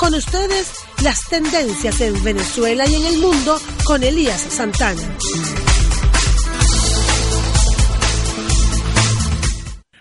Con 0.00 0.14
ustedes, 0.14 0.72
las 1.04 1.28
tendencias 1.28 2.00
en 2.00 2.24
Venezuela 2.24 2.86
y 2.88 2.94
en 2.94 3.04
el 3.04 3.18
mundo 3.18 3.58
con 3.84 4.02
Elías 4.02 4.40
Santana. 4.40 4.98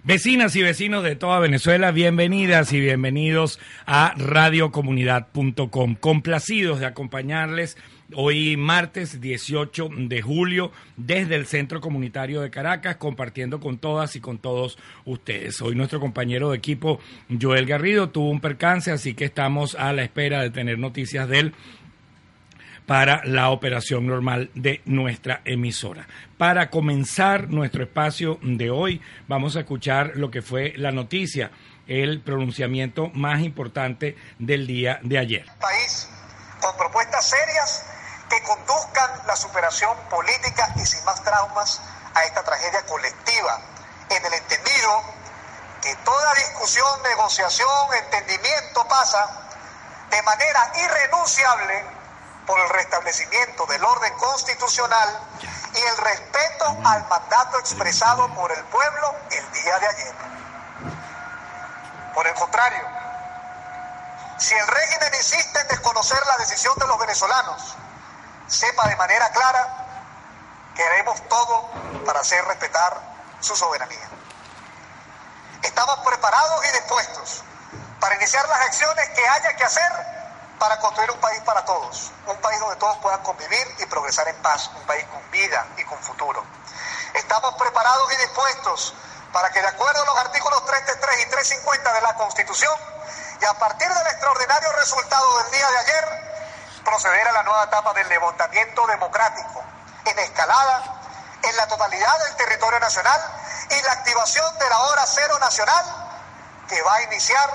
Vecinas 0.06 0.56
y 0.56 0.64
vecinos 0.64 1.04
de 1.04 1.18
toda 1.18 1.40
Venezuela, 1.40 1.92
bienvenidas 1.92 2.72
y 2.72 2.80
bienvenidos 2.80 3.60
a 3.86 4.14
radiocomunidad.com. 4.16 5.96
Complacidos 5.96 6.80
de 6.80 6.86
acompañarles 6.86 7.76
hoy 8.16 8.58
martes 8.58 9.22
18 9.22 9.90
de 9.98 10.22
julio 10.22 10.72
desde 10.98 11.36
el 11.36 11.46
Centro 11.46 11.82
Comunitario 11.82 12.42
de 12.42 12.50
Caracas, 12.50 12.98
compartiendo 12.98 13.60
con 13.60 13.78
todas 13.78 14.16
y 14.16 14.22
con 14.22 14.40
todos 14.40 14.78
ustedes. 15.06 15.62
Hoy 15.62 15.76
nuestro 15.76 16.00
compañero 16.00 16.52
de 16.52 16.58
equipo 16.58 17.00
Joel 17.40 17.66
Garrido 17.66 18.10
tuvo 18.10 18.30
un 18.30 18.42
percance, 18.42 18.92
así 18.92 19.14
que 19.14 19.26
estamos 19.26 19.76
a 19.76 19.94
la 19.94 20.04
espera 20.04 20.42
de 20.42 20.50
tener 20.50 20.80
noticias 20.80 21.28
de 21.28 21.40
él 21.40 21.54
para 22.86 23.24
la 23.26 23.52
operación 23.52 24.08
normal 24.08 24.50
de 24.56 24.82
nuestra 24.86 25.42
emisora. 25.46 26.08
Para 26.38 26.72
comenzar 26.72 27.50
nuestro 27.50 27.84
espacio 27.84 28.40
de 28.42 28.72
hoy, 28.72 29.00
vamos 29.28 29.56
a 29.56 29.60
escuchar 29.60 30.14
lo 30.16 30.32
que 30.32 30.42
fue 30.42 30.74
la 30.76 30.92
noticia, 30.92 31.52
el 31.86 32.22
pronunciamiento 32.22 33.12
más 33.14 33.44
importante 33.44 34.16
del 34.40 34.66
día 34.66 35.00
de 35.04 35.20
ayer. 35.20 35.46
País 35.62 36.10
con 36.60 36.76
propuestas 36.78 37.30
serias 37.30 37.99
que 38.30 38.42
conduzcan 38.44 39.10
la 39.26 39.36
superación 39.36 39.98
política 40.10 40.72
y 40.76 40.86
sin 40.86 41.04
más 41.06 41.22
traumas 41.24 41.82
a 42.14 42.24
esta 42.24 42.44
tragedia 42.44 42.86
colectiva, 42.86 43.60
en 44.10 44.26
el 44.26 44.34
entendido 44.34 45.04
que 45.82 45.96
toda 45.98 46.34
discusión, 46.36 47.02
negociación, 47.04 47.94
entendimiento 47.94 48.88
pasa 48.88 49.28
de 50.10 50.22
manera 50.24 50.72
irrenunciable 50.76 51.86
por 52.46 52.60
el 52.60 52.70
restablecimiento 52.70 53.66
del 53.68 53.84
orden 53.84 54.14
constitucional 54.16 55.20
y 55.74 55.82
el 55.82 55.98
respeto 55.98 56.66
al 56.84 57.08
mandato 57.08 57.60
expresado 57.60 58.34
por 58.34 58.52
el 58.52 58.64
pueblo 58.66 59.16
el 59.32 59.52
día 59.52 59.80
de 59.80 59.88
ayer. 59.88 60.16
Por 62.14 62.28
el 62.28 62.34
contrario, 62.34 62.84
si 64.38 64.56
el 64.56 64.68
régimen 64.68 65.14
insiste 65.16 65.60
en 65.62 65.68
desconocer 65.68 66.20
la 66.26 66.38
decisión 66.38 66.74
de 66.80 66.88
los 66.88 66.98
venezolanos, 66.98 67.76
sepa 68.50 68.88
de 68.88 68.96
manera 68.96 69.30
clara 69.32 69.86
que 70.76 70.84
haremos 70.84 71.22
todo 71.30 71.70
para 72.06 72.20
hacer 72.20 72.44
respetar 72.46 73.00
su 73.40 73.56
soberanía. 73.56 74.10
Estamos 75.62 76.00
preparados 76.00 76.66
y 76.66 76.72
dispuestos 76.72 77.44
para 78.00 78.16
iniciar 78.16 78.48
las 78.48 78.62
acciones 78.62 79.10
que 79.10 79.28
haya 79.28 79.56
que 79.56 79.64
hacer 79.64 79.92
para 80.58 80.78
construir 80.80 81.12
un 81.12 81.20
país 81.20 81.42
para 81.42 81.64
todos, 81.64 82.12
un 82.26 82.38
país 82.38 82.60
donde 82.60 82.76
todos 82.78 82.98
puedan 82.98 83.22
convivir 83.24 83.76
y 83.80 83.86
progresar 83.86 84.28
en 84.28 84.36
paz, 84.42 84.70
un 84.76 84.86
país 84.86 85.06
con 85.06 85.32
vida 85.32 85.66
y 85.78 85.84
con 85.86 85.98
futuro. 86.00 86.44
Estamos 87.14 87.56
preparados 87.56 88.12
y 88.14 88.18
dispuestos 88.18 88.94
para 89.32 89.50
que 89.52 89.62
de 89.62 89.68
acuerdo 89.68 90.02
a 90.02 90.06
los 90.06 90.18
artículos 90.18 90.66
333 90.66 91.28
y 91.28 91.30
350 91.30 91.94
de 91.94 92.02
la 92.02 92.14
Constitución 92.16 92.74
y 93.42 93.46
a 93.46 93.54
partir 93.54 93.88
del 93.88 94.08
extraordinario 94.08 94.72
resultado 94.74 95.38
del 95.44 95.52
día 95.52 95.68
de 95.68 95.78
ayer, 95.78 96.29
proceder 96.84 97.28
a 97.28 97.32
la 97.32 97.44
nueva 97.44 97.64
etapa 97.64 97.94
del 97.94 98.08
levantamiento 98.10 98.88
democrático 98.88 99.64
en 100.06 100.20
escalada 100.20 100.84
en 101.44 101.56
la 101.56 101.68
totalidad 101.68 102.26
del 102.26 102.36
territorio 102.36 102.80
nacional 102.80 103.22
y 103.70 103.82
la 103.82 103.92
activación 103.94 104.58
de 104.58 104.70
la 104.70 104.80
hora 104.80 105.06
cero 105.06 105.38
nacional 105.40 105.86
que 106.68 106.82
va 106.82 106.96
a 106.96 107.02
iniciar 107.04 107.50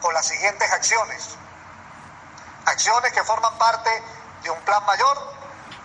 con 0.00 0.14
las 0.14 0.26
siguientes 0.26 0.70
acciones 0.72 1.36
acciones 2.66 3.12
que 3.12 3.22
forman 3.24 3.56
parte 3.58 3.90
de 4.42 4.50
un 4.50 4.60
plan 4.62 4.84
mayor, 4.84 5.34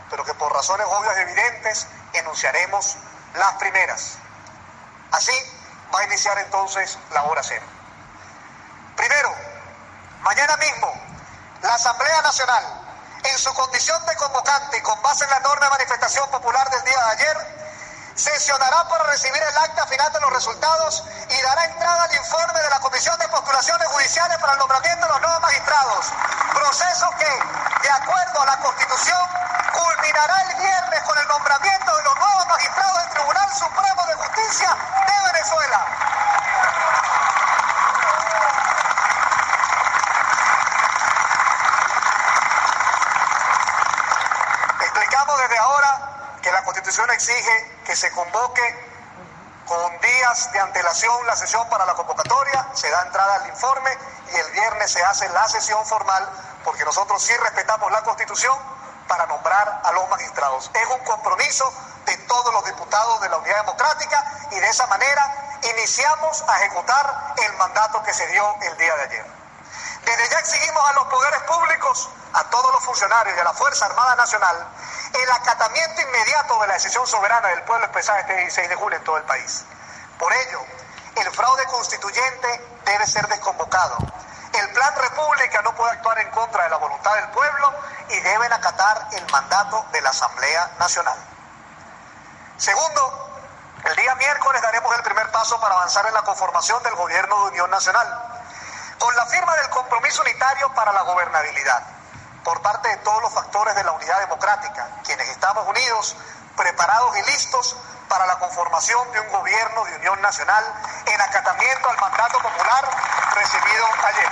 pero 0.10 0.26
que 0.26 0.34
por 0.34 0.52
razones 0.52 0.86
obvias 0.90 1.16
y 1.18 1.22
evidentes 1.22 1.88
enunciaremos 2.14 2.98
las 3.36 3.54
primeras. 3.54 4.18
Así 5.12 5.34
va 5.94 6.00
a 6.00 6.04
iniciar 6.06 6.38
entonces 6.40 6.98
la 7.12 7.24
hora 7.24 7.42
cero. 7.44 7.66
Primero, 8.96 9.34
mañana 10.22 10.58
mismo, 10.58 10.92
la 11.62 11.76
Asamblea 11.76 12.22
Nacional, 12.22 12.64
en 13.24 13.38
su 13.38 13.54
condición 13.54 14.04
de 14.06 14.16
convocante 14.16 14.78
y 14.78 14.82
con 14.82 15.02
base 15.02 15.24
en 15.24 15.30
la 15.30 15.40
norma 15.42 15.66
de 15.66 15.72
manifestación 15.72 16.30
popular 16.30 16.70
del 16.70 16.84
día 16.84 16.98
de 16.98 17.12
ayer, 17.12 17.62
sesionará 18.16 18.88
para 18.88 19.04
recibir 19.06 19.42
el 19.42 19.58
acta 19.58 19.86
final 19.88 20.12
de 20.12 20.20
los 20.22 20.34
resultados 20.34 21.04
y 21.30 21.42
dará 21.42 21.66
entrada 21.66 22.04
al 22.04 22.16
informe 22.16 22.60
de 22.62 22.70
la 22.70 22.80
Comisión 22.80 23.18
de 23.20 23.28
Postulaciones 23.30 23.88
Judiciales 23.88 24.38
para 24.40 24.54
el 24.54 24.60
nombramiento 24.60 25.06
de 25.06 25.14
los 25.14 25.22
nuevos 25.22 25.42
magistrados. 25.42 26.06
Proceso 26.54 27.10
que, 27.18 27.40
de 27.82 27.92
acuerdo 27.92 28.42
a 28.42 28.46
la 28.46 28.58
Constitución, 28.58 29.20
culminará 29.72 30.42
el 30.42 30.56
viernes 30.56 31.02
con 31.04 31.18
el 31.18 31.28
nombramiento 31.28 31.98
de 31.98 32.04
los 32.04 32.16
nuevos 32.16 32.48
magistrados 32.48 32.98
del 32.98 33.10
Tribunal 33.10 33.54
Supremo 33.54 34.06
de 34.06 34.16
Justicia 34.16 34.78
de 35.08 35.32
Venezuela. 35.32 35.86
Explicamos 44.82 45.40
desde 45.40 45.58
ahora 45.58 46.00
que 46.42 46.52
la 46.52 46.64
Constitución 47.02 47.12
exige 47.12 47.84
que 47.86 47.96
se 47.96 48.12
convoque 48.12 48.62
con 49.66 50.00
días 50.02 50.52
de 50.54 50.60
antelación 50.60 51.26
la 51.26 51.36
sesión 51.36 51.68
para 51.70 51.86
la 51.86 51.96
convocatoria, 51.96 52.68
se 52.74 52.90
da 52.90 53.02
entrada 53.02 53.36
al 53.36 53.48
informe 53.48 53.98
y 54.32 54.36
el 54.36 54.52
viernes 54.52 54.92
se 54.92 55.04
hace 55.04 55.28
la 55.30 55.48
sesión 55.48 55.84
formal 55.86 56.30
porque 56.64 56.86
nosotros 56.86 57.24
sí 57.24 57.36
respetamos 57.38 57.92
la 57.92 58.04
Constitución 58.04 58.56
para 59.08 59.26
nombrar 59.26 59.82
a 59.84 59.92
los 59.94 60.10
magistrados. 60.10 60.70
Es 60.74 60.88
un 60.90 61.00
compromiso 61.00 61.74
de 62.06 62.18
todos 62.18 62.54
los 62.54 62.66
diputados 62.66 63.22
de 63.22 63.30
la 63.30 63.38
Unidad 63.38 63.58
Democrática 63.62 64.24
y 64.52 64.60
de 64.60 64.70
esa 64.70 64.86
manera 64.88 65.58
iniciamos 65.74 66.44
a 66.48 66.58
ejecutar 66.58 67.34
el 67.44 67.54
mandato 67.58 68.04
que 68.04 68.14
se 68.14 68.28
dio 68.28 68.56
el 68.62 68.78
día 68.78 68.96
de 68.96 69.04
ayer. 69.04 69.26
Desde 70.06 70.30
ya 70.30 70.40
exigimos 70.40 70.90
a 70.90 70.94
los 70.94 71.08
poderes 71.08 71.42
públicos, 71.44 72.10
a 72.34 72.44
todos 72.50 72.72
los 72.74 72.84
funcionarios 72.84 73.36
de 73.36 73.44
la 73.44 73.54
Fuerza 73.54 73.86
Armada 73.88 74.16
Nacional, 74.16 74.68
el 75.14 75.32
acatamiento 75.32 76.02
inmediato 76.02 76.60
de 76.62 76.68
la 76.68 76.74
decisión 76.74 77.06
soberana 77.06 77.48
del 77.50 77.64
pueblo 77.64 77.86
expresada 77.86 78.20
este 78.22 78.36
16 78.38 78.70
de 78.70 78.76
julio 78.76 78.98
en 78.98 79.04
todo 79.04 79.18
el 79.18 79.24
país. 79.24 79.66
Por 80.18 80.32
ello, 80.34 80.62
el 81.16 81.32
fraude 81.32 81.66
constituyente 81.66 82.80
debe 82.86 83.06
ser 83.08 83.28
desconvocado. 83.28 83.98
El 84.54 84.70
Plan 84.74 84.94
República 84.96 85.62
no 85.62 85.74
puede 85.76 85.92
actuar 85.92 86.20
en 86.20 86.30
contra 86.32 86.64
de 86.64 86.70
la 86.70 86.78
voluntad 86.78 87.14
del 87.16 87.30
pueblo 87.30 87.74
y 88.10 88.20
deben 88.20 88.52
acatar 88.52 89.08
el 89.14 89.32
mandato 89.32 89.86
de 89.92 90.02
la 90.02 90.10
Asamblea 90.10 90.72
Nacional. 90.80 91.18
Segundo, 92.58 93.30
el 93.84 93.96
día 93.96 94.16
miércoles 94.16 94.62
daremos 94.62 94.96
el 94.96 95.04
primer 95.04 95.32
paso 95.32 95.60
para 95.60 95.76
avanzar 95.76 96.06
en 96.06 96.14
la 96.14 96.22
conformación 96.22 96.82
del 96.84 96.96
Gobierno 96.96 97.36
de 97.44 97.52
Unión 97.52 97.70
Nacional, 97.72 98.08
con 99.00 99.16
la 99.16 99.26
firma 99.26 99.56
del 99.56 99.70
compromiso 99.70 100.22
unitario 100.22 100.72
para 100.74 100.94
la 100.94 101.02
gobernabilidad 101.02 102.01
por 102.44 102.62
parte 102.62 102.90
de 102.90 102.98
todos 102.98 103.22
los 103.22 103.34
factores 103.34 103.76
de 103.76 103.84
la 103.84 103.92
unidad 103.92 104.20
democrática, 104.20 104.88
quienes 105.04 105.30
estamos 105.30 105.68
unidos, 105.68 106.16
preparados 106.56 107.18
y 107.18 107.32
listos 107.32 107.76
para 108.08 108.26
la 108.26 108.40
conformación 108.40 109.12
de 109.12 109.20
un 109.22 109.30
gobierno 109.30 109.86
de 109.86 109.96
unión 109.96 110.22
nacional 110.22 110.64
en 111.06 111.22
acatamiento 111.22 111.90
al 111.90 111.98
mandato 111.98 112.42
popular 112.42 112.90
recibido 113.36 113.86
ayer. 114.06 114.30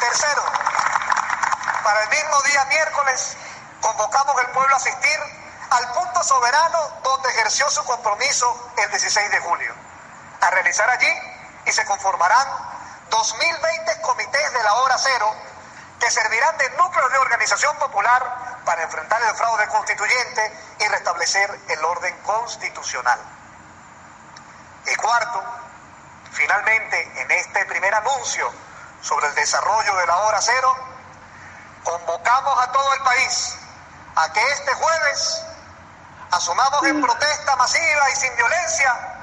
Tercero, 0.00 0.42
para 1.84 2.02
el 2.02 2.08
mismo 2.08 2.42
día 2.42 2.64
miércoles 2.64 3.36
convocamos 3.80 4.36
al 4.38 4.50
pueblo 4.50 4.74
a 4.74 4.78
asistir 4.78 5.20
al 5.70 5.92
punto 5.92 6.22
soberano 6.24 6.78
donde 7.02 7.28
ejerció 7.30 7.70
su 7.70 7.84
compromiso 7.84 8.72
el 8.76 8.90
16 8.90 9.30
de 9.30 9.40
julio, 9.40 9.74
a 10.40 10.50
realizar 10.50 10.88
allí 10.90 11.12
y 11.66 11.72
se 11.72 11.84
conformarán 11.84 12.75
2020 13.16 14.00
comités 14.02 14.52
de 14.52 14.62
la 14.62 14.74
hora 14.74 14.96
cero 14.98 15.34
que 15.98 16.10
servirán 16.10 16.56
de 16.58 16.70
núcleo 16.70 17.08
de 17.08 17.18
organización 17.18 17.76
popular 17.78 18.62
para 18.64 18.82
enfrentar 18.82 19.22
el 19.22 19.34
fraude 19.34 19.66
constituyente 19.68 20.60
y 20.80 20.88
restablecer 20.88 21.60
el 21.68 21.84
orden 21.84 22.16
constitucional. 22.22 23.18
Y 24.86 24.94
cuarto, 24.96 25.42
Finalmente, 26.36 27.22
en 27.22 27.30
este 27.30 27.64
primer 27.64 27.94
anuncio 27.94 28.52
sobre 29.00 29.26
el 29.28 29.34
desarrollo 29.34 29.96
de 29.96 30.06
la 30.06 30.18
hora 30.18 30.38
cero, 30.42 30.76
convocamos 31.82 32.62
a 32.62 32.70
todo 32.72 32.92
el 32.92 33.00
país 33.00 33.56
a 34.16 34.30
que 34.34 34.46
este 34.52 34.74
jueves 34.74 35.42
asumamos 36.30 36.84
en 36.84 37.00
protesta 37.00 37.56
masiva 37.56 38.10
y 38.10 38.16
sin 38.16 38.36
violencia 38.36 39.15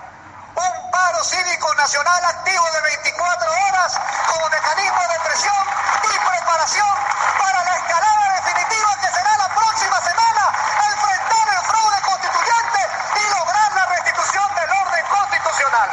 un 0.56 0.92
paro 0.92 1.24
cívico 1.24 1.74
nacional 1.76 2.26
activo 2.26 2.66
de 2.72 2.82
24 2.82 3.52
horas 3.68 4.00
como 4.28 4.50
mecanismo 4.50 5.02
de 5.02 5.20
presión 5.26 5.64
y 6.04 6.20
preparación 6.20 6.96
para 7.40 7.64
la 7.64 7.76
escalada 7.76 8.42
definitiva 8.42 8.90
que 9.02 9.08
será 9.08 9.38
la 9.38 9.50
próxima 9.50 10.02
semana 10.02 10.44
enfrentar 10.92 11.48
el 11.50 11.62
fraude 11.66 12.02
constituyente 12.02 12.80
y 13.16 13.30
lograr 13.30 13.72
la 13.74 13.86
restitución 13.86 14.56
del 14.56 14.70
orden 14.72 15.06
constitucional. 15.08 15.90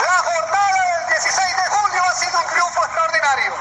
La 0.00 0.18
jornada 0.18 0.82
del 0.96 1.06
16 1.08 1.56
de 1.56 1.66
julio 1.70 2.02
ha 2.04 2.14
sido 2.14 2.40
un 2.40 2.46
triunfo 2.48 2.84
extraordinario. 2.84 3.54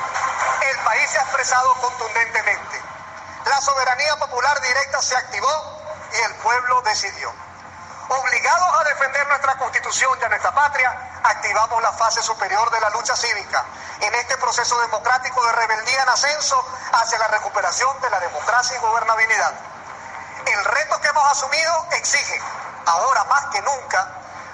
El 0.61 0.79
país 0.79 1.09
se 1.09 1.17
ha 1.19 1.21
expresado 1.21 1.73
contundentemente. 1.75 2.81
La 3.45 3.61
soberanía 3.61 4.15
popular 4.17 4.59
directa 4.61 5.01
se 5.01 5.15
activó 5.15 5.81
y 6.13 6.19
el 6.19 6.35
pueblo 6.35 6.81
decidió. 6.83 7.33
Obligados 8.09 8.79
a 8.79 8.83
defender 8.83 9.27
nuestra 9.27 9.57
constitución 9.57 10.17
y 10.19 10.23
a 10.25 10.29
patria, 10.49 11.19
activamos 11.23 11.81
la 11.83 11.91
fase 11.91 12.23
superior 12.23 12.71
de 12.71 12.79
la 12.79 12.89
lucha 12.89 13.15
cívica 13.15 13.63
en 13.99 14.15
este 14.15 14.37
proceso 14.37 14.79
democrático 14.79 15.45
de 15.45 15.51
rebeldía 15.51 16.01
en 16.01 16.09
ascenso 16.09 16.65
hacia 16.93 17.19
la 17.19 17.27
recuperación 17.27 18.01
de 18.01 18.09
la 18.09 18.19
democracia 18.19 18.75
y 18.75 18.79
gobernabilidad. 18.79 19.53
El 20.45 20.65
reto 20.65 20.99
que 20.99 21.07
hemos 21.09 21.31
asumido 21.31 21.87
exige, 21.91 22.41
ahora 22.87 23.23
más 23.25 23.45
que 23.47 23.61
nunca, 23.61 24.07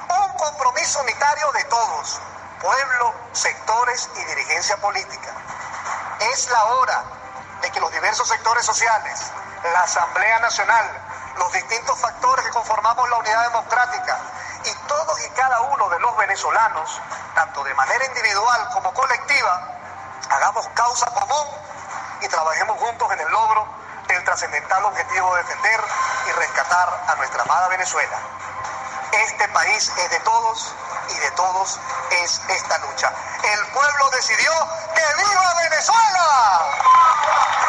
un 0.10 0.34
compromiso 0.34 1.00
unitario 1.00 1.51
de 1.54 1.63
todos, 1.66 2.19
pueblo, 2.62 3.13
sectores 3.31 4.10
y 4.16 4.24
dirigencia 4.25 4.75
política. 4.78 5.31
Es 6.33 6.50
la 6.50 6.66
hora 6.66 7.04
de 7.62 7.72
que 7.72 7.80
los 7.80 7.92
diversos 7.94 8.28
sectores 8.28 8.66
sociales, 8.66 9.22
la 9.63 9.81
Asamblea 9.81 10.40
Nacional, 10.40 10.86
los 11.38 11.54
distintos 11.54 11.98
factores 12.00 12.45
que 12.45 12.51
conformamos 12.51 13.10
la 13.10 13.18
unidad 13.18 13.44
democrática 13.44 14.19
venezolanos, 16.38 17.01
tanto 17.34 17.63
de 17.63 17.74
manera 17.74 18.06
individual 18.06 18.69
como 18.72 18.94
colectiva, 18.94 19.72
hagamos 20.30 20.68
causa 20.75 21.07
común 21.07 21.48
y 22.22 22.28
trabajemos 22.28 22.78
juntos 22.78 23.12
en 23.12 23.19
el 23.22 23.31
logro 23.31 23.68
del 24.07 24.24
trascendental 24.24 24.86
objetivo 24.86 25.34
de 25.34 25.42
defender 25.42 25.80
y 26.28 26.31
rescatar 26.34 27.06
a 27.07 27.16
nuestra 27.16 27.42
amada 27.42 27.68
Venezuela. 27.69 28.19
Este 29.13 29.48
país 29.48 29.92
es 29.98 30.10
de 30.12 30.19
todos 30.19 30.75
y 31.10 31.18
de 31.18 31.31
todos 31.31 31.80
es 32.22 32.40
esta 32.50 32.78
lucha. 32.86 33.12
El 33.42 33.74
pueblo 33.74 34.10
decidió 34.12 34.51
que 34.94 35.01
viva 35.18 35.54
Venezuela. 35.69 36.28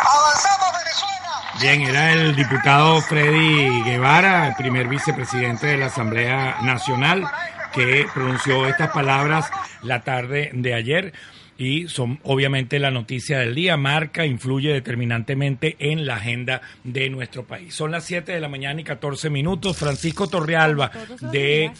Avanzamos 0.04 0.72
Venezuela. 0.72 1.42
Bien, 1.54 1.82
era 1.82 2.10
el 2.10 2.36
diputado 2.36 3.00
Freddy 3.00 3.82
Guevara, 3.84 4.54
primer 4.58 4.88
vicepresidente 4.88 5.68
de 5.68 5.78
la 5.78 5.86
Asamblea 5.86 6.58
Nacional, 6.60 7.24
que 7.78 8.06
pronunció 8.12 8.66
estas 8.66 8.90
palabras 8.90 9.48
la 9.84 10.02
tarde 10.02 10.50
de 10.52 10.74
ayer 10.74 11.12
y 11.56 11.86
son 11.86 12.18
obviamente 12.24 12.80
la 12.80 12.90
noticia 12.90 13.38
del 13.38 13.54
día, 13.54 13.76
marca, 13.76 14.26
influye 14.26 14.72
determinantemente 14.72 15.76
en 15.78 16.04
la 16.04 16.16
agenda 16.16 16.60
de 16.82 17.08
nuestro 17.08 17.44
país. 17.44 17.72
Son 17.74 17.92
las 17.92 18.04
7 18.04 18.32
de 18.32 18.40
la 18.40 18.48
mañana 18.48 18.80
y 18.80 18.84
14 18.84 19.30
minutos. 19.30 19.76
Francisco 19.76 20.26
Torrealba 20.28 20.90
de 21.32 21.70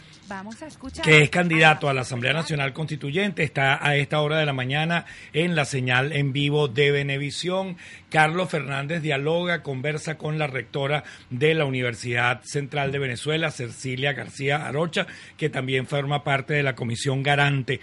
que 1.03 1.23
es 1.23 1.31
candidato 1.31 1.89
a 1.89 1.95
la 1.95 2.03
Asamblea 2.03 2.33
Nacional 2.33 2.73
Constituyente, 2.73 3.43
está 3.43 3.85
a 3.87 3.97
esta 3.97 4.21
hora 4.21 4.39
de 4.39 4.47
la 4.47 4.53
mañana 4.53 5.07
en 5.33 5.55
la 5.55 5.65
señal 5.65 6.13
en 6.13 6.33
vivo 6.33 6.69
de 6.69 6.91
Venevisión. 6.91 7.77
Carlos 8.11 8.51
Fernández 8.51 9.03
dialoga, 9.03 9.63
conversa 9.63 10.17
con 10.17 10.39
la 10.39 10.47
rectora 10.47 11.05
de 11.31 11.55
la 11.55 11.65
Universidad 11.65 12.43
Central 12.45 12.93
de 12.93 12.99
Venezuela, 12.99 13.51
Cecilia 13.51 14.13
García 14.13 14.67
Arocha, 14.67 15.07
que 15.37 15.51
también 15.51 15.87
forma 15.87 16.25
parte 16.25 16.55
de 16.55 16.63
la 16.63 16.75
Comisión 16.75 17.23
Garante. 17.23 17.81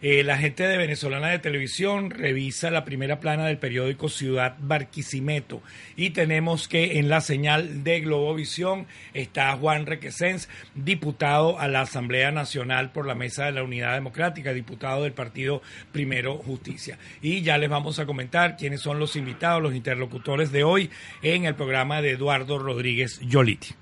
Eh, 0.00 0.22
la 0.22 0.38
gente 0.38 0.62
de 0.62 0.76
Venezolana 0.76 1.28
de 1.28 1.40
Televisión 1.40 2.10
revisa 2.10 2.70
la 2.70 2.84
primera 2.84 3.18
plana 3.18 3.46
del 3.46 3.58
periódico 3.58 4.08
Ciudad 4.08 4.54
Barquisimeto 4.60 5.60
y 5.96 6.10
tenemos 6.10 6.68
que 6.68 6.98
en 6.98 7.08
la 7.08 7.20
señal 7.20 7.82
de 7.82 8.00
Globovisión 8.00 8.86
está 9.12 9.52
Juan 9.56 9.86
Requesens, 9.86 10.48
diputado 10.76 11.58
a 11.58 11.66
la 11.66 11.84
Asamblea 11.88 12.30
Nacional 12.30 12.92
por 12.92 13.06
la 13.06 13.14
Mesa 13.14 13.46
de 13.46 13.52
la 13.52 13.62
Unidad 13.62 13.94
Democrática, 13.94 14.52
diputado 14.52 15.02
del 15.02 15.12
Partido 15.12 15.62
Primero 15.92 16.36
Justicia. 16.36 16.98
Y 17.20 17.42
ya 17.42 17.58
les 17.58 17.68
vamos 17.68 17.98
a 17.98 18.06
comentar 18.06 18.56
quiénes 18.56 18.80
son 18.80 18.98
los 18.98 19.16
invitados, 19.16 19.62
los 19.62 19.74
interlocutores 19.74 20.52
de 20.52 20.64
hoy 20.64 20.90
en 21.22 21.44
el 21.44 21.54
programa 21.54 22.00
de 22.02 22.12
Eduardo 22.12 22.58
Rodríguez 22.58 23.20
Yoliti. 23.20 23.74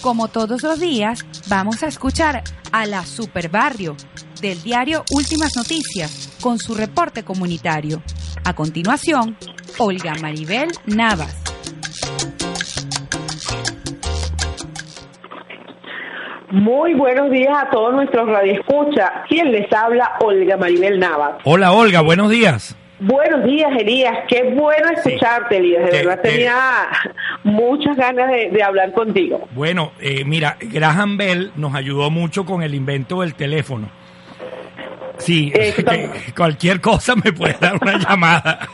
Como 0.00 0.28
todos 0.28 0.62
los 0.62 0.80
días, 0.80 1.24
vamos 1.48 1.82
a 1.82 1.86
escuchar 1.86 2.42
a 2.72 2.86
la 2.86 3.06
Superbarrio 3.06 3.96
del 4.40 4.60
diario 4.62 5.04
Últimas 5.12 5.54
Noticias 5.56 6.36
con 6.40 6.58
su 6.58 6.74
reporte 6.74 7.22
comunitario. 7.22 8.02
A 8.44 8.54
continuación, 8.54 9.36
Olga 9.78 10.14
Maribel 10.20 10.68
Navas. 10.86 11.41
Muy 16.52 16.92
buenos 16.92 17.30
días 17.30 17.56
a 17.56 17.70
todos 17.70 17.94
nuestros 17.94 18.28
radioescuchas. 18.28 19.10
¿Quién 19.26 19.52
les 19.52 19.72
habla? 19.72 20.16
Olga 20.20 20.58
Maribel 20.58 21.00
Navas. 21.00 21.36
Hola 21.44 21.72
Olga, 21.72 22.02
buenos 22.02 22.28
días. 22.28 22.76
Buenos 23.00 23.42
días, 23.44 23.70
Elías. 23.80 24.18
Qué 24.28 24.52
bueno 24.54 24.90
escucharte, 24.94 25.56
Elías. 25.56 25.90
De 25.90 26.04
verdad 26.04 26.20
tenía 26.20 26.88
muchas 27.42 27.96
ganas 27.96 28.30
de, 28.30 28.62
hablar 28.62 28.92
contigo. 28.92 29.48
Bueno, 29.52 29.92
eh, 29.98 30.26
mira, 30.26 30.58
Graham 30.60 31.16
Bell 31.16 31.52
nos 31.56 31.74
ayudó 31.74 32.10
mucho 32.10 32.44
con 32.44 32.62
el 32.62 32.74
invento 32.74 33.22
del 33.22 33.34
teléfono. 33.34 33.88
Sí, 35.24 35.52
cualquier 36.36 36.80
cosa 36.80 37.14
me 37.14 37.32
puede 37.32 37.56
dar 37.60 37.78
una 37.80 37.98
llamada. 38.08 38.68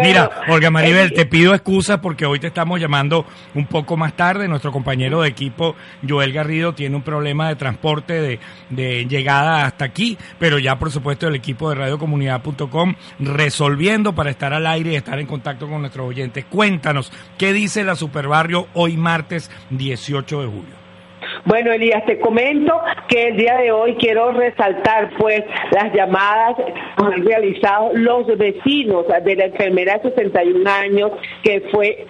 Mira, 0.00 0.30
Olga 0.48 0.70
Maribel, 0.70 1.12
te 1.12 1.26
pido 1.26 1.54
excusas 1.54 1.98
porque 1.98 2.26
hoy 2.26 2.38
te 2.38 2.46
estamos 2.46 2.80
llamando 2.80 3.26
un 3.54 3.66
poco 3.66 3.96
más 3.96 4.14
tarde. 4.14 4.46
Nuestro 4.46 4.70
compañero 4.70 5.22
de 5.22 5.28
equipo, 5.28 5.74
Joel 6.08 6.32
Garrido, 6.32 6.74
tiene 6.74 6.94
un 6.94 7.02
problema 7.02 7.48
de 7.48 7.56
transporte 7.56 8.20
de, 8.20 8.40
de 8.70 9.06
llegada 9.06 9.64
hasta 9.64 9.84
aquí, 9.84 10.16
pero 10.38 10.58
ya 10.58 10.78
por 10.78 10.90
supuesto 10.90 11.26
el 11.26 11.34
equipo 11.34 11.68
de 11.70 11.76
radiocomunidad.com 11.76 12.94
resolviendo 13.18 14.14
para 14.14 14.30
estar 14.30 14.52
al 14.52 14.66
aire 14.66 14.92
y 14.92 14.96
estar 14.96 15.18
en 15.18 15.26
contacto 15.26 15.68
con 15.68 15.80
nuestros 15.80 16.08
oyentes. 16.08 16.44
Cuéntanos, 16.44 17.12
¿qué 17.36 17.52
dice 17.52 17.84
la 17.84 17.96
Superbarrio 17.96 18.68
hoy 18.74 18.96
martes 18.96 19.50
18 19.70 20.40
de 20.40 20.46
julio? 20.46 20.77
Bueno, 21.44 21.72
Elías, 21.72 22.04
te 22.06 22.18
comento 22.18 22.80
que 23.08 23.28
el 23.28 23.36
día 23.36 23.56
de 23.56 23.72
hoy 23.72 23.96
quiero 23.96 24.32
resaltar 24.32 25.10
pues 25.18 25.44
las 25.70 25.92
llamadas 25.92 26.56
que 26.56 26.74
han 26.96 27.24
realizado 27.24 27.90
los 27.94 28.26
vecinos 28.38 29.06
de 29.24 29.36
la 29.36 29.46
enfermera 29.46 29.98
de 29.98 30.10
61 30.10 30.70
años 30.70 31.12
que 31.42 31.60
fue 31.72 32.06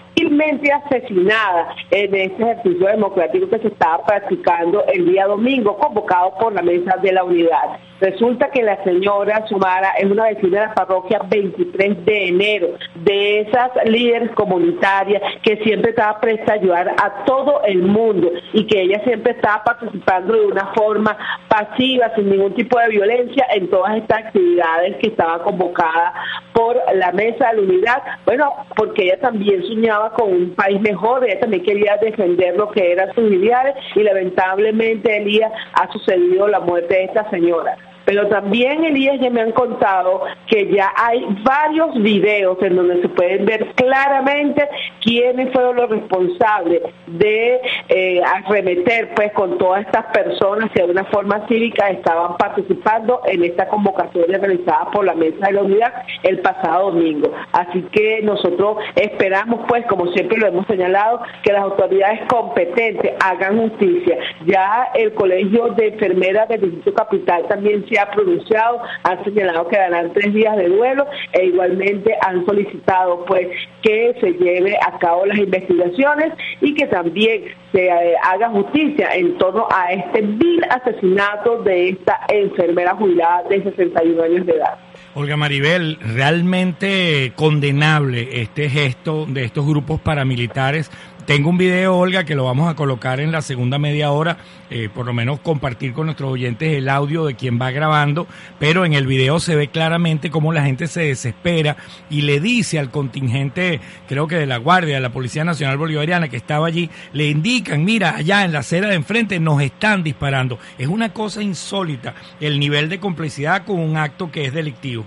asesinada 0.72 1.74
en 1.90 2.14
este 2.14 2.42
ejercicio 2.42 2.86
democrático 2.86 3.48
que 3.48 3.58
se 3.58 3.68
estaba 3.68 4.04
practicando 4.04 4.84
el 4.86 5.06
día 5.06 5.26
domingo, 5.26 5.76
convocado 5.76 6.34
por 6.38 6.52
la 6.52 6.62
mesa 6.62 6.96
de 7.02 7.12
la 7.12 7.24
unidad. 7.24 7.87
Resulta 8.00 8.50
que 8.50 8.62
la 8.62 8.82
señora 8.84 9.44
Sumara 9.48 9.90
es 9.98 10.08
una 10.08 10.28
vecina 10.28 10.60
de 10.60 10.66
la 10.66 10.74
parroquia 10.74 11.20
23 11.28 12.04
de 12.04 12.28
enero, 12.28 12.68
de 12.94 13.40
esas 13.40 13.72
líderes 13.86 14.30
comunitarias 14.32 15.20
que 15.42 15.56
siempre 15.64 15.90
estaba 15.90 16.20
presta 16.20 16.52
a 16.52 16.56
ayudar 16.56 16.88
a 16.90 17.24
todo 17.24 17.62
el 17.64 17.82
mundo 17.82 18.30
y 18.52 18.66
que 18.68 18.82
ella 18.82 19.02
siempre 19.02 19.32
estaba 19.32 19.64
participando 19.64 20.34
de 20.34 20.46
una 20.46 20.66
forma 20.74 21.16
pasiva, 21.48 22.14
sin 22.14 22.30
ningún 22.30 22.54
tipo 22.54 22.78
de 22.78 22.88
violencia 22.88 23.46
en 23.52 23.68
todas 23.68 23.96
estas 23.96 24.26
actividades 24.26 24.96
que 24.98 25.08
estaba 25.08 25.42
convocada 25.42 26.14
por 26.52 26.76
la 26.94 27.10
mesa 27.10 27.48
de 27.48 27.56
la 27.56 27.62
unidad. 27.62 28.02
Bueno, 28.24 28.52
porque 28.76 29.06
ella 29.06 29.18
también 29.20 29.60
soñaba 29.64 30.12
con 30.12 30.32
un 30.32 30.54
país 30.54 30.80
mejor, 30.80 31.24
ella 31.24 31.40
también 31.40 31.64
quería 31.64 31.96
defender 31.96 32.56
lo 32.56 32.70
que 32.70 32.92
eran 32.92 33.12
sus 33.14 33.28
ideales 33.32 33.74
y 33.96 34.04
lamentablemente 34.04 35.16
Elías 35.16 35.50
ha 35.72 35.90
sucedido 35.90 36.46
la 36.46 36.60
muerte 36.60 36.94
de 36.94 37.04
esta 37.04 37.28
señora. 37.30 37.76
Pero 38.08 38.26
también, 38.28 38.82
Elías, 38.84 39.20
ya 39.20 39.28
me 39.28 39.42
han 39.42 39.52
contado 39.52 40.22
que 40.46 40.72
ya 40.72 40.90
hay 40.96 41.26
varios 41.42 41.94
videos 42.02 42.56
en 42.62 42.76
donde 42.76 43.02
se 43.02 43.08
pueden 43.10 43.44
ver 43.44 43.66
claramente 43.74 44.66
quiénes 45.02 45.52
fueron 45.52 45.76
los 45.76 45.90
responsables 45.90 46.84
de 47.06 47.60
eh, 47.90 48.22
arremeter 48.24 49.10
pues 49.14 49.30
con 49.34 49.58
todas 49.58 49.84
estas 49.84 50.06
personas 50.06 50.70
que 50.70 50.84
de 50.84 50.90
una 50.90 51.04
forma 51.04 51.46
cívica 51.48 51.90
estaban 51.90 52.38
participando 52.38 53.20
en 53.26 53.44
esta 53.44 53.68
convocatoria 53.68 54.38
realizada 54.38 54.90
por 54.90 55.04
la 55.04 55.14
Mesa 55.14 55.46
de 55.46 55.52
la 55.52 55.62
Unidad 55.64 55.92
el 56.22 56.38
pasado 56.38 56.92
domingo. 56.92 57.30
Así 57.52 57.82
que 57.92 58.22
nosotros 58.22 58.78
esperamos 58.94 59.66
pues, 59.68 59.84
como 59.84 60.06
siempre 60.12 60.38
lo 60.38 60.46
hemos 60.46 60.66
señalado, 60.66 61.20
que 61.42 61.52
las 61.52 61.60
autoridades 61.60 62.20
competentes 62.30 63.12
hagan 63.22 63.68
justicia. 63.68 64.16
Ya 64.46 64.92
el 64.94 65.12
Colegio 65.12 65.74
de 65.76 65.88
Enfermeras 65.88 66.48
del 66.48 66.62
Distrito 66.62 66.94
Capital 66.94 67.46
también 67.48 67.86
se 67.86 67.97
ha 67.98 68.10
pronunciado, 68.10 68.80
han 69.02 69.24
señalado 69.24 69.68
que 69.68 69.76
darán 69.76 70.12
tres 70.12 70.32
días 70.32 70.56
de 70.56 70.68
duelo 70.68 71.06
e 71.32 71.46
igualmente 71.46 72.16
han 72.20 72.44
solicitado 72.46 73.24
pues 73.24 73.48
que 73.82 74.14
se 74.20 74.32
lleve 74.32 74.76
a 74.86 74.98
cabo 74.98 75.26
las 75.26 75.38
investigaciones 75.38 76.32
y 76.60 76.74
que 76.74 76.86
también 76.86 77.44
se 77.72 77.86
eh, 77.86 78.14
haga 78.22 78.48
justicia 78.50 79.14
en 79.14 79.36
torno 79.38 79.66
a 79.70 79.92
este 79.92 80.22
vil 80.22 80.62
asesinato 80.70 81.62
de 81.62 81.90
esta 81.90 82.20
enfermera 82.28 82.94
jubilada 82.94 83.42
de 83.48 83.62
61 83.62 84.22
años 84.22 84.46
de 84.46 84.52
edad. 84.52 84.78
Olga 85.14 85.36
Maribel, 85.36 85.98
realmente 86.00 87.32
condenable 87.34 88.40
este 88.40 88.70
gesto 88.70 89.26
de 89.26 89.44
estos 89.44 89.66
grupos 89.66 90.00
paramilitares 90.00 90.90
tengo 91.28 91.50
un 91.50 91.58
video, 91.58 91.94
Olga, 91.94 92.24
que 92.24 92.34
lo 92.34 92.44
vamos 92.44 92.70
a 92.70 92.74
colocar 92.74 93.20
en 93.20 93.32
la 93.32 93.42
segunda 93.42 93.78
media 93.78 94.12
hora, 94.12 94.38
eh, 94.70 94.88
por 94.88 95.04
lo 95.04 95.12
menos 95.12 95.40
compartir 95.40 95.92
con 95.92 96.06
nuestros 96.06 96.32
oyentes 96.32 96.74
el 96.74 96.88
audio 96.88 97.26
de 97.26 97.34
quien 97.34 97.60
va 97.60 97.70
grabando, 97.70 98.26
pero 98.58 98.86
en 98.86 98.94
el 98.94 99.06
video 99.06 99.38
se 99.38 99.54
ve 99.54 99.68
claramente 99.68 100.30
cómo 100.30 100.54
la 100.54 100.64
gente 100.64 100.86
se 100.86 101.02
desespera 101.02 101.76
y 102.08 102.22
le 102.22 102.40
dice 102.40 102.78
al 102.78 102.90
contingente, 102.90 103.78
creo 104.08 104.26
que 104.26 104.36
de 104.36 104.46
la 104.46 104.56
Guardia, 104.56 104.94
de 104.94 105.02
la 105.02 105.12
Policía 105.12 105.44
Nacional 105.44 105.76
Bolivariana 105.76 106.28
que 106.28 106.38
estaba 106.38 106.66
allí, 106.66 106.88
le 107.12 107.28
indican, 107.28 107.84
mira, 107.84 108.16
allá 108.16 108.46
en 108.46 108.52
la 108.52 108.60
acera 108.60 108.88
de 108.88 108.94
enfrente 108.94 109.38
nos 109.38 109.60
están 109.60 110.02
disparando. 110.02 110.58
Es 110.78 110.88
una 110.88 111.12
cosa 111.12 111.42
insólita 111.42 112.14
el 112.40 112.58
nivel 112.58 112.88
de 112.88 113.00
complicidad 113.00 113.66
con 113.66 113.80
un 113.80 113.98
acto 113.98 114.32
que 114.32 114.46
es 114.46 114.54
delictivo. 114.54 115.04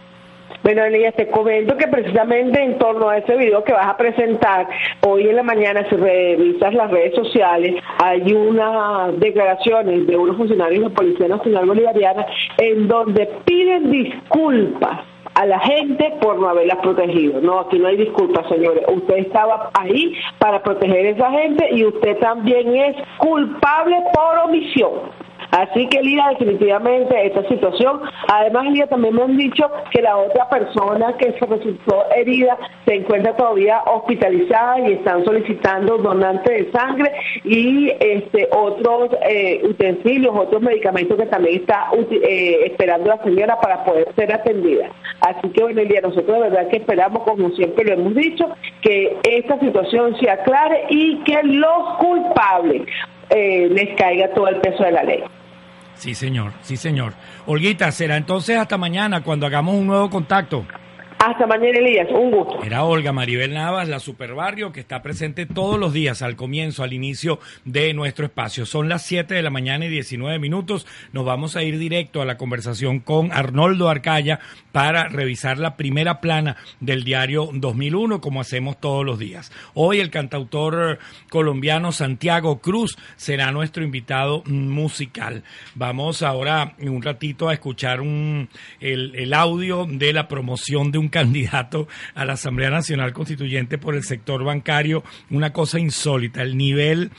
Bueno, 0.64 0.84
Elías, 0.84 1.16
te 1.16 1.28
comento 1.28 1.76
que 1.76 1.88
precisamente 1.88 2.62
en 2.62 2.78
torno 2.78 3.10
a 3.10 3.18
ese 3.18 3.36
video 3.36 3.64
que 3.64 3.74
vas 3.74 3.88
a 3.88 3.98
presentar, 3.98 4.68
hoy 5.08 5.28
en 5.28 5.36
la 5.36 5.42
mañana, 5.42 5.88
si 5.90 5.96
revisas 5.96 6.72
las 6.76 6.92
redes 6.92 7.16
sociales, 7.16 7.82
hay 7.98 8.32
unas 8.32 9.20
declaraciones 9.20 10.06
de 10.06 10.16
unos 10.16 10.38
funcionarios 10.38 10.84
de 10.84 10.90
la 10.90 10.96
Policía 10.96 11.28
Nacional 11.30 11.66
Bolivariana 11.66 12.28
en 12.60 12.88
donde 12.88 13.28
piden 13.44 13.92
disculpas 13.92 15.00
a 15.34 15.46
la 15.48 15.60
gente 15.62 16.14
por 16.22 16.38
no 16.40 16.50
haberlas 16.50 16.78
protegido. 16.78 17.42
No, 17.42 17.62
aquí 17.62 17.80
no 17.80 17.88
hay 17.88 17.98
disculpas, 17.98 18.48
señores. 18.48 18.84
Usted 18.88 19.18
estaba 19.18 19.72
ahí 19.74 20.14
para 20.38 20.62
proteger 20.62 21.08
a 21.08 21.10
esa 21.10 21.32
gente 21.32 21.70
y 21.72 21.86
usted 21.86 22.20
también 22.20 22.76
es 22.76 22.96
culpable 23.18 23.98
por 24.14 24.50
omisión. 24.50 24.92
Así 25.52 25.88
que, 25.88 26.02
Lía, 26.02 26.30
definitivamente 26.30 27.28
esta 27.28 27.48
situación. 27.50 28.02
Además, 28.28 28.72
Lía, 28.72 28.88
también 28.88 29.16
me 29.16 29.24
han 29.24 29.38
dicho 29.38 29.70
que 29.92 30.02
la 30.02 30.18
otra 30.18 30.48
persona 30.50 31.16
que 31.18 31.34
se 31.34 31.46
resultó 31.46 32.06
herida 32.16 32.58
se 32.86 32.96
encuentra 32.96 33.36
todavía 33.36 33.82
hospitalizada 33.86 34.80
y 34.80 34.94
están 34.94 35.26
solicitando 35.26 35.98
donantes 35.98 36.66
de 36.66 36.72
sangre 36.72 37.12
y 37.44 37.92
este 38.00 38.48
otros 38.52 39.12
eh, 39.30 39.62
utensilios, 39.64 40.34
otros 40.36 40.62
medicamentos 40.62 41.18
que 41.18 41.26
también 41.26 41.62
está 41.62 41.88
eh, 42.10 42.62
esperando 42.66 43.10
la 43.10 43.22
señora 43.24 43.60
para 43.60 43.84
poder 43.84 44.08
ser 44.16 44.34
atendida. 44.34 44.90
Así 45.20 45.50
que, 45.50 45.64
bueno, 45.64 45.84
Lía, 45.84 46.00
nosotros 46.02 46.34
de 46.34 46.50
verdad 46.50 46.70
que 46.70 46.78
esperamos, 46.78 47.24
como 47.24 47.50
siempre 47.52 47.84
lo 47.86 47.94
hemos 47.94 48.16
dicho, 48.16 48.50
que 48.82 49.18
esta 49.24 49.60
situación 49.60 50.18
se 50.18 50.30
aclare 50.30 50.86
y 50.90 51.18
que 51.24 51.44
los 51.44 51.98
culpables 51.98 52.84
eh, 53.30 53.70
les 53.70 53.96
caiga 53.96 54.30
todo 54.34 54.48
el 54.48 54.58
peso 54.58 54.84
de 54.84 54.92
la 54.92 55.04
ley. 55.04 55.24
Sí, 56.02 56.16
señor, 56.16 56.52
sí, 56.64 56.78
señor. 56.78 57.14
Olguita, 57.46 57.92
será 57.92 58.18
entonces 58.18 58.58
hasta 58.58 58.76
mañana 58.76 59.22
cuando 59.22 59.46
hagamos 59.46 59.76
un 59.76 59.86
nuevo 59.86 60.10
contacto. 60.10 60.66
Hasta 61.24 61.46
mañana, 61.46 61.78
Elías. 61.78 62.08
Un 62.10 62.32
gusto. 62.32 62.64
Era 62.64 62.84
Olga 62.84 63.12
Maribel 63.12 63.54
Navas, 63.54 63.88
la 63.88 64.00
Superbarrio, 64.00 64.72
que 64.72 64.80
está 64.80 65.04
presente 65.04 65.46
todos 65.46 65.78
los 65.78 65.94
días 65.94 66.24
al 66.24 66.36
comienzo, 66.36 66.82
al 66.82 66.94
inicio 66.94 67.40
de 67.64 67.94
nuestro 67.94 68.26
espacio. 68.26 68.66
Son 68.66 68.90
las 68.90 69.04
7 69.04 69.36
de 69.36 69.44
la 69.44 69.52
mañana 69.52 69.86
y 69.86 69.90
19 69.90 70.40
minutos. 70.40 70.88
Nos 71.14 71.24
vamos 71.24 71.56
a 71.56 71.62
ir 71.62 71.78
directo 71.78 72.24
a 72.24 72.26
la 72.26 72.38
conversación 72.38 73.02
con 73.02 73.32
Arnoldo 73.32 73.88
Arcaya 73.88 74.40
para 74.72 75.10
revisar 75.10 75.60
la 75.60 75.78
primera 75.78 76.22
plana 76.22 76.58
del 76.80 77.04
diario 77.04 77.52
2001, 77.54 78.20
como 78.20 78.42
hacemos 78.42 78.80
todos 78.80 79.06
los 79.06 79.20
días. 79.20 79.52
Hoy 79.76 80.00
el 80.00 80.10
cantautor 80.10 80.98
colombiano 81.30 81.92
Santiago 81.92 82.62
Cruz 82.62 82.98
será 83.16 83.52
nuestro 83.52 83.84
invitado 83.84 84.42
musical. 84.48 85.44
Vamos 85.76 86.24
ahora 86.24 86.74
en 86.80 86.90
un 86.90 87.04
ratito 87.04 87.48
a 87.48 87.54
escuchar 87.54 88.02
un, 88.02 88.50
el, 88.80 89.14
el 89.14 89.36
audio 89.36 89.86
de 89.86 90.14
la 90.14 90.28
promoción 90.28 90.92
de 90.92 90.98
un 90.98 91.11
candidato 91.12 91.88
a 92.16 92.26
la 92.26 92.34
Asamblea 92.34 92.72
Nacional 92.72 93.14
Constituyente 93.14 93.78
por 93.78 93.94
el 93.94 94.04
sector 94.04 94.44
bancario, 94.44 95.04
una 95.30 95.54
cosa 95.54 95.80
insólita, 95.80 96.42
el 96.42 96.58
nivel 96.58 97.12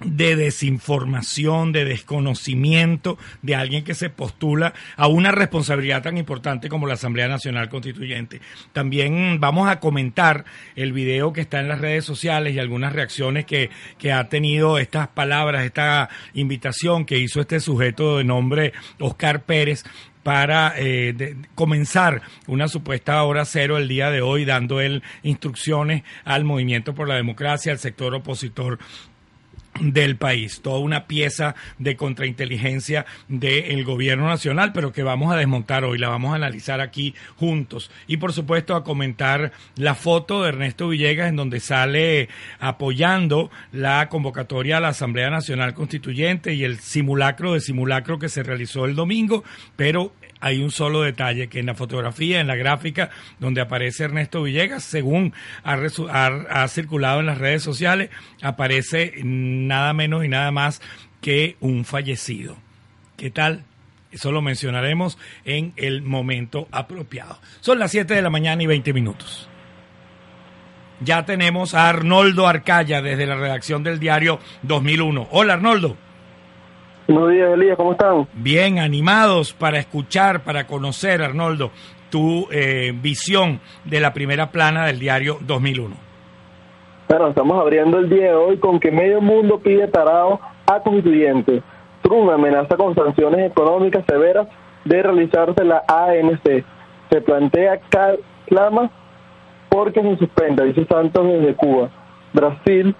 de 0.00 0.36
desinformación, 0.36 1.72
de 1.72 1.84
desconocimiento 1.84 3.16
de 3.42 3.54
alguien 3.54 3.84
que 3.84 3.94
se 3.94 4.10
postula 4.10 4.74
a 4.96 5.06
una 5.06 5.30
responsabilidad 5.30 6.02
tan 6.02 6.18
importante 6.18 6.68
como 6.68 6.86
la 6.86 6.94
Asamblea 6.94 7.28
Nacional 7.28 7.68
Constituyente. 7.68 8.40
También 8.72 9.38
vamos 9.40 9.68
a 9.68 9.80
comentar 9.80 10.44
el 10.76 10.92
video 10.92 11.32
que 11.32 11.42
está 11.42 11.60
en 11.60 11.68
las 11.68 11.80
redes 11.80 12.04
sociales 12.04 12.54
y 12.54 12.58
algunas 12.58 12.92
reacciones 12.92 13.46
que, 13.46 13.70
que 13.98 14.12
ha 14.12 14.28
tenido 14.28 14.78
estas 14.78 15.08
palabras, 15.08 15.64
esta 15.64 16.08
invitación 16.34 17.04
que 17.04 17.18
hizo 17.18 17.40
este 17.40 17.60
sujeto 17.60 18.18
de 18.18 18.24
nombre 18.24 18.72
Oscar 18.98 19.42
Pérez 19.44 19.84
para 20.24 20.72
eh, 20.76 21.36
comenzar 21.54 22.22
una 22.48 22.66
supuesta 22.66 23.22
hora 23.22 23.44
cero 23.44 23.76
el 23.76 23.86
día 23.86 24.10
de 24.10 24.22
hoy, 24.22 24.44
dando 24.44 24.80
él 24.80 25.04
instrucciones 25.22 26.02
al 26.24 26.44
movimiento 26.44 26.94
por 26.94 27.06
la 27.06 27.14
democracia, 27.14 27.70
al 27.70 27.78
sector 27.78 28.14
opositor 28.14 28.78
del 29.80 30.16
país, 30.16 30.60
toda 30.62 30.78
una 30.78 31.06
pieza 31.06 31.54
de 31.78 31.96
contrainteligencia 31.96 33.06
del 33.28 33.84
gobierno 33.84 34.28
nacional, 34.28 34.72
pero 34.72 34.92
que 34.92 35.02
vamos 35.02 35.32
a 35.32 35.36
desmontar 35.36 35.84
hoy, 35.84 35.98
la 35.98 36.08
vamos 36.08 36.32
a 36.32 36.36
analizar 36.36 36.80
aquí 36.80 37.14
juntos. 37.36 37.90
Y 38.06 38.18
por 38.18 38.32
supuesto 38.32 38.76
a 38.76 38.84
comentar 38.84 39.52
la 39.76 39.94
foto 39.94 40.42
de 40.42 40.50
Ernesto 40.50 40.88
Villegas 40.88 41.28
en 41.28 41.36
donde 41.36 41.60
sale 41.60 42.28
apoyando 42.60 43.50
la 43.72 44.08
convocatoria 44.08 44.76
a 44.76 44.80
la 44.80 44.88
Asamblea 44.88 45.30
Nacional 45.30 45.74
Constituyente 45.74 46.54
y 46.54 46.64
el 46.64 46.78
simulacro 46.78 47.54
de 47.54 47.60
simulacro 47.60 48.18
que 48.18 48.28
se 48.28 48.42
realizó 48.42 48.84
el 48.84 48.94
domingo, 48.94 49.44
pero 49.76 50.12
hay 50.44 50.62
un 50.62 50.70
solo 50.70 51.00
detalle, 51.00 51.48
que 51.48 51.60
en 51.60 51.64
la 51.64 51.74
fotografía, 51.74 52.38
en 52.38 52.48
la 52.48 52.54
gráfica 52.54 53.08
donde 53.38 53.62
aparece 53.62 54.04
Ernesto 54.04 54.42
Villegas, 54.42 54.84
según 54.84 55.32
ha, 55.62 56.68
circulado 56.68 57.20
en 57.20 57.26
las 57.26 57.38
redes 57.38 57.62
sociales, 57.62 58.10
aparece 58.42 59.14
nada 59.24 59.94
menos 59.94 60.22
y 60.22 60.28
nada 60.28 60.50
más 60.50 60.82
que 61.22 61.56
un 61.60 61.86
fallecido. 61.86 62.58
¿Qué 63.16 63.30
tal? 63.30 63.64
Eso 64.12 64.32
lo 64.32 64.42
mencionaremos 64.42 65.16
en 65.46 65.72
el 65.76 66.02
momento 66.02 66.68
apropiado. 66.72 67.38
Son 67.62 67.78
las 67.78 67.90
7 67.92 68.12
de 68.12 68.20
la 68.20 68.28
mañana 68.28 68.62
y 68.62 68.66
20 68.66 68.92
minutos. 68.92 69.48
Ya 71.00 71.24
tenemos 71.24 71.72
a 71.72 71.88
Arnoldo 71.88 72.46
Arcaya 72.46 73.00
desde 73.00 73.24
la 73.24 73.36
redacción 73.36 73.82
del 73.82 73.98
diario 73.98 74.40
2001. 74.62 75.26
Hola 75.30 75.54
Arnoldo. 75.54 76.03
Buenos 77.06 77.32
días, 77.32 77.52
Elías, 77.52 77.76
¿cómo 77.76 77.92
están? 77.92 78.26
Bien, 78.32 78.78
animados 78.78 79.52
para 79.52 79.78
escuchar, 79.78 80.42
para 80.42 80.66
conocer, 80.66 81.20
Arnoldo, 81.20 81.70
tu 82.08 82.48
eh, 82.50 82.92
visión 82.94 83.60
de 83.84 84.00
la 84.00 84.14
primera 84.14 84.50
plana 84.50 84.86
del 84.86 84.98
diario 84.98 85.36
2001. 85.42 85.94
Bueno, 87.06 87.28
estamos 87.28 87.60
abriendo 87.60 87.98
el 87.98 88.08
día 88.08 88.28
de 88.28 88.34
hoy 88.34 88.56
con 88.56 88.80
que 88.80 88.90
medio 88.90 89.20
mundo 89.20 89.58
pide 89.58 89.86
tarado 89.88 90.40
a 90.66 90.80
constituyentes. 90.80 91.62
Trump 92.00 92.30
amenaza 92.30 92.74
con 92.78 92.94
sanciones 92.94 93.50
económicas 93.50 94.02
severas 94.08 94.48
de 94.86 95.02
realizarse 95.02 95.62
la 95.62 95.84
ANC. 95.86 96.64
Se 97.10 97.20
plantea 97.20 97.80
clama 98.46 98.90
porque 99.68 100.00
se 100.00 100.16
suspenda, 100.16 100.64
dice 100.64 100.86
Santos 100.86 101.26
desde 101.26 101.54
Cuba. 101.54 101.90
Brasil 102.32 102.96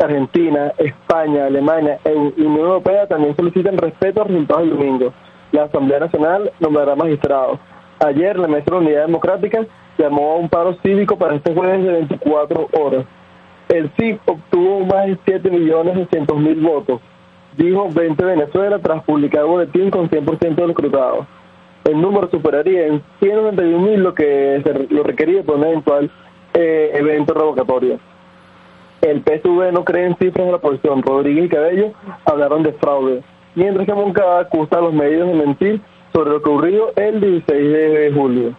Argentina, 0.00 0.72
España, 0.78 1.46
Alemania 1.46 1.98
y 2.04 2.42
Unión 2.42 2.66
Europea 2.66 3.06
también 3.06 3.36
solicitan 3.36 3.76
respeto 3.76 4.20
a 4.20 4.24
resultados 4.24 4.62
del 4.62 4.76
domingo. 4.76 5.12
La 5.52 5.64
Asamblea 5.64 6.00
Nacional 6.00 6.52
nombrará 6.60 6.94
magistrados. 6.94 7.58
Ayer 8.00 8.38
la 8.38 8.48
Mesa 8.48 8.64
de 8.66 8.70
la 8.70 8.76
Unidad 8.78 9.06
Democrática 9.06 9.66
llamó 9.98 10.32
a 10.32 10.36
un 10.36 10.48
paro 10.48 10.76
cívico 10.82 11.16
para 11.18 11.34
este 11.34 11.54
jueves 11.54 11.84
de 11.84 11.92
24 11.92 12.68
horas. 12.72 13.04
El 13.68 13.90
CIP 13.98 14.20
obtuvo 14.26 14.80
más 14.86 15.06
de 15.06 15.18
7.600.000 15.18 16.62
votos. 16.62 17.00
dijo 17.56 17.88
20 17.90 18.24
Venezuela 18.24 18.78
tras 18.78 19.02
publicar 19.04 19.44
boletín 19.44 19.90
con 19.90 20.08
100% 20.08 20.54
de 20.54 20.60
los 20.60 20.68
reclutados. 20.68 21.26
El 21.84 22.00
número 22.00 22.28
superaría 22.30 22.86
en 22.86 23.02
191 23.20 23.78
mil 23.78 24.02
lo 24.02 24.14
que 24.14 24.60
se 24.62 24.94
lo 24.94 25.02
requería 25.02 25.42
por 25.42 25.56
un 25.56 25.64
eventual 25.64 26.10
eh, 26.54 26.90
evento 26.94 27.34
revocatorio. 27.34 27.98
El 29.00 29.22
PSV 29.22 29.72
no 29.72 29.84
cree 29.84 30.06
en 30.06 30.16
cifras 30.16 30.46
de 30.46 30.50
la 30.50 30.56
oposición. 30.56 31.02
Rodríguez 31.02 31.46
y 31.46 31.48
Cabello 31.48 31.92
hablaron 32.24 32.62
de 32.62 32.72
fraude, 32.74 33.22
mientras 33.54 33.86
que 33.86 33.94
Moncada 33.94 34.40
acusa 34.40 34.78
a 34.78 34.80
los 34.80 34.92
medios 34.92 35.28
de 35.28 35.34
mentir 35.34 35.80
sobre 36.12 36.30
lo 36.30 36.42
que 36.42 36.50
ocurrió 36.50 36.92
el 36.96 37.20
16 37.20 37.72
de 37.72 38.12
julio. 38.14 38.54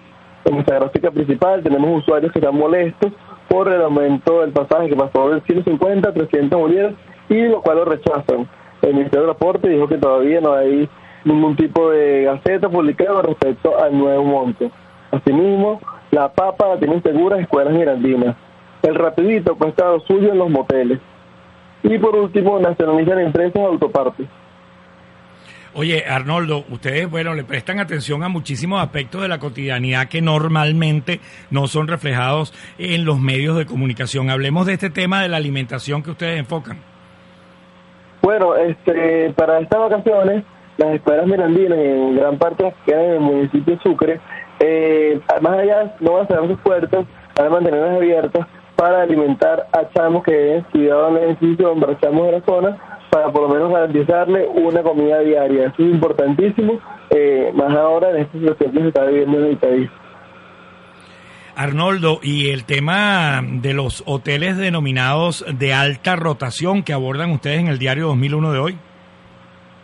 En 0.46 0.54
nuestra 0.54 0.80
gráfica 0.80 1.12
principal 1.12 1.62
tenemos 1.62 2.00
usuarios 2.00 2.32
que 2.32 2.40
están 2.40 2.56
molestos 2.56 3.12
por 3.50 3.68
el 3.68 3.82
aumento 3.82 4.42
del 4.42 4.52
pasaje 4.52 4.90
que 4.90 4.96
pasó 4.96 5.30
de 5.30 5.42
150 5.42 6.10
a 6.10 6.14
300 6.14 6.60
bolívares 6.60 6.96
y 7.28 7.42
lo 7.44 7.62
cual 7.62 7.78
lo 7.78 7.86
rechazan. 7.86 8.48
El 8.82 8.94
Ministerio 8.94 9.22
de 9.22 9.34
Transporte 9.34 9.68
dijo 9.68 9.88
que 9.88 9.98
todavía 9.98 10.40
no 10.40 10.54
hay 10.54 10.88
ningún 11.26 11.56
tipo 11.56 11.90
de 11.90 12.24
gaceta 12.24 12.70
publicada 12.70 13.22
respecto 13.24 13.78
al 13.78 13.98
nuevo 13.98 14.24
monto. 14.24 14.72
Asimismo, 15.12 15.82
la 16.12 16.30
papa 16.30 16.70
la 16.70 16.80
tienen 16.80 17.04
seguras 17.04 17.42
escuelas 17.42 17.74
mirandinas. 17.74 18.36
El 18.82 18.96
rapidito 18.96 19.56
cuesta 19.56 19.86
lo 19.86 20.00
suyo 20.02 20.32
en 20.32 20.38
los 20.38 20.50
moteles. 20.50 21.00
Y 21.84 21.98
por 21.98 22.16
último, 22.16 22.60
nacionalizan 22.60 23.20
empresas 23.20 23.62
autopartes. 23.62 24.28
Oye, 25.76 26.04
Arnoldo, 26.08 26.66
ustedes, 26.70 27.10
bueno, 27.10 27.36
le 27.36 27.44
prestan 27.44 27.80
atención 27.80 28.24
a 28.24 28.28
muchísimos 28.28 28.82
aspectos 28.82 29.22
de 29.22 29.28
la 29.28 29.38
cotidianidad 29.38 30.08
que 30.08 30.22
normalmente 30.22 31.20
no 31.52 31.68
son 31.68 31.88
reflejados 31.88 32.54
en 32.80 33.06
los 33.06 33.20
medios 33.20 33.56
de 33.56 33.66
comunicación. 33.66 34.30
Hablemos 34.32 34.66
de 34.66 34.74
este 34.74 34.90
tema 34.90 35.22
de 35.22 35.30
la 35.30 35.38
alimentación 35.38 36.02
que 36.02 36.12
ustedes 36.12 36.40
enfocan. 36.40 36.80
Bueno, 38.22 38.56
este, 38.56 39.32
para 39.36 39.60
estas 39.60 39.80
vacaciones, 39.80 40.44
las 40.78 40.96
escuelas 40.96 41.28
mirandinas, 41.28 41.78
en 41.78 42.16
gran 42.16 42.38
parte 42.38 42.74
quedan 42.86 43.06
en 43.06 43.12
el 43.12 43.20
municipio 43.20 43.76
de 43.76 43.82
Sucre, 43.82 44.20
eh, 44.60 45.20
más 45.42 45.54
allá 45.54 45.96
no 46.00 46.14
van 46.14 46.26
a 46.26 46.28
cerrar 46.28 46.48
sus 46.48 46.60
puertas, 46.60 47.06
van 47.38 47.48
a 47.48 47.50
mantenerlas 47.50 47.96
abiertas 47.96 48.48
para 48.80 49.02
alimentar 49.02 49.68
a 49.74 49.90
chamos 49.94 50.24
que 50.24 50.60
estudiado 50.60 51.10
en 51.10 51.16
la 51.16 51.28
institución, 51.32 51.82
para 51.82 52.00
chamos 52.00 52.28
de 52.28 52.32
la 52.32 52.42
zona, 52.46 52.78
para 53.10 53.30
por 53.30 53.42
lo 53.42 53.50
menos 53.50 53.74
garantizarle 53.74 54.48
una 54.48 54.82
comida 54.82 55.20
diaria. 55.20 55.66
Eso 55.66 55.84
es 55.84 55.94
importantísimo, 55.94 56.80
eh, 57.10 57.52
más 57.54 57.76
ahora 57.76 58.12
en 58.12 58.22
esta 58.22 58.40
situación 58.40 58.72
que 58.72 58.80
se 58.80 58.88
está 58.88 59.04
viviendo 59.04 59.40
en 59.40 59.46
el 59.48 59.58
país. 59.58 59.90
Arnoldo, 61.58 62.22
y 62.24 62.52
el 62.52 62.64
tema 62.64 63.42
de 63.44 63.74
los 63.74 64.02
hoteles 64.06 64.56
denominados 64.56 65.44
de 65.54 65.74
alta 65.74 66.16
rotación 66.16 66.84
que 66.84 66.94
abordan 66.94 67.32
ustedes 67.32 67.60
en 67.60 67.68
el 67.68 67.80
diario 67.80 68.08
2001 68.08 68.54
de 68.54 68.60
hoy. 68.60 68.78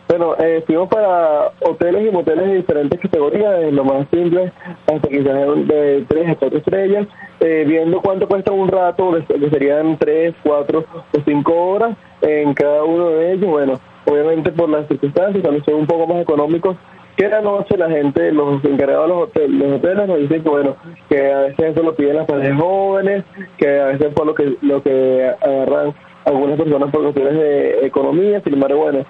Bueno, 0.07 0.35
eh, 0.37 0.63
fuimos 0.67 0.87
para 0.87 1.51
hoteles 1.61 2.07
y 2.07 2.11
moteles 2.11 2.45
de 2.45 2.55
diferentes 2.57 2.99
categorías, 2.99 3.73
lo 3.73 3.83
más 3.83 4.07
simple, 4.11 4.51
hasta 4.85 5.07
quizás 5.07 5.67
de 5.67 6.05
3 6.07 6.29
a 6.29 6.35
4 6.35 6.57
estrellas, 6.59 7.07
eh, 7.39 7.65
viendo 7.67 8.01
cuánto 8.01 8.27
cuesta 8.27 8.51
un 8.51 8.67
rato, 8.67 9.17
que 9.27 9.49
serían 9.49 9.97
3, 9.97 10.35
4 10.43 10.79
o 10.79 11.19
5 11.25 11.53
horas 11.53 11.97
en 12.21 12.53
cada 12.53 12.83
uno 12.83 13.09
de 13.09 13.33
ellos. 13.33 13.49
Bueno, 13.49 13.79
obviamente 14.05 14.51
por 14.51 14.69
las 14.69 14.87
circunstancias, 14.87 15.43
también 15.43 15.65
son 15.65 15.75
un 15.75 15.87
poco 15.87 16.05
más 16.05 16.21
económicos 16.21 16.77
que 17.17 17.27
la 17.29 17.41
noche 17.41 17.77
la 17.77 17.89
gente, 17.89 18.31
los 18.31 18.63
encargados 18.63 19.03
de 19.03 19.07
los 19.07 19.23
hoteles, 19.23 19.59
los 19.59 19.77
hoteles 19.77 20.07
nos 20.07 20.19
dicen 20.19 20.43
que 20.43 20.49
bueno, 20.49 20.75
que 21.09 21.31
a 21.31 21.39
veces 21.41 21.65
eso 21.71 21.81
lo 21.81 21.95
piden 21.95 22.17
las 22.17 22.27
parejas 22.27 22.59
jóvenes, 22.59 23.23
que 23.57 23.79
a 23.79 23.85
veces 23.87 24.13
por 24.13 24.27
lo 24.27 24.35
que 24.35 24.55
lo 24.61 24.83
que 24.83 25.31
agarran 25.41 25.93
algunas 26.25 26.57
personas 26.57 26.91
por 26.91 27.03
cuestiones 27.03 27.33
de 27.35 27.85
economía, 27.85 28.41
sin 28.41 28.55
embargo, 28.55 28.79
bueno, 28.79 29.05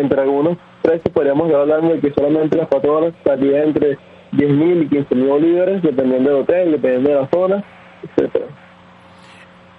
entre 0.00 0.20
algunos 0.20 0.58
precios 0.82 1.12
podríamos 1.12 1.46
estar 1.46 1.62
hablando 1.62 1.94
de 1.94 2.00
que 2.00 2.12
solamente 2.12 2.56
las 2.56 2.68
cuatro 2.68 2.96
horas 2.96 3.14
estaría 3.14 3.64
entre 3.64 3.98
10.000 4.32 4.82
y 4.82 4.88
15.000 4.88 5.28
bolívares, 5.28 5.82
dependiendo 5.82 6.30
del 6.30 6.42
hotel, 6.42 6.72
dependiendo 6.72 7.10
de 7.10 7.16
la 7.16 7.28
zona, 7.28 7.64
etcétera. 8.02 8.46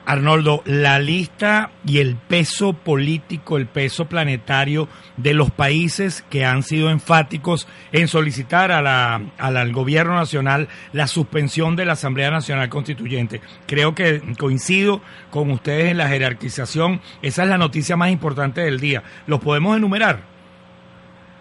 Arnoldo, 0.07 0.61
la 0.63 0.99
lista 0.99 1.71
y 1.85 1.99
el 1.99 2.15
peso 2.15 2.71
político, 2.71 3.57
el 3.57 3.67
peso 3.67 4.05
planetario 4.05 4.87
de 5.17 5.33
los 5.33 5.51
países 5.51 6.21
que 6.29 6.45
han 6.45 6.63
sido 6.63 6.89
enfáticos 6.89 7.67
en 7.91 8.07
solicitar 8.07 8.71
a 8.71 8.81
la, 8.81 9.21
al 9.37 9.73
gobierno 9.73 10.15
nacional 10.15 10.69
la 10.93 11.07
suspensión 11.07 11.75
de 11.75 11.83
la 11.83 11.93
Asamblea 11.93 12.31
Nacional 12.31 12.69
Constituyente. 12.69 13.41
Creo 13.65 13.95
que 13.95 14.21
coincido 14.39 15.01
con 15.29 15.51
ustedes 15.51 15.91
en 15.91 15.97
la 15.97 16.07
jerarquización. 16.07 17.01
Esa 17.21 17.43
es 17.43 17.49
la 17.49 17.57
noticia 17.57 17.97
más 17.97 18.09
importante 18.09 18.61
del 18.61 18.79
día. 18.79 19.03
¿Los 19.27 19.41
podemos 19.41 19.75
enumerar? 19.75 20.19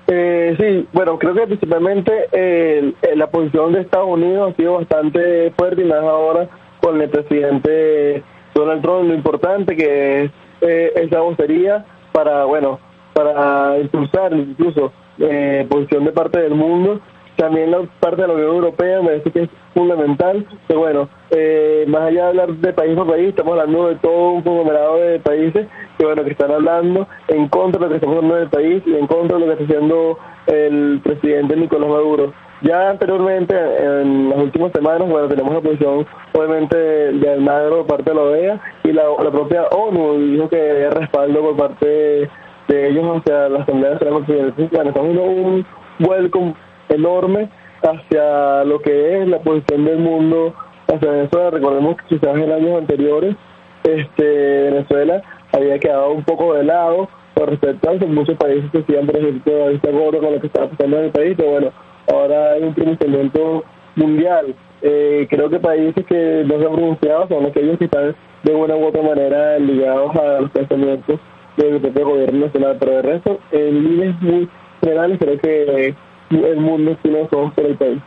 Eh, 0.08 0.56
sí, 0.58 0.88
bueno, 0.92 1.20
creo 1.20 1.34
que 1.34 1.46
principalmente 1.46 2.12
eh, 2.32 2.92
la 3.14 3.28
posición 3.28 3.74
de 3.74 3.82
Estados 3.82 4.08
Unidos 4.08 4.52
ha 4.52 4.56
sido 4.56 4.74
bastante 4.74 5.52
fuerte 5.52 5.84
y 5.86 5.92
ahora 5.92 6.48
con 6.80 7.00
el 7.00 7.08
presidente 7.08 8.24
Donald 8.56 8.80
Trump 8.80 9.08
lo 9.08 9.14
importante 9.14 9.76
que 9.76 10.30
eh, 10.62 10.92
esa 10.96 11.20
vocería 11.20 11.84
para, 12.12 12.46
bueno, 12.46 12.80
para 13.12 13.78
impulsar 13.78 14.32
incluso 14.32 14.92
eh, 15.18 15.66
posición 15.68 16.04
de 16.04 16.12
parte 16.12 16.40
del 16.40 16.54
mundo. 16.54 17.00
También 17.36 17.70
la 17.70 17.82
parte 18.00 18.22
de 18.22 18.28
la 18.28 18.34
Unión 18.34 18.54
Europea 18.54 19.02
me 19.02 19.08
parece 19.08 19.30
que 19.30 19.42
es 19.42 19.50
fundamental. 19.74 20.46
Pero 20.66 20.80
bueno, 20.80 21.08
eh, 21.30 21.84
más 21.86 22.02
allá 22.02 22.22
de 22.22 22.28
hablar 22.28 22.52
de 22.54 22.72
país 22.72 22.96
por 22.96 23.06
país, 23.06 23.28
estamos 23.28 23.52
hablando 23.52 23.88
de 23.88 23.96
todo 23.96 24.30
un 24.30 24.42
conglomerado 24.42 24.96
de 24.96 25.20
países 25.20 25.66
que 25.98 26.04
bueno 26.06 26.24
que 26.24 26.30
están 26.30 26.50
hablando 26.50 27.06
en 27.28 27.48
contra 27.48 27.78
de 27.78 27.86
lo 27.86 27.90
que 27.90 27.96
está 27.96 28.06
pasando 28.06 28.36
en 28.36 28.42
el 28.42 28.48
país 28.48 28.82
y 28.86 28.94
en 28.94 29.06
contra 29.06 29.36
de 29.36 29.46
lo 29.46 29.56
que 29.56 29.62
está 29.62 29.74
haciendo 29.74 30.18
el 30.46 31.00
presidente 31.04 31.56
Nicolás 31.56 31.90
Maduro. 31.90 32.32
Ya 32.62 32.88
anteriormente, 32.90 33.54
en 33.54 34.30
las 34.30 34.38
últimas 34.38 34.72
semanas, 34.72 35.08
bueno, 35.08 35.28
tenemos 35.28 35.52
la 35.52 35.60
posición, 35.60 36.06
obviamente, 36.32 36.76
de 36.76 37.30
Almagro 37.30 37.84
por 37.84 37.98
parte 37.98 38.10
de 38.10 38.16
la 38.16 38.22
OEA 38.22 38.60
y 38.84 38.92
la, 38.92 39.30
propia 39.30 39.64
ONU 39.64 40.18
dijo 40.32 40.48
que 40.48 40.70
había 40.70 40.90
respaldo 40.90 41.40
por 41.42 41.56
parte 41.56 42.30
de 42.68 42.88
ellos 42.88 43.18
hacia 43.18 43.50
la 43.50 43.60
Asamblea 43.60 43.92
Nacional 43.92 44.14
Constitucional. 44.14 44.88
Estamos 44.88 45.12
viendo 45.12 45.24
un 45.24 45.66
welcome 46.00 46.54
enorme 46.88 47.50
hacia 47.82 48.64
lo 48.64 48.80
que 48.80 49.20
es 49.20 49.28
la 49.28 49.38
posición 49.40 49.84
del 49.84 49.98
mundo 49.98 50.54
hacia 50.88 51.10
Venezuela. 51.10 51.50
Recordemos 51.50 51.96
que 51.96 52.16
quizás 52.16 52.36
en 52.36 52.52
años 52.52 52.78
anteriores 52.78 53.36
este, 53.84 54.70
Venezuela 54.70 55.22
había 55.52 55.78
quedado 55.78 56.10
un 56.10 56.24
poco 56.24 56.54
de 56.54 56.64
lado 56.64 57.08
por 57.34 57.50
respecto 57.50 57.90
a 57.90 58.06
muchos 58.06 58.36
países 58.38 58.70
que 58.70 58.78
decían, 58.78 59.04
por 59.06 59.16
ejemplo, 59.16 59.68
este 59.68 59.90
acuerdo 59.90 60.20
con 60.20 60.34
lo 60.34 60.40
que 60.40 60.46
estaba 60.46 60.68
pasando 60.68 60.98
en 60.98 61.04
el 61.04 61.10
país, 61.10 61.34
pero 61.36 61.50
bueno, 61.50 61.72
ahora 62.08 62.52
hay 62.52 62.62
un 62.62 62.74
pronunciamiento 62.74 63.64
mundial. 63.94 64.54
Eh, 64.82 65.26
creo 65.28 65.48
que 65.48 65.58
países 65.58 66.04
que 66.06 66.44
no 66.46 66.58
se 66.58 66.66
han 66.66 66.72
pronunciado 66.72 67.28
son 67.28 67.46
aquellos 67.46 67.78
que 67.78 67.86
están 67.86 68.14
de 68.42 68.54
una 68.54 68.76
u 68.76 68.86
otra 68.86 69.02
manera 69.02 69.58
ligados 69.58 70.14
a 70.16 70.40
los 70.40 70.50
pensamientos 70.50 71.18
del 71.56 71.80
propio 71.80 72.06
gobierno 72.06 72.46
nacional, 72.46 72.76
pero 72.78 72.92
de 72.92 73.02
resto, 73.02 73.40
en 73.50 73.82
líneas 73.82 74.22
muy 74.22 74.48
generales, 74.82 75.18
creo 75.18 75.38
que 75.38 75.94
el 76.30 76.56
mundo 76.56 76.96
tiene 77.02 77.22
los 77.22 77.32
ojos 77.32 77.52
por 77.54 77.64
el 77.64 77.76
país. 77.76 77.98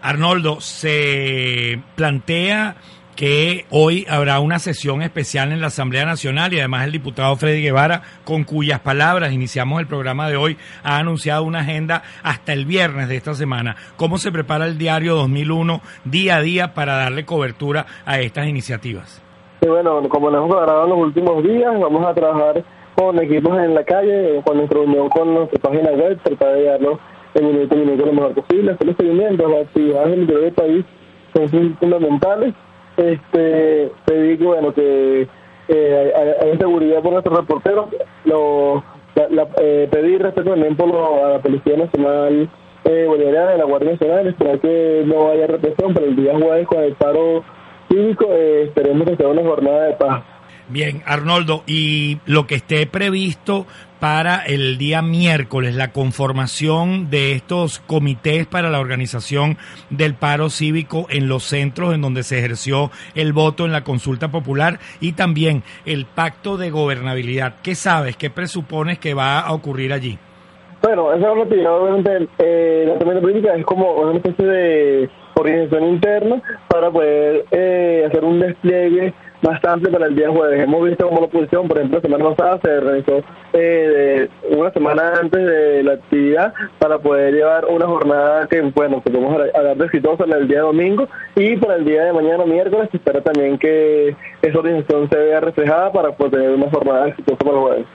Arnoldo, 0.00 0.60
se 0.60 1.80
plantea 1.96 2.76
que 3.16 3.66
hoy 3.70 4.06
habrá 4.08 4.40
una 4.40 4.58
sesión 4.58 5.02
especial 5.02 5.52
en 5.52 5.60
la 5.60 5.66
Asamblea 5.68 6.04
Nacional 6.04 6.52
y 6.52 6.58
además 6.58 6.84
el 6.84 6.92
diputado 6.92 7.36
Freddy 7.36 7.62
Guevara, 7.62 8.02
con 8.24 8.44
cuyas 8.44 8.80
palabras 8.80 9.32
iniciamos 9.32 9.80
el 9.80 9.86
programa 9.86 10.28
de 10.28 10.36
hoy, 10.36 10.56
ha 10.82 10.98
anunciado 10.98 11.44
una 11.44 11.60
agenda 11.60 12.02
hasta 12.22 12.52
el 12.52 12.64
viernes 12.64 13.08
de 13.08 13.16
esta 13.16 13.34
semana. 13.34 13.76
¿Cómo 13.96 14.18
se 14.18 14.32
prepara 14.32 14.66
el 14.66 14.78
diario 14.78 15.14
2001 15.14 15.80
día 16.04 16.36
a 16.36 16.42
día 16.42 16.74
para 16.74 16.96
darle 16.96 17.24
cobertura 17.24 17.86
a 18.06 18.20
estas 18.20 18.46
iniciativas? 18.46 19.22
Sí, 19.60 19.68
bueno, 19.68 20.08
como 20.08 20.30
nos 20.30 20.44
hemos 20.44 20.56
grabado 20.56 20.84
en 20.84 20.90
los 20.90 20.98
últimos 20.98 21.44
días, 21.44 21.72
vamos 21.80 22.04
a 22.06 22.14
trabajar 22.14 22.64
con 22.94 23.18
equipos 23.22 23.58
en 23.58 23.74
la 23.74 23.84
calle, 23.84 24.40
con 24.44 24.56
nuestra 24.56 24.80
reunión 24.80 25.08
con 25.08 25.34
nuestra 25.34 25.60
página 25.60 25.90
web, 25.92 26.18
tratar 26.22 26.54
de 26.54 26.64
darnos 26.64 26.98
el 27.34 27.44
minuto 27.44 27.74
a 27.74 27.78
minuto 27.78 28.06
lo 28.06 28.12
mejor 28.12 28.34
posible, 28.34 28.72
hacer 28.72 28.86
los 28.86 28.96
seguimientos, 28.96 29.50
las 29.50 29.66
actividades 29.66 30.10
del 30.10 30.26
del 30.26 30.52
país 30.52 30.84
son 31.34 31.76
fundamentales 31.78 32.54
este 32.96 33.90
pedí 34.04 34.38
que 34.38 34.44
bueno 34.44 34.74
que 34.74 35.28
eh, 35.68 36.12
hay, 36.42 36.58
seguridad 36.58 37.02
por 37.02 37.12
nuestros 37.12 37.38
reporteros 37.38 37.86
lo 38.24 38.82
la, 39.14 39.48
eh, 39.60 39.88
pedí 39.90 40.18
respeto 40.18 40.50
también 40.50 40.76
por 40.76 40.88
lo, 40.88 41.24
a 41.24 41.30
la 41.30 41.38
Policía 41.40 41.76
Nacional 41.76 42.50
eh, 42.84 43.04
Bolivariana, 43.06 43.52
de 43.52 43.58
la 43.58 43.64
Guardia 43.64 43.92
Nacional, 43.92 44.26
esperar 44.26 44.58
que 44.58 45.04
no 45.06 45.30
haya 45.30 45.46
represión, 45.46 45.94
pero 45.94 46.06
el 46.06 46.16
día 46.16 46.32
jueves 46.38 46.66
con 46.66 46.82
el 46.82 46.94
paro 46.94 47.44
cívico 47.88 48.26
eh, 48.30 48.64
esperemos 48.64 49.08
que 49.08 49.16
sea 49.16 49.28
una 49.28 49.42
jornada 49.42 49.84
de 49.84 49.92
paz. 49.94 50.22
Bien, 50.68 51.02
Arnoldo, 51.06 51.62
y 51.66 52.18
lo 52.26 52.46
que 52.46 52.56
esté 52.56 52.86
previsto 52.86 53.66
para 54.02 54.42
el 54.44 54.78
día 54.78 55.00
miércoles 55.00 55.76
la 55.76 55.92
conformación 55.92 57.08
de 57.08 57.30
estos 57.30 57.78
comités 57.78 58.48
para 58.48 58.68
la 58.68 58.80
organización 58.80 59.58
del 59.90 60.14
paro 60.14 60.50
cívico 60.50 61.06
en 61.08 61.28
los 61.28 61.44
centros 61.44 61.94
en 61.94 62.00
donde 62.00 62.24
se 62.24 62.40
ejerció 62.40 62.90
el 63.14 63.32
voto 63.32 63.64
en 63.64 63.70
la 63.70 63.84
consulta 63.84 64.26
popular 64.26 64.80
y 65.00 65.12
también 65.12 65.62
el 65.86 66.04
pacto 66.04 66.56
de 66.56 66.70
gobernabilidad. 66.70 67.54
¿Qué 67.62 67.76
sabes? 67.76 68.16
¿Qué 68.16 68.28
presupones 68.28 68.98
que 68.98 69.14
va 69.14 69.38
a 69.38 69.52
ocurrir 69.52 69.92
allí? 69.92 70.18
Bueno, 70.82 71.12
esa 71.12 71.28
es 71.30 71.66
obviamente, 71.68 72.28
eh, 72.38 72.86
la 72.88 72.98
tormenta 72.98 73.20
política 73.20 73.54
es 73.54 73.64
como 73.64 73.88
una 73.92 74.16
especie 74.16 74.46
de 74.46 75.10
organización 75.34 75.84
interna 75.84 76.42
para 76.66 76.90
poder 76.90 77.44
eh, 77.52 78.04
hacer 78.08 78.24
un 78.24 78.40
despliegue 78.40 79.14
bastante 79.42 79.90
para 79.90 80.06
el 80.06 80.14
día 80.14 80.30
jueves. 80.30 80.62
Hemos 80.62 80.88
visto 80.88 81.06
como 81.06 81.20
la 81.20 81.26
oposición, 81.26 81.68
por 81.68 81.78
ejemplo, 81.78 81.98
la 81.98 82.02
semana 82.02 82.34
pasada 82.34 82.60
se 82.62 82.80
realizó 82.80 83.22
eh, 83.52 84.28
una 84.50 84.72
semana 84.72 85.12
antes 85.20 85.44
de 85.44 85.82
la 85.82 85.94
actividad 85.94 86.54
para 86.78 86.98
poder 86.98 87.34
llevar 87.34 87.66
una 87.66 87.86
jornada 87.86 88.46
que, 88.46 88.60
bueno, 88.62 89.02
que 89.02 89.10
podemos 89.10 89.34
hablar 89.54 89.76
de 89.76 89.84
exitosa 89.86 90.24
el 90.24 90.48
día 90.48 90.60
domingo 90.60 91.08
y 91.34 91.56
para 91.56 91.76
el 91.76 91.84
día 91.84 92.04
de 92.04 92.12
mañana, 92.12 92.46
miércoles, 92.46 92.88
se 92.90 92.96
espera 92.96 93.20
también 93.20 93.58
que 93.58 94.16
esa 94.40 94.58
organización 94.58 95.08
se 95.10 95.18
vea 95.18 95.40
reflejada 95.40 95.92
para 95.92 96.12
poder 96.12 96.32
tener 96.32 96.50
una 96.50 96.70
jornada 96.70 97.08
exitosa 97.08 97.38
para 97.38 97.56
el 97.56 97.62
jueves. 97.62 97.86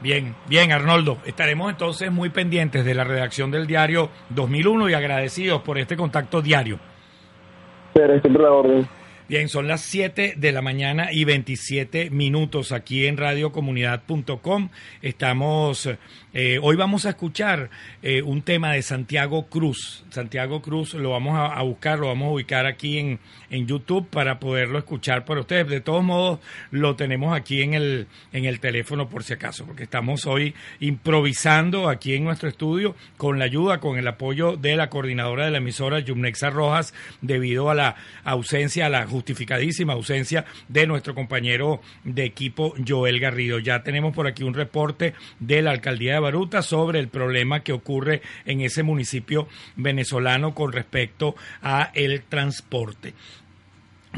Bien, 0.00 0.36
bien, 0.48 0.70
Arnoldo. 0.70 1.18
Estaremos 1.24 1.70
entonces 1.70 2.12
muy 2.12 2.30
pendientes 2.30 2.84
de 2.84 2.94
la 2.94 3.04
redacción 3.04 3.50
del 3.50 3.66
diario 3.66 4.10
2001 4.30 4.90
y 4.90 4.94
agradecidos 4.94 5.62
por 5.62 5.78
este 5.78 5.96
contacto 5.96 6.40
diario. 6.40 6.78
Pero 7.94 8.20
siempre 8.20 8.42
la 8.42 8.52
orden. 8.52 8.97
Bien, 9.28 9.50
son 9.50 9.68
las 9.68 9.82
7 9.82 10.36
de 10.38 10.52
la 10.52 10.62
mañana 10.62 11.12
y 11.12 11.24
27 11.24 12.08
minutos 12.08 12.72
aquí 12.72 13.04
en 13.04 13.18
radiocomunidad.com. 13.18 14.70
Estamos, 15.02 15.86
eh, 16.32 16.58
hoy 16.62 16.76
vamos 16.76 17.04
a 17.04 17.10
escuchar 17.10 17.68
eh, 18.02 18.22
un 18.22 18.40
tema 18.40 18.72
de 18.72 18.80
Santiago 18.80 19.50
Cruz. 19.50 20.02
Santiago 20.08 20.62
Cruz 20.62 20.94
lo 20.94 21.10
vamos 21.10 21.38
a, 21.38 21.60
buscar, 21.60 21.98
lo 21.98 22.06
vamos 22.06 22.28
a 22.28 22.30
ubicar 22.30 22.64
aquí 22.64 22.96
en, 22.96 23.18
en 23.50 23.66
YouTube 23.66 24.08
para 24.08 24.40
poderlo 24.40 24.78
escuchar 24.78 25.26
por 25.26 25.36
ustedes. 25.36 25.68
De 25.68 25.82
todos 25.82 26.02
modos, 26.02 26.40
lo 26.70 26.96
tenemos 26.96 27.36
aquí 27.36 27.60
en 27.60 27.74
el, 27.74 28.06
en 28.32 28.46
el 28.46 28.60
teléfono 28.60 29.10
por 29.10 29.24
si 29.24 29.34
acaso, 29.34 29.66
porque 29.66 29.82
estamos 29.82 30.24
hoy 30.24 30.54
improvisando 30.80 31.90
aquí 31.90 32.14
en 32.14 32.24
nuestro 32.24 32.48
estudio 32.48 32.96
con 33.18 33.38
la 33.38 33.44
ayuda, 33.44 33.78
con 33.78 33.98
el 33.98 34.08
apoyo 34.08 34.56
de 34.56 34.74
la 34.74 34.88
coordinadora 34.88 35.44
de 35.44 35.50
la 35.50 35.58
emisora, 35.58 35.98
Yumnexa 35.98 36.48
Rojas, 36.48 36.94
debido 37.20 37.68
a 37.68 37.74
la 37.74 37.96
ausencia, 38.24 38.86
a 38.86 38.88
la 38.88 39.04
justificadísima 39.18 39.94
ausencia 39.94 40.44
de 40.68 40.86
nuestro 40.86 41.14
compañero 41.14 41.80
de 42.04 42.24
equipo 42.24 42.74
Joel 42.86 43.18
Garrido. 43.18 43.58
Ya 43.58 43.82
tenemos 43.82 44.14
por 44.14 44.28
aquí 44.28 44.44
un 44.44 44.54
reporte 44.54 45.14
de 45.40 45.60
la 45.60 45.72
alcaldía 45.72 46.14
de 46.14 46.20
Baruta 46.20 46.62
sobre 46.62 47.00
el 47.00 47.08
problema 47.08 47.64
que 47.64 47.72
ocurre 47.72 48.22
en 48.46 48.60
ese 48.60 48.84
municipio 48.84 49.48
venezolano 49.74 50.54
con 50.54 50.72
respecto 50.72 51.34
a 51.62 51.90
el 51.94 52.22
transporte. 52.22 53.14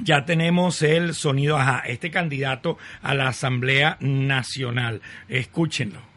Ya 0.03 0.25
tenemos 0.25 0.83
el 0.83 1.15
sonido, 1.15 1.57
ajá, 1.57 1.83
este 1.87 2.11
candidato 2.11 2.77
a 3.03 3.15
la 3.15 3.29
Asamblea 3.29 3.97
Nacional. 4.01 5.01
Escúchenlo. 5.29 6.10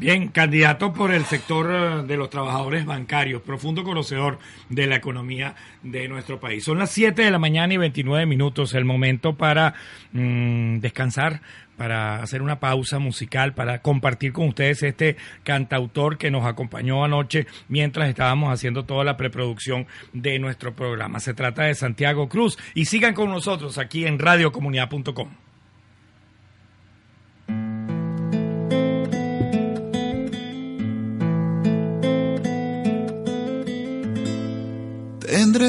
Bien, 0.00 0.28
candidato 0.28 0.94
por 0.94 1.12
el 1.12 1.26
sector 1.26 1.70
eh, 1.70 2.06
de 2.06 2.16
los 2.16 2.30
trabajadores 2.30 2.86
bancarios, 2.86 3.42
profundo 3.42 3.84
conocedor 3.84 4.38
de 4.70 4.86
la 4.86 4.96
economía 4.96 5.56
de 5.82 6.08
nuestro 6.08 6.40
país. 6.40 6.64
Son 6.64 6.78
las 6.78 6.90
7 6.92 7.20
de 7.20 7.30
la 7.30 7.38
mañana 7.38 7.74
y 7.74 7.76
29 7.76 8.24
minutos, 8.24 8.72
el 8.72 8.86
momento 8.86 9.34
para 9.34 9.74
mmm, 10.12 10.78
descansar, 10.78 11.42
para 11.76 12.22
hacer 12.22 12.40
una 12.40 12.60
pausa 12.60 12.98
musical, 12.98 13.52
para 13.52 13.82
compartir 13.82 14.32
con 14.32 14.48
ustedes 14.48 14.82
este 14.82 15.18
cantautor 15.42 16.16
que 16.16 16.30
nos 16.30 16.46
acompañó 16.46 17.04
anoche 17.04 17.46
mientras 17.68 18.08
estábamos 18.08 18.54
haciendo 18.54 18.86
toda 18.86 19.04
la 19.04 19.18
preproducción 19.18 19.86
de 20.14 20.38
nuestro 20.38 20.74
programa. 20.74 21.20
Se 21.20 21.34
trata 21.34 21.64
de 21.64 21.74
Santiago 21.74 22.26
Cruz 22.30 22.56
y 22.72 22.86
sigan 22.86 23.12
con 23.12 23.28
nosotros 23.28 23.76
aquí 23.76 24.06
en 24.06 24.18
radiocomunidad.com. 24.18 25.28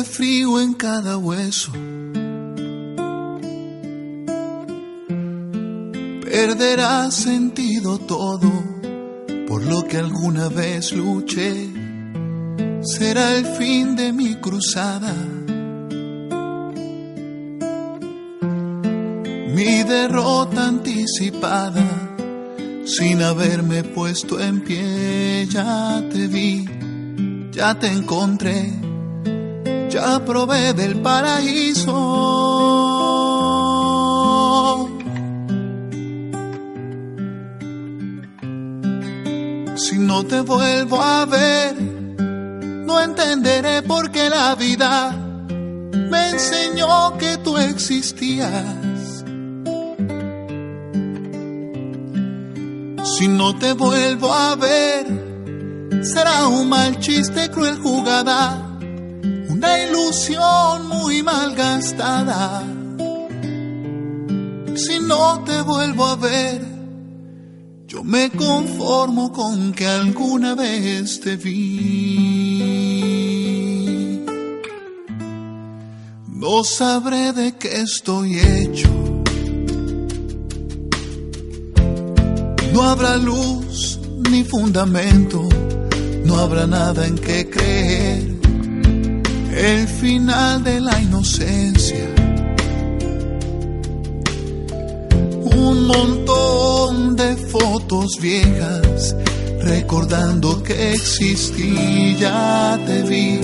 Frío 0.04 0.60
en 0.60 0.74
cada 0.74 1.18
hueso. 1.18 1.72
Perderá 6.24 7.12
sentido 7.12 8.00
todo 8.00 8.52
por 9.48 9.64
lo 9.64 9.84
que 9.88 9.98
alguna 9.98 10.50
vez 10.50 10.94
luché. 10.94 11.70
Será 12.82 13.36
el 13.36 13.46
fin 13.46 13.96
de 13.96 14.12
mi 14.12 14.36
cruzada. 14.36 15.14
Mi 19.56 19.84
derrota 19.84 20.68
anticipada 20.68 21.86
sin 22.86 23.22
haberme 23.22 23.84
puesto 23.84 24.40
en 24.40 24.62
pie. 24.62 25.48
Ya 25.48 26.04
te 26.12 26.28
vi, 26.28 26.66
ya 27.52 27.78
te 27.78 27.88
encontré 27.88 28.81
ya 29.92 30.24
probé 30.24 30.74
del 30.74 31.02
paraíso. 31.02 31.98
Si 39.76 39.98
no 39.98 40.24
te 40.26 40.40
vuelvo 40.42 41.02
a 41.02 41.26
ver, 41.26 41.76
no 42.88 43.02
entenderé 43.02 43.82
por 43.82 44.12
qué 44.12 44.30
la 44.30 44.56
vida 44.56 45.12
me 46.12 46.30
enseñó 46.30 47.18
que 47.18 47.38
tú 47.38 47.58
existías. 47.58 49.26
Si 53.04 53.28
no 53.28 53.58
te 53.60 53.74
vuelvo 53.74 54.34
a 54.34 54.56
ver, 54.56 55.06
será 56.02 56.48
un 56.48 56.70
mal 56.70 56.98
chiste, 57.00 57.52
cruel 57.52 57.78
jugada 57.80 58.61
una 59.62 59.78
ilusión 59.84 60.88
muy 60.88 61.22
malgastada. 61.22 62.64
Si 64.76 65.00
no 65.00 65.44
te 65.44 65.62
vuelvo 65.62 66.06
a 66.08 66.16
ver, 66.16 66.66
yo 67.86 68.04
me 68.04 68.32
conformo 68.32 69.32
con 69.32 69.72
que 69.74 69.86
alguna 69.86 70.56
vez 70.56 71.20
te 71.20 71.36
vi. 71.36 72.72
No 76.28 76.64
sabré 76.64 77.32
de 77.32 77.56
qué 77.58 77.82
estoy 77.82 78.40
hecho. 78.40 78.90
No 82.74 82.82
habrá 82.82 83.18
luz 83.18 84.00
ni 84.32 84.44
fundamento, 84.44 85.48
no 86.26 86.40
habrá 86.40 86.66
nada 86.66 87.06
en 87.06 87.16
que 87.16 87.48
creer 87.48 88.41
el 89.54 89.88
final 89.88 90.64
de 90.64 90.80
la 90.80 91.00
inocencia. 91.02 92.08
Un 95.44 95.88
montón 95.88 97.16
de 97.16 97.36
fotos 97.36 98.18
viejas 98.22 99.16
recordando 99.64 100.64
que 100.64 100.94
existí, 100.94 102.16
ya 102.20 102.80
te 102.86 103.04
vi, 103.04 103.40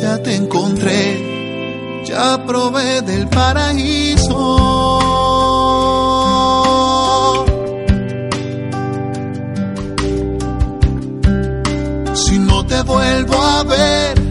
ya 0.00 0.22
te 0.22 0.36
encontré, 0.36 2.04
ya 2.06 2.44
probé 2.46 3.02
del 3.02 3.28
paraíso. 3.28 4.30
Si 12.14 12.38
no 12.38 12.64
te 12.64 12.82
vuelvo 12.82 13.34
a 13.34 13.62
ver, 13.64 14.23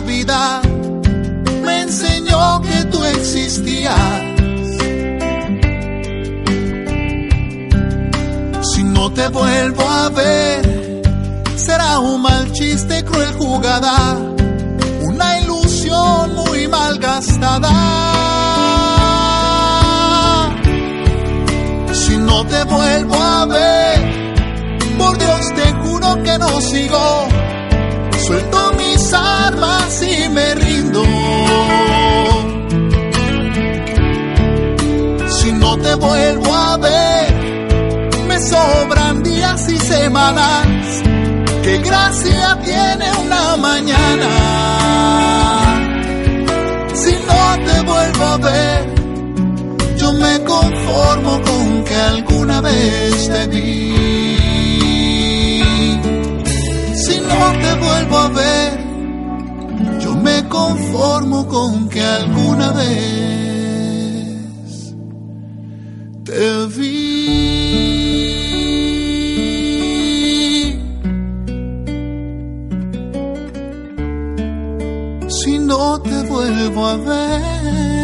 vida 0.00 0.60
me 1.64 1.82
enseñó 1.82 2.60
que 2.62 2.84
tú 2.84 3.04
existías. 3.04 3.98
Si 8.72 8.84
no 8.84 9.10
te 9.12 9.28
vuelvo 9.28 9.82
a 9.82 10.08
ver, 10.10 11.02
será 11.56 11.98
un 12.00 12.22
mal 12.22 12.52
chiste, 12.52 13.04
cruel 13.04 13.32
jugada, 13.38 14.16
una 15.00 15.40
ilusión 15.40 16.34
muy 16.34 16.68
malgastada. 16.68 17.74
Si 21.92 22.16
no 22.16 22.46
te 22.46 22.64
vuelvo 22.64 23.14
a 23.14 23.46
ver, 23.46 24.38
por 24.98 25.18
Dios 25.18 25.40
te 25.54 25.72
juro 25.82 26.22
que 26.22 26.38
no 26.38 26.60
sigo 26.60 27.28
suelto 28.28 28.72
armas 29.12 30.02
y 30.02 30.28
me 30.28 30.54
rindo. 30.54 31.04
te 35.88 35.94
vuelvo 35.94 36.54
a 36.54 36.76
ver, 36.76 37.34
me 38.26 38.40
sobran 38.40 39.22
días 39.22 39.68
y 39.68 39.78
semanas. 39.78 40.66
Que 41.62 41.78
gracia 41.78 42.58
tiene 42.64 43.06
una 43.24 43.56
mañana. 43.56 44.30
Si 46.94 47.12
no 47.12 47.64
te 47.66 47.80
vuelvo 47.82 48.24
a 48.24 48.36
ver, 48.38 48.94
yo 49.96 50.12
me 50.14 50.44
conformo 50.44 51.40
con 51.42 51.84
que 51.84 51.94
alguna 51.94 52.60
vez 52.60 53.28
te 53.28 53.46
vi. 53.46 53.94
Si 56.94 57.20
no 57.20 57.52
te 57.62 57.74
vuelvo 57.74 58.18
a 58.18 58.28
ver, 58.28 58.57
conformo 60.58 61.46
con 61.46 61.88
que 61.88 62.02
alguna 62.02 62.72
vez 62.72 62.94
te 66.24 66.66
vi. 66.76 66.98
Si 75.28 75.58
no 75.58 76.00
te 76.02 76.22
vuelvo 76.22 76.86
a 76.86 76.96
ver. 76.96 77.97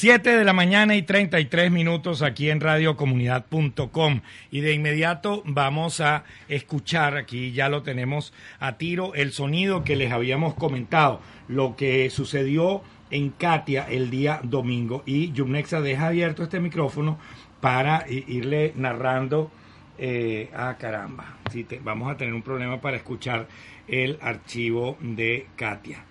Siete 0.00 0.34
de 0.34 0.46
la 0.46 0.54
mañana 0.54 0.96
y 0.96 1.02
33 1.02 1.70
minutos 1.70 2.22
aquí 2.22 2.48
en 2.48 2.62
radiocomunidad.com 2.62 4.22
y 4.50 4.60
de 4.62 4.72
inmediato 4.72 5.42
vamos 5.44 6.00
a 6.00 6.24
escuchar, 6.48 7.18
aquí 7.18 7.52
ya 7.52 7.68
lo 7.68 7.82
tenemos 7.82 8.32
a 8.60 8.78
tiro, 8.78 9.12
el 9.12 9.30
sonido 9.32 9.84
que 9.84 9.96
les 9.96 10.10
habíamos 10.10 10.54
comentado, 10.54 11.20
lo 11.48 11.76
que 11.76 12.08
sucedió 12.08 12.80
en 13.10 13.28
Katia 13.28 13.86
el 13.90 14.08
día 14.08 14.40
domingo. 14.42 15.02
Y 15.04 15.32
Yumnexa 15.32 15.82
deja 15.82 16.06
abierto 16.06 16.44
este 16.44 16.60
micrófono 16.60 17.18
para 17.60 18.06
irle 18.08 18.72
narrando, 18.76 19.50
eh, 19.98 20.48
ah 20.56 20.78
caramba, 20.80 21.36
sí, 21.52 21.64
te, 21.64 21.78
vamos 21.78 22.10
a 22.10 22.16
tener 22.16 22.32
un 22.32 22.40
problema 22.40 22.80
para 22.80 22.96
escuchar 22.96 23.48
el 23.86 24.16
archivo 24.22 24.96
de 25.02 25.46
Katia. 25.56 26.06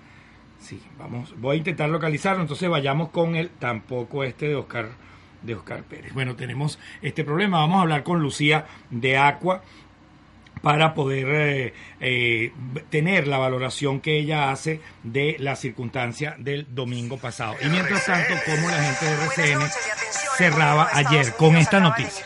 Sí, 0.60 0.82
vamos, 0.98 1.34
voy 1.38 1.56
a 1.56 1.58
intentar 1.58 1.90
localizarlo, 1.90 2.42
entonces 2.42 2.70
vayamos 2.70 3.10
con 3.10 3.36
el 3.36 3.50
tampoco 3.50 4.24
este 4.24 4.48
de 4.48 4.56
Oscar 4.56 4.90
de 5.42 5.56
Oscar 5.56 5.84
Pérez. 5.84 6.14
Bueno, 6.14 6.36
tenemos 6.36 6.80
este 7.02 7.24
problema, 7.24 7.60
vamos 7.60 7.78
a 7.78 7.82
hablar 7.82 8.04
con 8.04 8.20
Lucía 8.20 8.66
de 8.90 9.18
Aqua 9.18 9.64
para 10.62 10.94
poder 10.94 11.28
eh, 11.30 11.74
eh, 12.02 12.52
tener 12.90 13.28
la 13.28 13.38
valoración 13.38 14.02
que 14.02 14.18
ella 14.18 14.52
hace 14.52 14.82
de 15.04 15.38
la 15.40 15.56
circunstancia 15.56 16.36
del 16.38 16.68
domingo 16.76 17.18
pasado. 17.18 17.56
Y 17.64 17.70
mientras 17.70 18.06
tanto, 18.06 18.34
como 18.46 18.70
la 18.70 18.84
gente 18.84 19.06
de 19.06 19.56
RCN 19.56 19.70
cerraba 20.38 20.90
ayer 20.94 21.34
con 21.38 21.56
esta 21.56 21.80
noticia 21.80 22.26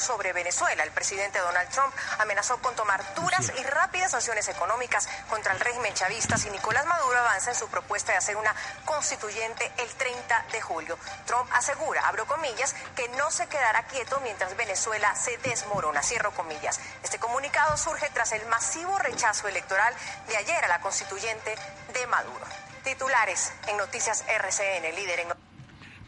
sobre 0.00 0.32
Venezuela. 0.32 0.82
El 0.82 0.90
presidente 0.90 1.38
Donald 1.38 1.68
Trump 1.70 1.94
amenazó 2.18 2.58
con 2.58 2.74
tomar 2.74 3.14
duras 3.14 3.52
y 3.58 3.62
rápidas 3.62 4.10
sanciones 4.10 4.48
económicas 4.48 5.08
contra 5.28 5.52
el 5.52 5.60
régimen 5.60 5.94
chavista 5.94 6.36
si 6.36 6.50
Nicolás 6.50 6.86
Maduro 6.86 7.18
avanza 7.18 7.50
en 7.50 7.56
su 7.56 7.68
propuesta 7.68 8.12
de 8.12 8.18
hacer 8.18 8.36
una 8.36 8.54
constituyente 8.84 9.70
el 9.78 9.88
30 9.90 10.46
de 10.52 10.60
julio. 10.60 10.98
Trump 11.26 11.48
asegura, 11.52 12.06
abro 12.08 12.26
comillas, 12.26 12.74
que 12.96 13.08
no 13.10 13.30
se 13.30 13.46
quedará 13.46 13.84
quieto 13.84 14.20
mientras 14.22 14.56
Venezuela 14.56 15.14
se 15.14 15.36
desmorona, 15.38 16.02
cierro 16.02 16.32
comillas. 16.32 16.80
Este 17.02 17.18
comunicado 17.18 17.76
surge 17.76 18.08
tras 18.10 18.32
el 18.32 18.44
masivo 18.46 18.98
rechazo 18.98 19.48
electoral 19.48 19.94
de 20.28 20.36
ayer 20.36 20.64
a 20.64 20.68
la 20.68 20.80
constituyente 20.80 21.54
de 21.92 22.06
Maduro. 22.06 22.46
Titulares 22.84 23.52
en 23.66 23.76
Noticias 23.76 24.24
RCN, 24.26 24.94
líder 24.94 25.20
en 25.20 25.49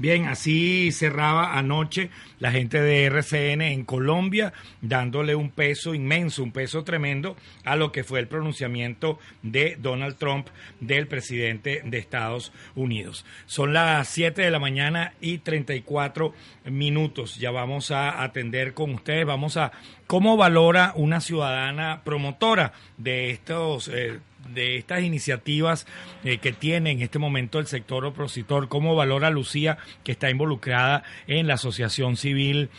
Bien, 0.03 0.27
así 0.27 0.91
cerraba 0.91 1.57
anoche 1.57 2.11
la 2.41 2.51
gente 2.51 2.83
de 2.83 3.05
RCN 3.05 3.62
en 3.62 3.85
Colombia, 3.85 4.53
dándole 4.81 5.37
un 5.37 5.51
peso 5.51 5.95
inmenso, 5.95 6.43
un 6.43 6.51
peso 6.51 6.83
tremendo 6.83 7.37
a 7.62 7.77
lo 7.77 7.93
que 7.93 8.03
fue 8.03 8.19
el 8.19 8.27
pronunciamiento 8.27 9.21
de 9.43 9.77
Donald 9.81 10.17
Trump, 10.17 10.49
del 10.81 11.07
presidente 11.07 11.83
de 11.85 11.99
Estados 11.99 12.53
Unidos. 12.75 13.25
Son 13.47 13.73
las 13.73 14.09
7 14.09 14.43
de 14.43 14.51
la 14.51 14.59
mañana 14.59 15.15
y 15.21 15.38
34 15.38 16.35
minutos. 16.65 17.37
Ya 17.37 17.53
vamos 17.53 17.93
a 17.93 18.25
atender 18.25 18.75
con 18.75 18.95
ustedes, 18.95 19.25
vamos 19.25 19.57
a 19.57 19.71
cómo 20.09 20.37
valora 20.37 20.95
una 20.97 21.21
ciudadana 21.21 22.03
promotora 22.03 22.73
de 22.97 23.31
estos... 23.31 23.87
Eh, 23.87 24.19
de 24.49 24.77
estas 24.77 25.03
iniciativas 25.03 25.87
eh, 26.25 26.39
que 26.39 26.53
tiene 26.53 26.91
en 26.91 27.03
este 27.03 27.19
momento 27.19 27.59
el 27.59 27.67
sector 27.67 28.05
opositor, 28.05 28.69
cómo 28.69 28.95
valora 28.95 29.31
Lucía 29.31 29.79
que 30.05 30.13
está 30.13 30.31
involucrada 30.31 31.03
en 31.27 31.47
la 31.47 31.55
Asociación 31.55 32.17
Civil 32.17 32.71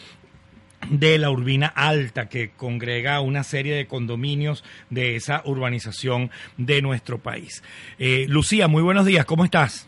de 0.90 1.18
la 1.18 1.30
Urbina 1.30 1.68
Alta, 1.68 2.28
que 2.28 2.52
congrega 2.52 3.22
una 3.22 3.44
serie 3.44 3.76
de 3.76 3.88
condominios 3.88 4.64
de 4.90 5.16
esa 5.16 5.42
urbanización 5.46 6.30
de 6.58 6.82
nuestro 6.82 7.20
país. 7.20 7.64
Eh, 8.00 8.26
Lucía, 8.28 8.68
muy 8.68 8.84
buenos 8.84 9.06
días, 9.06 9.26
¿cómo 9.26 9.46
estás? 9.46 9.88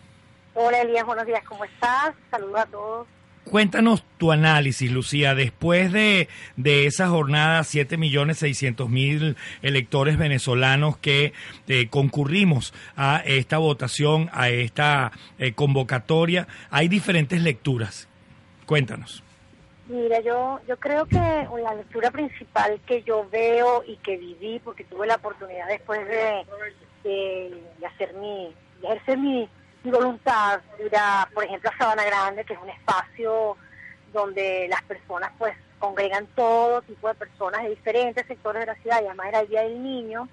Hola 0.54 0.82
Elías, 0.82 1.06
buenos 1.06 1.26
días, 1.26 1.44
¿cómo 1.44 1.66
estás? 1.66 2.16
Saludos 2.32 2.60
a 2.62 2.66
todos. 2.68 3.08
Cuéntanos 3.50 4.04
tu 4.18 4.32
análisis, 4.32 4.92
Lucía, 4.92 5.36
después 5.36 5.92
de, 5.92 6.28
de 6.58 6.88
esa 6.88 7.10
jornada, 7.10 7.62
7.600.000 7.62 9.36
electores 9.62 10.18
venezolanos 10.18 10.98
que 10.98 11.32
eh, 11.68 11.88
concurrimos 11.90 12.74
a 12.98 13.22
esta 13.24 13.60
votación, 13.60 14.30
a 14.34 14.50
esta 14.50 15.12
eh, 15.38 15.54
convocatoria, 15.54 16.48
hay 16.72 16.88
diferentes 16.88 17.40
lecturas. 17.40 18.08
Cuéntanos. 18.66 19.24
Mira, 19.88 20.20
yo, 20.22 20.60
yo 20.68 20.78
creo 20.78 21.06
que 21.06 21.18
la 21.18 21.76
lectura 21.76 22.10
principal 22.10 22.80
que 22.88 23.04
yo 23.04 23.30
veo 23.30 23.84
y 23.88 23.98
que 23.98 24.18
viví, 24.18 24.60
porque 24.64 24.84
tuve 24.86 25.06
la 25.06 25.16
oportunidad 25.16 25.68
después 25.68 26.00
de, 26.08 26.44
de, 27.04 27.62
hacer 27.86 28.16
mi, 28.16 28.52
de 28.82 28.88
ejercer 28.88 29.20
mi, 29.20 29.48
mi 29.86 29.92
voluntad, 29.92 30.62
ir 30.80 30.92
por 31.34 31.44
ejemplo, 31.44 31.70
a 31.70 31.78
Sabana 31.78 32.04
Grande, 32.04 32.44
que 32.44 32.54
es 32.54 32.60
un 32.60 32.70
espacio 32.70 33.56
donde 34.12 34.68
las 34.70 34.82
personas 34.84 35.32
pues 35.38 35.56
congregan 35.80 36.26
todo 36.36 36.82
tipo 36.82 37.08
de 37.08 37.14
personas 37.16 37.64
de 37.64 37.70
diferentes 37.70 38.26
sectores 38.26 38.62
de 38.62 38.66
la 38.66 38.76
ciudad, 38.76 39.02
y 39.02 39.06
además 39.06 39.28
era 39.28 39.40
el 39.42 39.48
Día 39.48 39.62
del 39.62 39.84
Niño. 39.84 40.28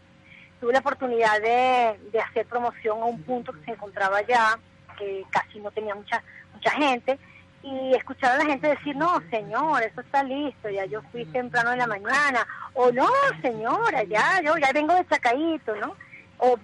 Tuve 0.61 0.73
la 0.73 0.79
oportunidad 0.79 1.41
de, 1.41 1.99
de 2.11 2.21
hacer 2.21 2.47
promoción 2.47 3.03
a 3.03 3.05
un 3.05 3.23
punto 3.23 3.53
que 3.53 3.65
se 3.65 3.73
encontraba 3.73 4.19
allá, 4.19 4.59
que 4.99 5.25
casi 5.31 5.61
no 5.61 5.71
tenía 5.71 5.95
mucha 5.95 6.23
mucha 6.55 6.71
gente, 6.71 7.19
y 7.63 7.95
escuchar 7.95 8.33
a 8.33 8.39
la 8.39 8.45
gente 8.45 8.69
decir, 8.69 8.97
no, 8.97 9.21
señor, 9.31 9.83
eso 9.83 10.01
está 10.01 10.23
listo, 10.23 10.69
ya 10.69 10.85
yo 10.87 11.03
fui 11.13 11.25
temprano 11.27 11.73
en 11.73 11.79
la 11.79 11.87
mañana, 11.87 12.47
o 12.75 12.91
no, 12.91 13.09
señora, 13.41 14.03
ya, 14.05 14.41
yo 14.43 14.57
ya 14.57 14.73
vengo 14.73 14.95
de 14.95 15.07
Chacaíto, 15.07 15.75
¿no? 15.77 15.97
O 16.39 16.59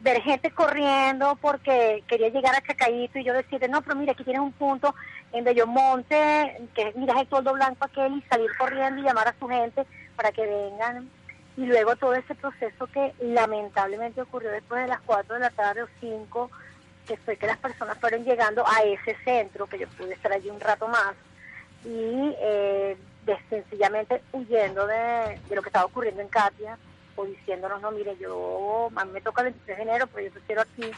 ver 0.00 0.22
gente 0.22 0.50
corriendo 0.50 1.36
porque 1.40 2.02
quería 2.06 2.28
llegar 2.28 2.54
a 2.54 2.62
Chacaíto 2.62 3.18
y 3.18 3.24
yo 3.24 3.32
decirle, 3.32 3.68
no, 3.68 3.82
pero 3.82 3.96
mira, 3.96 4.12
aquí 4.12 4.24
tienes 4.24 4.42
un 4.42 4.52
punto 4.52 4.94
en 5.32 5.44
Bellomonte, 5.44 6.60
que 6.74 6.92
mira 6.94 7.18
el 7.20 7.26
toldo 7.26 7.52
blanco 7.52 7.84
aquel, 7.84 8.16
y 8.16 8.22
salir 8.22 8.50
corriendo 8.58 9.00
y 9.00 9.04
llamar 9.04 9.28
a 9.28 9.34
su 9.38 9.48
gente 9.48 9.84
para 10.16 10.32
que 10.32 10.46
vengan. 10.46 11.08
Y 11.56 11.66
luego 11.66 11.96
todo 11.96 12.14
ese 12.14 12.34
proceso 12.34 12.86
que 12.86 13.12
lamentablemente 13.20 14.22
ocurrió 14.22 14.50
después 14.50 14.82
de 14.82 14.88
las 14.88 15.00
4 15.02 15.34
de 15.34 15.40
la 15.40 15.50
tarde 15.50 15.82
o 15.82 15.88
5, 16.00 16.50
que 17.06 17.16
fue 17.18 17.36
que 17.36 17.46
las 17.46 17.58
personas 17.58 17.98
fueron 17.98 18.24
llegando 18.24 18.64
a 18.66 18.82
ese 18.82 19.16
centro, 19.24 19.66
que 19.66 19.78
yo 19.78 19.88
pude 19.88 20.14
estar 20.14 20.32
allí 20.32 20.48
un 20.48 20.60
rato 20.60 20.88
más, 20.88 21.14
y 21.84 22.34
eh, 22.40 22.96
sencillamente 23.48 24.22
huyendo 24.32 24.86
de, 24.86 25.38
lo 25.50 25.62
que 25.62 25.68
estaba 25.68 25.84
ocurriendo 25.84 26.22
en 26.22 26.28
Katia, 26.28 26.78
o 27.16 27.24
diciéndonos, 27.24 27.80
no, 27.80 27.90
mire, 27.90 28.16
yo, 28.18 28.88
a 28.94 29.04
me 29.04 29.20
toca 29.20 29.42
el 29.42 29.52
23 29.52 29.76
de 29.76 29.82
enero, 29.82 30.06
pero 30.06 30.26
yo 30.26 30.32
prefiero 30.32 30.62
aquí. 30.62 30.90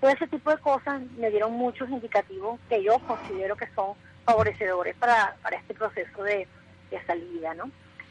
Todo 0.00 0.10
ese 0.10 0.26
tipo 0.28 0.50
de 0.50 0.58
cosas 0.58 1.00
me 1.16 1.30
dieron 1.30 1.52
muchos 1.52 1.88
indicativos 1.90 2.60
que 2.68 2.82
yo 2.82 2.98
considero 3.00 3.56
que 3.56 3.66
son 3.74 3.94
favorecedores 4.24 4.94
para, 4.96 5.36
para 5.42 5.56
este 5.56 5.74
proceso 5.74 6.22
de, 6.22 6.46
de 6.90 7.04
salida, 7.06 7.54
¿no? 7.54 7.70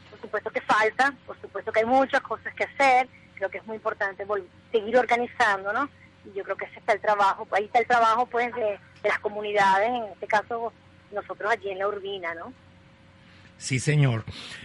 Por 0.09 0.19
supuesto 0.19 0.49
que 0.49 0.61
falta, 0.61 1.13
por 1.25 1.39
supuesto 1.39 1.71
que 1.71 1.79
hay 1.79 1.85
muchas 1.85 2.21
cosas 2.21 2.53
que 2.53 2.65
hacer, 2.65 3.07
creo 3.35 3.49
que 3.49 3.59
es 3.59 3.65
muy 3.65 3.75
importante 3.75 4.25
seguir 4.71 4.97
organizando, 4.97 5.71
¿no? 5.71 5.89
y 6.27 6.37
yo 6.37 6.43
creo 6.43 6.57
que 6.57 6.65
ese 6.65 6.79
está 6.79 6.93
el 6.93 7.01
trabajo, 7.01 7.47
ahí 7.51 7.65
está 7.65 7.79
el 7.79 7.87
trabajo 7.87 8.25
pues 8.25 8.53
de, 8.55 8.79
las 9.03 9.19
comunidades, 9.19 9.89
en 9.89 10.03
este 10.05 10.27
caso 10.27 10.73
nosotros 11.11 11.49
allí 11.49 11.69
en 11.69 11.79
la 11.79 11.87
Urbina, 11.87 12.33
¿no? 12.33 12.51
Sí, 13.57 13.79
señor. 13.79 14.23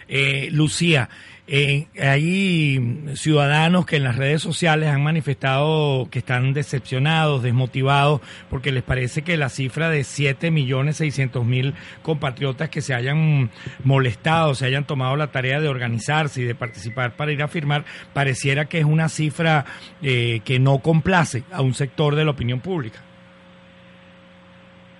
Eh, 0.08 0.48
Lucía, 0.52 1.08
eh, 1.48 1.88
hay 2.00 3.12
ciudadanos 3.14 3.84
que 3.84 3.96
en 3.96 4.04
las 4.04 4.16
redes 4.16 4.40
sociales 4.40 4.88
han 4.88 5.02
manifestado 5.02 6.08
que 6.08 6.20
están 6.20 6.52
decepcionados, 6.52 7.42
desmotivados, 7.42 8.20
porque 8.48 8.70
les 8.70 8.84
parece 8.84 9.22
que 9.22 9.36
la 9.36 9.48
cifra 9.48 9.90
de 9.90 10.04
7 10.04 10.52
millones 10.52 10.98
600 10.98 11.44
mil 11.44 11.74
compatriotas 12.02 12.68
que 12.70 12.80
se 12.80 12.94
hayan 12.94 13.50
molestado, 13.82 14.54
se 14.54 14.66
hayan 14.66 14.86
tomado 14.86 15.16
la 15.16 15.32
tarea 15.32 15.60
de 15.60 15.68
organizarse 15.68 16.42
y 16.42 16.44
de 16.44 16.54
participar 16.54 17.16
para 17.16 17.32
ir 17.32 17.42
a 17.42 17.48
firmar, 17.48 17.84
pareciera 18.12 18.66
que 18.66 18.78
es 18.78 18.84
una 18.84 19.08
cifra 19.08 19.64
eh, 20.00 20.40
que 20.44 20.60
no 20.60 20.78
complace 20.78 21.42
a 21.50 21.60
un 21.60 21.74
sector 21.74 22.14
de 22.14 22.24
la 22.24 22.30
opinión 22.30 22.60
pública. 22.60 23.00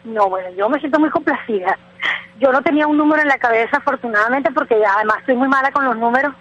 No, 0.05 0.28
bueno, 0.28 0.50
yo 0.57 0.68
me 0.68 0.81
siento 0.81 0.98
muy 0.98 1.11
complacida. 1.11 1.78
Yo 2.38 2.52
no 2.52 2.62
tenía 2.62 2.86
un 2.86 2.96
número 2.96 3.22
en 3.22 3.28
la 3.28 3.38
cabeza, 3.38 3.76
afortunadamente, 3.76 4.50
porque 4.52 4.74
además 4.74 5.18
estoy 5.20 5.36
muy 5.36 5.48
mala 5.48 5.70
con 5.70 5.84
los 5.84 5.96
números, 5.96 6.34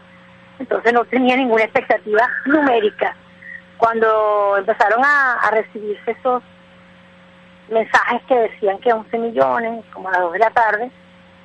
entonces 0.60 0.94
no 0.94 1.06
tenía 1.06 1.36
ninguna 1.36 1.64
expectativa 1.64 2.28
numérica. 2.46 3.16
Cuando 3.78 4.58
empezaron 4.58 5.04
a, 5.04 5.34
a 5.36 5.52
recibirse 5.52 6.12
esos 6.12 6.44
mensajes 7.70 8.22
que 8.28 8.36
decían 8.36 8.78
que 8.80 8.94
11 8.94 9.18
millones, 9.18 9.86
como 9.94 10.10
a 10.10 10.12
las 10.12 10.22
2 10.22 10.34
de 10.34 10.40
la 10.40 10.50
tarde, 10.52 10.92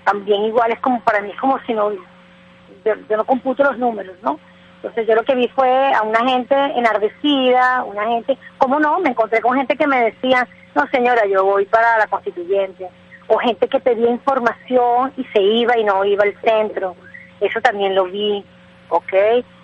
también 0.04 0.44
igual 0.44 0.70
es 0.72 0.80
como 0.80 1.00
para 1.02 1.20
mí, 1.20 1.32
como 1.40 1.58
si 1.60 1.74
no, 1.74 1.92
yo, 1.92 2.94
yo 3.08 3.16
no 3.16 3.24
computo 3.24 3.64
los 3.64 3.78
números, 3.78 4.16
¿no? 4.22 4.38
Entonces 4.76 5.06
yo 5.08 5.14
lo 5.14 5.24
que 5.24 5.34
vi 5.34 5.48
fue 5.48 5.92
a 5.94 6.02
una 6.02 6.20
gente 6.20 6.54
enardecida, 6.54 7.82
una 7.84 8.06
gente, 8.06 8.38
¿cómo 8.58 8.78
no? 8.78 9.00
Me 9.00 9.10
encontré 9.10 9.40
con 9.40 9.56
gente 9.56 9.76
que 9.76 9.86
me 9.86 10.00
decía, 10.04 10.46
no 10.74 10.86
señora, 10.88 11.26
yo 11.26 11.44
voy 11.44 11.64
para 11.64 11.98
la 11.98 12.06
constituyente, 12.06 12.88
o 13.28 13.38
gente 13.38 13.68
que 13.68 13.80
pedía 13.80 14.10
información 14.10 15.12
y 15.16 15.24
se 15.24 15.40
iba 15.40 15.76
y 15.78 15.84
no 15.84 16.04
iba 16.04 16.24
al 16.24 16.40
centro, 16.40 16.96
eso 17.40 17.60
también 17.60 17.94
lo 17.94 18.04
vi, 18.04 18.44
¿ok? 18.88 19.12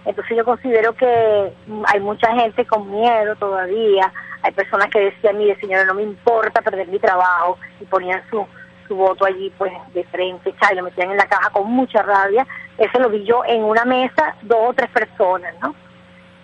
Entonces 0.05 0.37
yo 0.37 0.45
considero 0.45 0.95
que 0.95 1.53
hay 1.87 2.01
mucha 2.01 2.33
gente 2.35 2.65
con 2.67 2.91
miedo 2.91 3.37
todavía, 3.37 4.13
hay 4.43 4.53
personas 4.53 4.89
que 4.89 5.01
decían, 5.01 5.39
mire 5.39 5.59
señora, 5.61 5.85
no 5.85 5.95
me 5.95 6.03
importa 6.03 6.61
perder 6.61 6.89
mi 6.89 6.99
trabajo, 6.99 7.59
y 7.81 7.85
ponían 7.85 8.23
su, 8.29 8.45
su 8.89 8.97
voto 8.97 9.25
allí 9.25 9.53
pues 9.57 9.73
de 9.95 10.03
frente, 10.05 10.51
y 10.51 10.75
lo 10.75 10.83
metían 10.83 11.13
en 11.13 11.17
la 11.17 11.27
caja 11.27 11.51
con 11.51 11.71
mucha 11.71 12.03
rabia, 12.03 12.47
eso 12.79 12.99
lo 12.99 13.11
vi 13.11 13.25
yo 13.25 13.45
en 13.47 13.63
una 13.63 13.85
mesa, 13.85 14.35
dos 14.43 14.71
o 14.71 14.73
tres 14.73 14.91
personas, 14.91 15.55
¿no? 15.63 15.75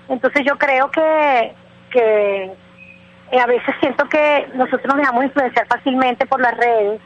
Entonces 0.09 0.45
yo 0.47 0.57
creo 0.57 0.91
que, 0.91 1.53
que 1.91 2.53
eh, 3.31 3.41
a 3.41 3.47
veces 3.47 3.75
siento 3.81 4.09
que 4.09 4.49
nosotros 4.55 4.87
nos 4.87 4.97
dejamos 4.97 5.25
influenciar 5.25 5.67
fácilmente 5.67 6.27
por 6.27 6.41
las 6.41 6.57
redes 6.57 7.01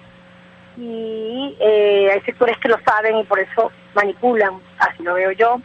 y 0.76 1.56
eh, 1.60 2.10
hay 2.12 2.20
sectores 2.22 2.58
que 2.58 2.68
lo 2.68 2.78
saben 2.84 3.18
y 3.18 3.24
por 3.24 3.38
eso 3.38 3.70
manipulan, 3.94 4.60
así 4.78 5.02
lo 5.02 5.14
veo 5.14 5.32
yo. 5.32 5.60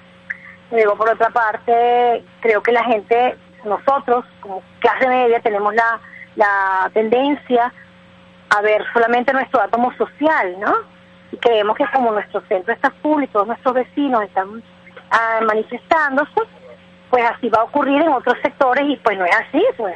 Luego, 0.72 0.96
por 0.96 1.10
otra 1.10 1.30
parte, 1.30 2.24
creo 2.42 2.62
que 2.62 2.72
la 2.72 2.84
gente, 2.84 3.38
nosotros 3.64 4.26
como 4.42 4.62
clase 4.80 5.08
media, 5.08 5.40
tenemos 5.40 5.74
la, 5.74 6.00
la 6.36 6.92
tendencia 6.94 7.72
a 8.50 8.62
ver 8.62 8.84
solamente 8.94 9.34
nuestro 9.34 9.62
átomo 9.62 9.94
social, 9.94 10.60
¿no? 10.60 10.74
Y 11.32 11.38
creemos 11.38 11.76
que 11.78 11.86
como 11.94 12.12
nuestro 12.12 12.42
centro 12.48 12.74
está 12.74 12.92
todos 13.32 13.48
nuestros 13.48 13.74
vecinos 13.74 14.24
están 14.24 14.64
ah, 15.12 15.40
manifestándose, 15.46 16.42
pues 17.10 17.24
así 17.26 17.50
va 17.50 17.62
a 17.62 17.66
ocurrir 17.66 18.02
en 18.02 18.10
otros 18.10 18.38
sectores 18.42 18.84
y 18.88 18.96
pues 18.98 19.18
no 19.18 19.26
es 19.26 19.36
así, 19.36 19.64
pues. 19.78 19.96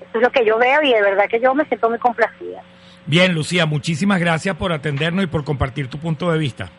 Eso 0.00 0.18
es 0.18 0.22
lo 0.22 0.30
que 0.30 0.44
yo 0.44 0.58
veo 0.58 0.82
y 0.82 0.92
de 0.92 1.02
verdad 1.02 1.26
que 1.28 1.40
yo 1.40 1.54
me 1.54 1.64
siento 1.66 1.88
muy 1.88 1.98
complacida. 1.98 2.62
Bien, 3.06 3.34
Lucía, 3.34 3.66
muchísimas 3.66 4.20
gracias 4.20 4.56
por 4.56 4.72
atendernos 4.72 5.24
y 5.24 5.26
por 5.26 5.44
compartir 5.44 5.88
tu 5.88 5.98
punto 5.98 6.30
de 6.30 6.38
vista. 6.38 6.70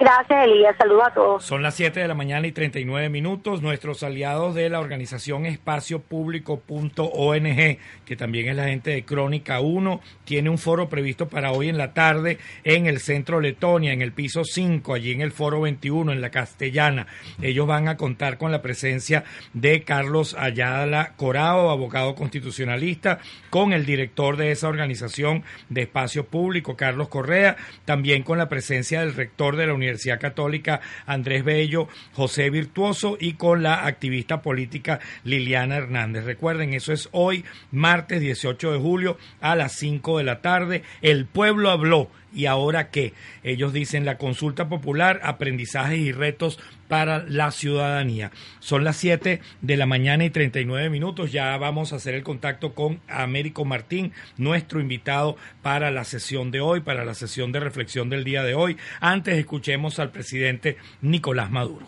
Gracias, 0.00 0.44
Elías. 0.44 0.76
Saludos 0.78 1.08
a 1.08 1.14
todos. 1.14 1.44
Son 1.44 1.60
las 1.60 1.74
7 1.74 1.98
de 1.98 2.06
la 2.06 2.14
mañana 2.14 2.46
y 2.46 2.52
39 2.52 3.08
minutos. 3.08 3.62
Nuestros 3.62 4.04
aliados 4.04 4.54
de 4.54 4.70
la 4.70 4.78
organización 4.78 5.44
espaciopúblico.ong, 5.44 7.78
que 8.04 8.16
también 8.16 8.48
es 8.48 8.54
la 8.54 8.66
gente 8.66 8.92
de 8.92 9.04
Crónica 9.04 9.58
1, 9.58 10.00
tiene 10.24 10.50
un 10.50 10.58
foro 10.58 10.88
previsto 10.88 11.28
para 11.28 11.50
hoy 11.50 11.68
en 11.68 11.78
la 11.78 11.94
tarde 11.94 12.38
en 12.62 12.86
el 12.86 13.00
centro 13.00 13.40
Letonia, 13.40 13.92
en 13.92 14.00
el 14.00 14.12
piso 14.12 14.44
5, 14.44 14.94
allí 14.94 15.10
en 15.10 15.20
el 15.20 15.32
foro 15.32 15.62
21, 15.62 16.12
en 16.12 16.20
la 16.20 16.30
Castellana. 16.30 17.08
Ellos 17.42 17.66
van 17.66 17.88
a 17.88 17.96
contar 17.96 18.38
con 18.38 18.52
la 18.52 18.62
presencia 18.62 19.24
de 19.52 19.82
Carlos 19.82 20.36
Ayala 20.38 21.14
Corao, 21.16 21.70
abogado 21.70 22.14
constitucionalista, 22.14 23.18
con 23.50 23.72
el 23.72 23.84
director 23.84 24.36
de 24.36 24.52
esa 24.52 24.68
organización 24.68 25.42
de 25.70 25.82
espacio 25.82 26.26
público, 26.26 26.76
Carlos 26.76 27.08
Correa, 27.08 27.56
también 27.84 28.22
con 28.22 28.38
la 28.38 28.48
presencia 28.48 29.00
del 29.00 29.14
rector 29.14 29.56
de 29.56 29.66
la 29.66 29.74
Universidad 29.74 29.87
Universidad 29.88 30.20
Católica 30.20 30.80
Andrés 31.06 31.44
Bello, 31.44 31.88
José 32.12 32.50
Virtuoso 32.50 33.16
y 33.18 33.34
con 33.34 33.62
la 33.62 33.86
activista 33.86 34.42
política 34.42 35.00
Liliana 35.24 35.76
Hernández. 35.76 36.24
Recuerden, 36.24 36.74
eso 36.74 36.92
es 36.92 37.08
hoy, 37.12 37.44
martes 37.70 38.20
18 38.20 38.72
de 38.72 38.78
julio 38.78 39.18
a 39.40 39.56
las 39.56 39.72
5 39.72 40.18
de 40.18 40.24
la 40.24 40.40
tarde. 40.40 40.82
El 41.02 41.26
pueblo 41.26 41.70
habló. 41.70 42.10
¿Y 42.30 42.44
ahora 42.44 42.90
qué? 42.90 43.14
Ellos 43.42 43.72
dicen 43.72 44.04
la 44.04 44.18
consulta 44.18 44.68
popular, 44.68 45.20
aprendizajes 45.22 45.98
y 45.98 46.12
retos 46.12 46.58
para 46.88 47.24
la 47.28 47.50
ciudadanía. 47.50 48.30
Son 48.60 48.84
las 48.84 48.96
7 48.96 49.40
de 49.60 49.76
la 49.76 49.86
mañana 49.86 50.24
y 50.24 50.30
39 50.30 50.90
minutos. 50.90 51.30
Ya 51.32 51.56
vamos 51.56 51.92
a 51.92 51.96
hacer 51.96 52.14
el 52.14 52.22
contacto 52.22 52.74
con 52.74 53.00
Américo 53.08 53.64
Martín, 53.64 54.12
nuestro 54.36 54.80
invitado 54.80 55.36
para 55.62 55.90
la 55.90 56.04
sesión 56.04 56.50
de 56.50 56.60
hoy, 56.60 56.80
para 56.80 57.04
la 57.04 57.14
sesión 57.14 57.52
de 57.52 57.60
reflexión 57.60 58.10
del 58.10 58.24
día 58.24 58.42
de 58.42 58.54
hoy. 58.54 58.76
Antes 59.00 59.38
escuchemos 59.38 59.98
al 59.98 60.10
presidente 60.10 60.78
Nicolás 61.02 61.50
Maduro. 61.50 61.86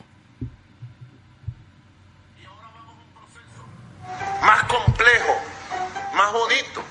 Más 4.43 4.63
complejo, 4.65 5.35
más 6.15 6.33
bonito 6.33 6.85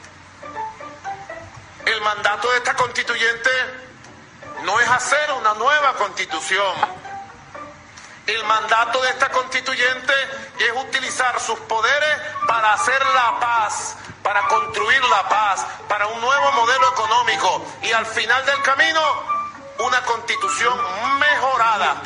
el 1.92 2.02
mandato 2.02 2.50
de 2.52 2.58
esta 2.58 2.76
constituyente 2.76 3.50
no 4.64 4.80
es 4.80 4.88
hacer 4.90 5.32
una 5.40 5.54
nueva 5.56 5.96
constitución. 5.96 6.99
El 8.30 8.44
mandato 8.44 9.02
de 9.02 9.10
esta 9.10 9.28
constituyente 9.30 10.14
es 10.60 10.72
utilizar 10.76 11.40
sus 11.40 11.58
poderes 11.62 12.20
para 12.48 12.74
hacer 12.74 13.04
la 13.16 13.40
paz, 13.40 13.96
para 14.22 14.44
construir 14.44 15.04
la 15.06 15.28
paz, 15.28 15.66
para 15.88 16.06
un 16.06 16.22
nuevo 16.22 16.52
modelo 16.52 16.92
económico 16.92 17.66
y 17.82 17.92
al 17.92 18.06
final 18.06 18.46
del 18.46 18.62
camino 18.62 19.02
una 19.80 20.00
constitución 20.04 20.78
mejorada, 21.18 22.04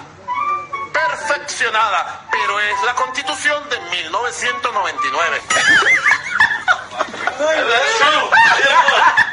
perfeccionada, 0.93 2.21
pero 2.31 2.57
es 2.57 2.83
la 2.83 2.93
constitución 2.95 3.69
de 3.69 3.81
1999. 3.81 5.41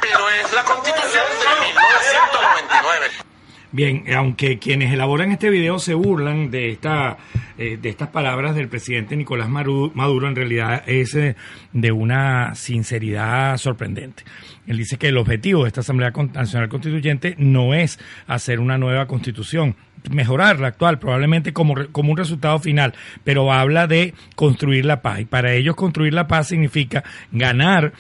Pero 0.01 0.29
es 0.29 0.53
la 0.53 0.65
constitución 0.65 1.25
de 1.39 1.67
1999. 1.67 3.30
Bien, 3.73 4.03
aunque 4.17 4.59
quienes 4.59 4.93
elaboran 4.93 5.31
este 5.31 5.49
video 5.49 5.79
se 5.79 5.95
burlan 5.95 6.51
de 6.51 6.71
esta 6.71 7.19
eh, 7.57 7.79
de 7.81 7.89
estas 7.89 8.09
palabras 8.09 8.57
del 8.57 8.69
presidente 8.69 9.15
Nicolás 9.15 9.49
Maduro, 9.49 10.29
en 10.29 10.35
realidad 10.35 10.83
es 10.87 11.15
eh, 11.15 11.37
de 11.73 11.93
una 11.93 12.55
sinceridad 12.57 13.59
sorprendente. 13.59 14.25
Él 14.67 14.77
dice 14.77 14.97
que 14.97 15.09
el 15.09 15.19
objetivo 15.19 15.63
de 15.63 15.69
esta 15.69 15.83
Asamblea 15.83 16.11
Nacional 16.11 16.69
Constituyente 16.69 17.37
no 17.39 17.73
es 17.73 18.01
hacer 18.27 18.59
una 18.59 18.77
nueva 18.77 19.07
constitución, 19.07 19.77
mejorar 20.11 20.59
la 20.59 20.69
actual, 20.69 20.99
probablemente 20.99 21.53
como, 21.53 21.75
como 21.93 22.11
un 22.11 22.17
resultado 22.17 22.59
final, 22.59 22.95
pero 23.23 23.53
habla 23.53 23.87
de 23.87 24.15
construir 24.35 24.85
la 24.85 25.01
paz. 25.01 25.21
Y 25.21 25.27
para 25.27 25.53
ellos 25.53 25.77
construir 25.77 26.15
la 26.15 26.27
paz 26.27 26.49
significa 26.49 27.05
ganar 27.31 27.93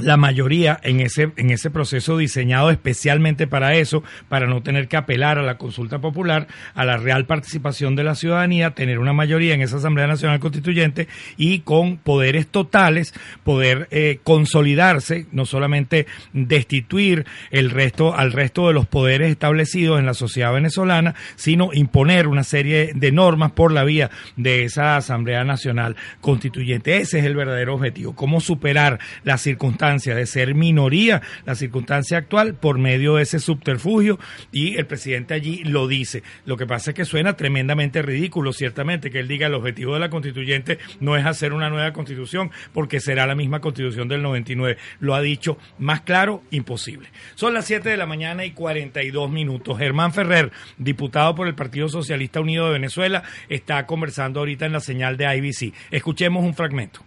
la 0.00 0.16
mayoría 0.16 0.78
en 0.82 1.00
ese, 1.00 1.32
en 1.36 1.50
ese 1.50 1.70
proceso 1.70 2.16
diseñado 2.16 2.70
especialmente 2.70 3.46
para 3.46 3.74
eso, 3.74 4.02
para 4.28 4.46
no 4.46 4.62
tener 4.62 4.88
que 4.88 4.96
apelar 4.96 5.38
a 5.38 5.42
la 5.42 5.58
consulta 5.58 6.00
popular, 6.00 6.46
a 6.74 6.84
la 6.84 6.96
real 6.96 7.26
participación 7.26 7.96
de 7.96 8.04
la 8.04 8.14
ciudadanía, 8.14 8.74
tener 8.74 8.98
una 8.98 9.12
mayoría 9.12 9.54
en 9.54 9.62
esa 9.62 9.76
Asamblea 9.76 10.06
Nacional 10.06 10.40
Constituyente 10.40 11.08
y 11.36 11.60
con 11.60 11.96
poderes 11.96 12.46
totales 12.46 13.14
poder 13.44 13.88
eh, 13.90 14.20
consolidarse, 14.22 15.26
no 15.32 15.46
solamente 15.46 16.06
destituir 16.32 17.26
el 17.50 17.70
resto, 17.70 18.14
al 18.14 18.32
resto 18.32 18.68
de 18.68 18.74
los 18.74 18.86
poderes 18.86 19.30
establecidos 19.30 19.98
en 19.98 20.06
la 20.06 20.14
sociedad 20.14 20.52
venezolana, 20.52 21.14
sino 21.36 21.70
imponer 21.72 22.26
una 22.26 22.44
serie 22.44 22.92
de 22.94 23.12
normas 23.12 23.52
por 23.52 23.72
la 23.72 23.84
vía 23.84 24.10
de 24.36 24.64
esa 24.64 24.96
Asamblea 24.96 25.44
Nacional 25.44 25.96
Constituyente. 26.20 26.98
Ese 26.98 27.18
es 27.18 27.24
el 27.24 27.36
verdadero 27.36 27.74
objetivo, 27.74 28.14
cómo 28.14 28.40
superar 28.40 28.98
las 29.24 29.40
circunstancias 29.40 29.87
de 29.88 30.26
ser 30.26 30.54
minoría, 30.54 31.22
la 31.46 31.54
circunstancia 31.54 32.18
actual, 32.18 32.54
por 32.54 32.78
medio 32.78 33.16
de 33.16 33.22
ese 33.22 33.38
subterfugio, 33.38 34.18
y 34.52 34.76
el 34.76 34.86
presidente 34.86 35.34
allí 35.34 35.64
lo 35.64 35.88
dice. 35.88 36.22
Lo 36.44 36.56
que 36.56 36.66
pasa 36.66 36.90
es 36.90 36.94
que 36.94 37.04
suena 37.06 37.36
tremendamente 37.36 38.02
ridículo, 38.02 38.52
ciertamente, 38.52 39.10
que 39.10 39.20
él 39.20 39.28
diga 39.28 39.46
el 39.46 39.54
objetivo 39.54 39.94
de 39.94 40.00
la 40.00 40.10
constituyente 40.10 40.78
no 41.00 41.16
es 41.16 41.24
hacer 41.24 41.54
una 41.54 41.70
nueva 41.70 41.92
constitución, 41.92 42.50
porque 42.72 43.00
será 43.00 43.26
la 43.26 43.34
misma 43.34 43.60
constitución 43.60 44.08
del 44.08 44.22
99. 44.22 44.76
Lo 45.00 45.14
ha 45.14 45.22
dicho 45.22 45.56
más 45.78 46.02
claro, 46.02 46.42
imposible. 46.50 47.08
Son 47.34 47.54
las 47.54 47.64
7 47.64 47.88
de 47.88 47.96
la 47.96 48.06
mañana 48.06 48.44
y 48.44 48.50
42 48.50 49.30
minutos. 49.30 49.78
Germán 49.78 50.12
Ferrer, 50.12 50.52
diputado 50.76 51.34
por 51.34 51.48
el 51.48 51.54
Partido 51.54 51.88
Socialista 51.88 52.40
Unido 52.40 52.66
de 52.66 52.72
Venezuela, 52.72 53.22
está 53.48 53.86
conversando 53.86 54.40
ahorita 54.40 54.66
en 54.66 54.72
la 54.72 54.80
señal 54.80 55.16
de 55.16 55.36
IBC. 55.36 55.72
Escuchemos 55.90 56.44
un 56.44 56.54
fragmento. 56.54 57.00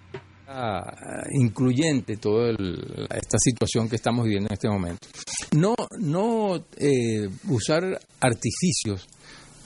Incluyente 1.32 2.18
toda 2.18 2.52
esta 2.52 3.38
situación 3.40 3.90
que 3.90 3.96
estamos 3.96 4.26
viviendo 4.26 4.48
en 4.50 4.54
este 4.54 4.70
momento. 4.70 5.08
No, 5.56 5.76
no 6.00 6.56
eh, 6.78 7.30
usar 7.50 8.00
artificios 8.20 9.08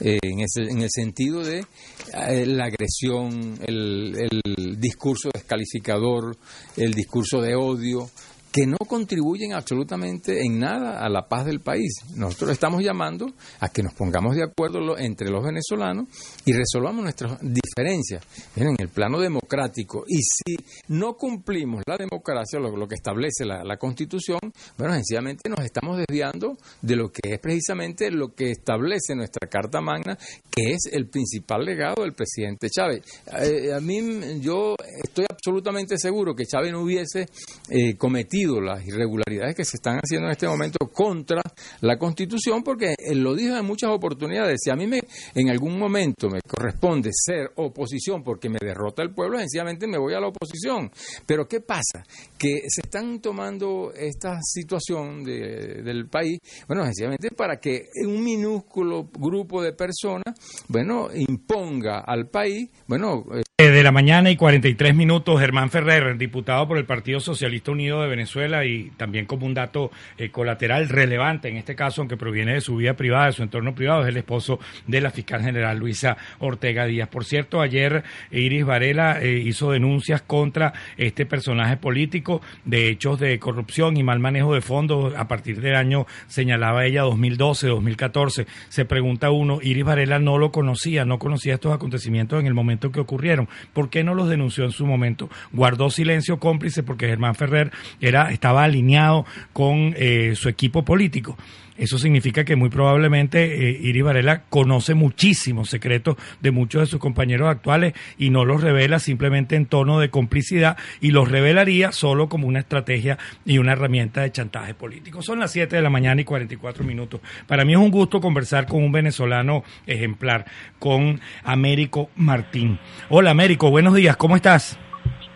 eh, 0.00 0.18
en, 0.22 0.40
en, 0.68 0.82
el 0.82 0.90
sentido 0.90 1.42
de 1.42 1.60
eh, 1.60 2.46
la 2.46 2.66
agresión, 2.66 3.58
el, 3.64 4.14
el 4.16 4.80
discurso 4.80 5.30
descalificador, 5.32 6.36
el 6.76 6.92
discurso 6.92 7.40
de 7.40 7.54
odio, 7.54 8.10
que 8.56 8.66
no 8.66 8.78
contribuyen 8.78 9.52
absolutamente 9.52 10.40
en 10.42 10.58
nada 10.58 11.04
a 11.04 11.10
la 11.10 11.28
paz 11.28 11.44
del 11.44 11.60
país. 11.60 11.92
Nosotros 12.14 12.52
estamos 12.52 12.82
llamando 12.82 13.34
a 13.60 13.68
que 13.68 13.82
nos 13.82 13.92
pongamos 13.92 14.34
de 14.34 14.44
acuerdo 14.44 14.96
entre 14.96 15.28
los 15.28 15.44
venezolanos 15.44 16.06
y 16.46 16.54
resolvamos 16.54 17.02
nuestras 17.02 17.38
diferencias 17.42 18.24
en 18.56 18.74
el 18.78 18.88
plano 18.88 19.20
democrático. 19.20 20.04
Y 20.08 20.22
si 20.22 20.56
no 20.88 21.18
cumplimos 21.18 21.82
la 21.86 21.98
democracia, 21.98 22.58
lo, 22.58 22.88
que 22.88 22.94
establece 22.94 23.44
la, 23.44 23.76
Constitución, 23.76 24.38
bueno, 24.78 24.94
sencillamente 24.94 25.50
nos 25.50 25.62
estamos 25.62 25.98
desviando 25.98 26.56
de 26.80 26.96
lo 26.96 27.12
que 27.12 27.34
es 27.34 27.38
precisamente 27.38 28.10
lo 28.10 28.34
que 28.34 28.52
establece 28.52 29.14
nuestra 29.14 29.50
Carta 29.50 29.82
Magna, 29.82 30.16
que 30.50 30.72
es 30.72 30.88
el 30.90 31.10
principal 31.10 31.62
legado 31.62 32.04
del 32.04 32.14
presidente 32.14 32.70
Chávez. 32.70 33.02
Eh, 33.38 33.74
a 33.74 33.80
mí, 33.80 34.40
yo 34.40 34.76
estoy 35.04 35.26
absolutamente 35.28 35.98
seguro 35.98 36.34
que 36.34 36.46
Chávez 36.46 36.72
no 36.72 36.80
hubiese 36.80 37.28
eh, 37.68 37.96
cometido 37.98 38.45
las 38.46 38.86
irregularidades 38.86 39.54
que 39.54 39.64
se 39.64 39.76
están 39.76 39.98
haciendo 39.98 40.26
en 40.26 40.32
este 40.32 40.48
momento 40.48 40.78
contra 40.92 41.42
la 41.80 41.98
Constitución, 41.98 42.62
porque 42.62 42.94
lo 43.14 43.34
dijo 43.34 43.56
en 43.56 43.64
muchas 43.64 43.90
oportunidades. 43.90 44.60
Si 44.62 44.70
a 44.70 44.76
mí 44.76 44.86
me, 44.86 45.00
en 45.34 45.50
algún 45.50 45.78
momento 45.78 46.28
me 46.28 46.40
corresponde 46.40 47.10
ser 47.12 47.50
oposición 47.56 48.22
porque 48.22 48.48
me 48.48 48.58
derrota 48.60 49.02
el 49.02 49.12
pueblo, 49.12 49.38
sencillamente 49.38 49.86
me 49.86 49.98
voy 49.98 50.14
a 50.14 50.20
la 50.20 50.28
oposición. 50.28 50.90
Pero 51.26 51.46
¿qué 51.46 51.60
pasa? 51.60 52.04
Que 52.38 52.62
se 52.68 52.82
están 52.82 53.20
tomando 53.20 53.92
esta 53.94 54.38
situación 54.42 55.24
del 55.24 56.08
país, 56.08 56.38
bueno, 56.66 56.84
sencillamente 56.84 57.30
para 57.30 57.58
que 57.58 57.88
un 58.04 58.22
minúsculo 58.22 59.08
grupo 59.18 59.62
de 59.62 59.72
personas, 59.72 60.34
bueno, 60.68 61.08
imponga 61.14 62.00
al 62.00 62.28
país, 62.28 62.68
bueno... 62.86 63.24
Eh, 63.34 63.42
de 63.76 63.82
la 63.82 63.92
mañana 63.92 64.30
y 64.30 64.36
43 64.36 64.94
minutos, 64.94 65.38
Germán 65.38 65.68
Ferrer, 65.68 66.16
diputado 66.16 66.66
por 66.66 66.78
el 66.78 66.86
Partido 66.86 67.20
Socialista 67.20 67.72
Unido 67.72 68.00
de 68.00 68.08
Venezuela 68.08 68.64
y 68.64 68.90
también 68.96 69.26
como 69.26 69.44
un 69.44 69.52
dato 69.52 69.90
eh, 70.16 70.30
colateral 70.30 70.88
relevante, 70.88 71.50
en 71.50 71.58
este 71.58 71.74
caso, 71.74 72.00
aunque 72.00 72.16
proviene 72.16 72.54
de 72.54 72.62
su 72.62 72.76
vida 72.76 72.94
privada, 72.94 73.26
de 73.26 73.32
su 73.32 73.42
entorno 73.42 73.74
privado, 73.74 74.04
es 74.04 74.08
el 74.08 74.16
esposo 74.16 74.60
de 74.86 75.02
la 75.02 75.10
fiscal 75.10 75.42
general 75.42 75.78
Luisa 75.78 76.16
Ortega 76.38 76.86
Díaz. 76.86 77.10
Por 77.10 77.26
cierto, 77.26 77.60
ayer 77.60 78.02
Iris 78.30 78.64
Varela 78.64 79.20
eh, 79.20 79.42
hizo 79.44 79.72
denuncias 79.72 80.22
contra 80.22 80.72
este 80.96 81.26
personaje 81.26 81.76
político 81.76 82.40
de 82.64 82.88
hechos 82.88 83.20
de 83.20 83.38
corrupción 83.38 83.98
y 83.98 84.02
mal 84.02 84.20
manejo 84.20 84.54
de 84.54 84.62
fondos 84.62 85.14
a 85.14 85.28
partir 85.28 85.60
del 85.60 85.76
año, 85.76 86.06
señalaba 86.28 86.86
ella, 86.86 87.02
2012, 87.02 87.66
2014. 87.66 88.46
Se 88.70 88.86
pregunta 88.86 89.30
uno, 89.30 89.58
Iris 89.60 89.84
Varela 89.84 90.18
no 90.18 90.38
lo 90.38 90.50
conocía, 90.50 91.04
no 91.04 91.18
conocía 91.18 91.52
estos 91.52 91.74
acontecimientos 91.74 92.40
en 92.40 92.46
el 92.46 92.54
momento 92.54 92.90
que 92.90 93.00
ocurrieron. 93.00 93.50
¿Por 93.76 93.90
qué 93.90 94.02
no 94.02 94.14
los 94.14 94.30
denunció 94.30 94.64
en 94.64 94.70
su 94.70 94.86
momento? 94.86 95.28
Guardó 95.52 95.90
silencio 95.90 96.38
cómplice 96.38 96.82
porque 96.82 97.08
Germán 97.08 97.34
Ferrer 97.34 97.72
era 98.00 98.30
estaba 98.30 98.64
alineado 98.64 99.26
con 99.52 99.92
eh, 99.98 100.32
su 100.34 100.48
equipo 100.48 100.82
político. 100.82 101.36
Eso 101.78 101.98
significa 101.98 102.44
que 102.44 102.56
muy 102.56 102.68
probablemente 102.68 103.70
eh, 103.70 104.02
Varela 104.02 104.42
conoce 104.48 104.94
muchísimos 104.94 105.68
secretos 105.68 106.16
de 106.40 106.50
muchos 106.50 106.82
de 106.82 106.86
sus 106.86 107.00
compañeros 107.00 107.48
actuales 107.48 107.94
y 108.18 108.30
no 108.30 108.44
los 108.44 108.62
revela 108.62 108.98
simplemente 108.98 109.56
en 109.56 109.66
tono 109.66 109.98
de 110.00 110.10
complicidad 110.10 110.76
y 111.00 111.10
los 111.10 111.30
revelaría 111.30 111.92
solo 111.92 112.28
como 112.28 112.46
una 112.46 112.60
estrategia 112.60 113.18
y 113.44 113.58
una 113.58 113.72
herramienta 113.72 114.22
de 114.22 114.32
chantaje 114.32 114.74
político. 114.74 115.22
Son 115.22 115.40
las 115.40 115.52
7 115.52 115.76
de 115.76 115.82
la 115.82 115.90
mañana 115.90 116.20
y 116.20 116.24
44 116.24 116.84
minutos. 116.84 117.20
Para 117.46 117.64
mí 117.64 117.72
es 117.72 117.78
un 117.78 117.90
gusto 117.90 118.20
conversar 118.20 118.66
con 118.66 118.82
un 118.82 118.92
venezolano 118.92 119.64
ejemplar, 119.86 120.46
con 120.78 121.20
Américo 121.42 122.10
Martín. 122.16 122.78
Hola 123.08 123.30
Américo, 123.30 123.70
buenos 123.70 123.94
días, 123.94 124.16
¿cómo 124.16 124.36
estás? 124.36 124.78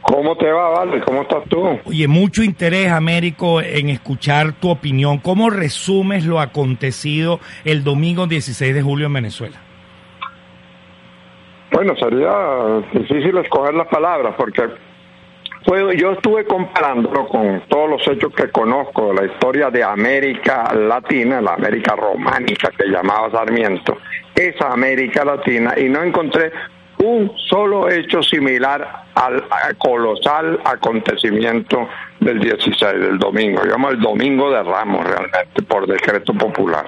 ¿Cómo 0.02 0.36
te 0.36 0.50
va, 0.50 0.70
Vale? 0.70 1.00
¿Cómo 1.02 1.22
estás 1.22 1.44
tú? 1.48 1.78
Oye, 1.84 2.08
mucho 2.08 2.42
interés, 2.42 2.90
Américo, 2.90 3.60
en 3.60 3.90
escuchar 3.90 4.52
tu 4.52 4.70
opinión. 4.70 5.18
¿Cómo 5.18 5.50
resumes 5.50 6.24
lo 6.24 6.40
acontecido 6.40 7.40
el 7.64 7.84
domingo 7.84 8.26
16 8.26 8.74
de 8.74 8.82
julio 8.82 9.06
en 9.06 9.12
Venezuela? 9.12 9.56
Bueno, 11.72 11.94
sería 11.96 12.82
difícil 12.92 13.36
escoger 13.38 13.74
las 13.74 13.86
palabras 13.86 14.34
porque 14.36 14.62
yo 15.96 16.12
estuve 16.12 16.44
comparándolo 16.46 17.28
con 17.28 17.62
todos 17.68 17.90
los 17.90 18.08
hechos 18.08 18.32
que 18.34 18.48
conozco 18.50 19.08
de 19.08 19.14
la 19.14 19.32
historia 19.32 19.70
de 19.70 19.84
América 19.84 20.74
Latina, 20.74 21.40
la 21.40 21.54
América 21.54 21.94
románica 21.94 22.70
que 22.76 22.88
llamaba 22.88 23.30
Sarmiento, 23.30 23.98
esa 24.34 24.72
América 24.72 25.24
Latina, 25.24 25.74
y 25.78 25.88
no 25.88 26.02
encontré 26.02 26.50
un 27.02 27.32
solo 27.48 27.90
hecho 27.90 28.22
similar 28.22 29.04
al, 29.14 29.42
colosal 29.78 30.60
acontecimiento 30.64 31.88
del 32.20 32.38
16, 32.40 33.00
del 33.00 33.18
domingo, 33.18 33.62
digamos 33.62 33.92
el 33.92 34.00
domingo 34.00 34.50
de 34.50 34.62
Ramos 34.62 35.06
realmente, 35.06 35.62
por 35.66 35.86
decreto 35.86 36.34
popular. 36.34 36.86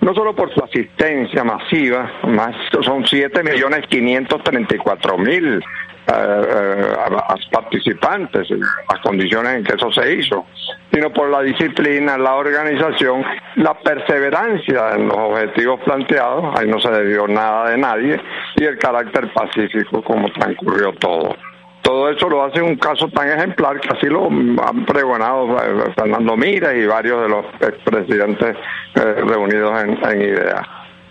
No 0.00 0.12
solo 0.14 0.34
por 0.36 0.52
su 0.52 0.62
asistencia 0.62 1.42
masiva, 1.42 2.12
más 2.24 2.54
son 2.82 3.02
7.534.000 3.04 5.64
eh, 6.06 6.12
eh 6.12 7.50
participantes, 7.50 8.48
las 8.50 9.00
condiciones 9.02 9.56
en 9.56 9.64
que 9.64 9.74
eso 9.74 9.90
se 9.92 10.14
hizo, 10.14 10.46
sino 10.92 11.12
por 11.12 11.28
la 11.30 11.42
disciplina, 11.42 12.16
la 12.16 12.34
organización, 12.34 13.24
la 13.56 13.74
perseverancia 13.74 14.92
en 14.94 15.08
los 15.08 15.16
objetivos 15.16 15.80
planteados, 15.80 16.58
ahí 16.58 16.68
no 16.68 16.80
se 16.80 16.90
debió 16.90 17.26
nada 17.26 17.70
de 17.70 17.78
nadie, 17.78 18.20
y 18.56 18.64
el 18.64 18.78
carácter 18.78 19.32
pacífico 19.32 20.02
como 20.02 20.30
transcurrió 20.32 20.92
todo. 20.94 21.34
Todo 21.82 22.10
eso 22.10 22.28
lo 22.28 22.42
hace 22.42 22.60
un 22.60 22.76
caso 22.76 23.08
tan 23.08 23.30
ejemplar 23.30 23.78
que 23.78 23.88
así 23.96 24.06
lo 24.06 24.26
han 24.26 24.84
pregonado 24.86 25.56
eh, 25.56 25.92
Fernando 25.94 26.36
Mira 26.36 26.74
y 26.74 26.84
varios 26.84 27.22
de 27.22 27.28
los 27.28 27.46
expresidentes 27.60 28.56
eh, 28.96 29.00
reunidos 29.24 29.84
en, 29.84 29.90
en 30.04 30.22
IDEA. 30.22 30.62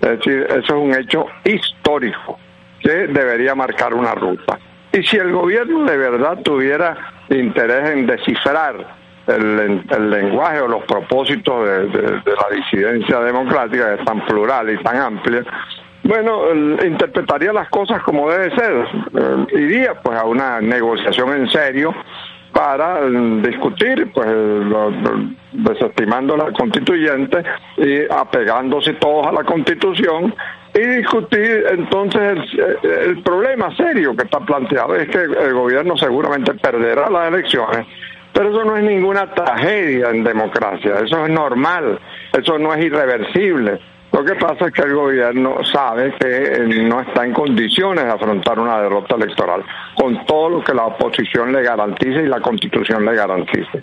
Es 0.01 0.09
decir, 0.09 0.45
eso 0.49 0.59
es 0.59 0.71
un 0.71 0.93
hecho 0.93 1.27
histórico 1.45 2.37
que 2.81 3.07
debería 3.07 3.55
marcar 3.55 3.93
una 3.93 4.13
ruta. 4.15 4.59
Y 4.95 5.03
si 5.03 5.17
el 5.17 5.33
gobierno 5.33 5.83
de 5.83 5.97
verdad 5.97 6.37
tuviera 6.41 6.95
interés 7.29 7.89
en 7.89 8.07
descifrar 8.07 8.75
el, 9.27 10.09
lenguaje 10.09 10.61
o 10.61 10.69
los 10.69 10.83
propósitos 10.85 11.67
de, 11.67 12.21
la 12.23 12.55
disidencia 12.55 13.19
democrática, 13.19 13.93
que 13.93 14.01
es 14.01 14.05
tan 14.05 14.25
plural 14.25 14.69
y 14.69 14.81
tan 14.83 14.95
amplia, 14.95 15.43
bueno, 16.03 16.43
interpretaría 16.85 17.51
las 17.51 17.67
cosas 17.69 18.01
como 18.03 18.31
debe 18.31 18.55
ser. 18.55 18.87
Eh, 19.17 19.45
iría 19.59 19.95
pues 19.95 20.17
a 20.17 20.23
una 20.23 20.61
negociación 20.61 21.33
en 21.33 21.49
serio 21.49 21.93
para 22.53 23.01
mm, 23.01 23.41
discutir, 23.41 24.09
pues 24.13 24.29
desestimando 25.51 26.37
la 26.37 26.53
constituyente 26.53 27.43
y 27.75 28.05
apegándose 28.09 28.93
todos 28.93 29.27
a 29.27 29.33
la 29.33 29.43
constitución 29.43 30.33
y 30.75 30.81
discutir 30.81 31.65
entonces 31.71 32.37
el, 32.83 33.23
problema 33.23 33.73
serio 33.77 34.13
que 34.13 34.23
está 34.23 34.39
planteado 34.41 34.95
es 34.95 35.07
que 35.07 35.19
el 35.19 35.53
gobierno 35.53 35.95
seguramente 35.95 36.53
perderá 36.55 37.09
las 37.09 37.29
elecciones, 37.29 37.87
pero 38.33 38.49
eso 38.49 38.65
no 38.65 38.75
es 38.75 38.83
ninguna 38.83 39.33
tragedia 39.33 40.09
en 40.09 40.25
democracia, 40.25 40.95
eso 41.01 41.25
es 41.25 41.31
normal, 41.31 41.97
eso 42.33 42.59
no 42.59 42.73
es 42.73 42.83
irreversible. 42.83 43.79
Lo 44.11 44.23
que 44.23 44.35
pasa 44.35 44.67
es 44.67 44.73
que 44.73 44.81
el 44.81 44.95
gobierno 44.95 45.63
sabe 45.63 46.13
que 46.19 46.59
no 46.83 47.01
está 47.01 47.25
en 47.25 47.33
condiciones 47.33 48.05
de 48.05 48.11
afrontar 48.11 48.59
una 48.59 48.81
derrota 48.81 49.15
electoral 49.15 49.63
con 49.95 50.25
todo 50.25 50.49
lo 50.49 50.63
que 50.63 50.73
la 50.73 50.85
oposición 50.85 51.53
le 51.53 51.63
garantice 51.63 52.21
y 52.21 52.27
la 52.27 52.41
constitución 52.41 53.05
le 53.05 53.15
garantice. 53.15 53.81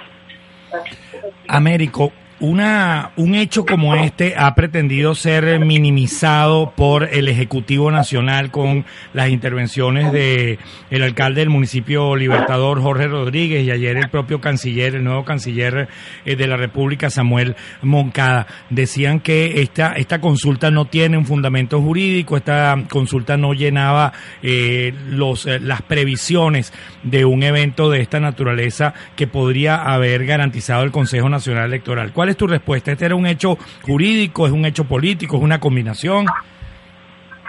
Américo, 1.48 2.12
una, 2.42 3.12
un 3.16 3.36
hecho 3.36 3.64
como 3.64 3.94
este 3.94 4.34
ha 4.36 4.52
pretendido 4.56 5.14
ser 5.14 5.60
minimizado 5.60 6.72
por 6.76 7.04
el 7.04 7.28
Ejecutivo 7.28 7.92
Nacional 7.92 8.50
con 8.50 8.84
las 9.12 9.28
intervenciones 9.28 10.10
de 10.10 10.58
el 10.90 11.02
alcalde 11.04 11.42
del 11.42 11.50
municipio 11.50 12.16
Libertador, 12.16 12.82
Jorge 12.82 13.06
Rodríguez, 13.06 13.64
y 13.64 13.70
ayer 13.70 13.96
el 13.96 14.10
propio 14.10 14.40
canciller, 14.40 14.96
el 14.96 15.04
nuevo 15.04 15.24
canciller 15.24 15.88
eh, 16.24 16.34
de 16.34 16.46
la 16.48 16.56
República, 16.56 17.10
Samuel 17.10 17.54
Moncada. 17.80 18.48
Decían 18.70 19.20
que 19.20 19.62
esta, 19.62 19.92
esta 19.92 20.20
consulta 20.20 20.72
no 20.72 20.86
tiene 20.86 21.16
un 21.16 21.26
fundamento 21.26 21.80
jurídico, 21.80 22.36
esta 22.36 22.76
consulta 22.90 23.36
no 23.36 23.54
llenaba 23.54 24.12
eh, 24.42 24.92
los, 25.10 25.46
eh, 25.46 25.60
las 25.60 25.82
previsiones 25.82 26.72
de 27.04 27.24
un 27.24 27.44
evento 27.44 27.88
de 27.88 28.00
esta 28.00 28.18
naturaleza 28.18 28.94
que 29.14 29.28
podría 29.28 29.76
haber 29.76 30.26
garantizado 30.26 30.82
el 30.82 30.90
Consejo 30.90 31.28
Nacional 31.28 31.66
Electoral. 31.66 32.12
¿Cuál 32.12 32.31
tu 32.36 32.46
respuesta? 32.46 32.92
¿Este 32.92 33.06
era 33.06 33.14
un 33.14 33.26
hecho 33.26 33.56
jurídico, 33.82 34.46
es 34.46 34.52
un 34.52 34.64
hecho 34.64 34.84
político, 34.84 35.36
es 35.36 35.42
una 35.42 35.60
combinación? 35.60 36.26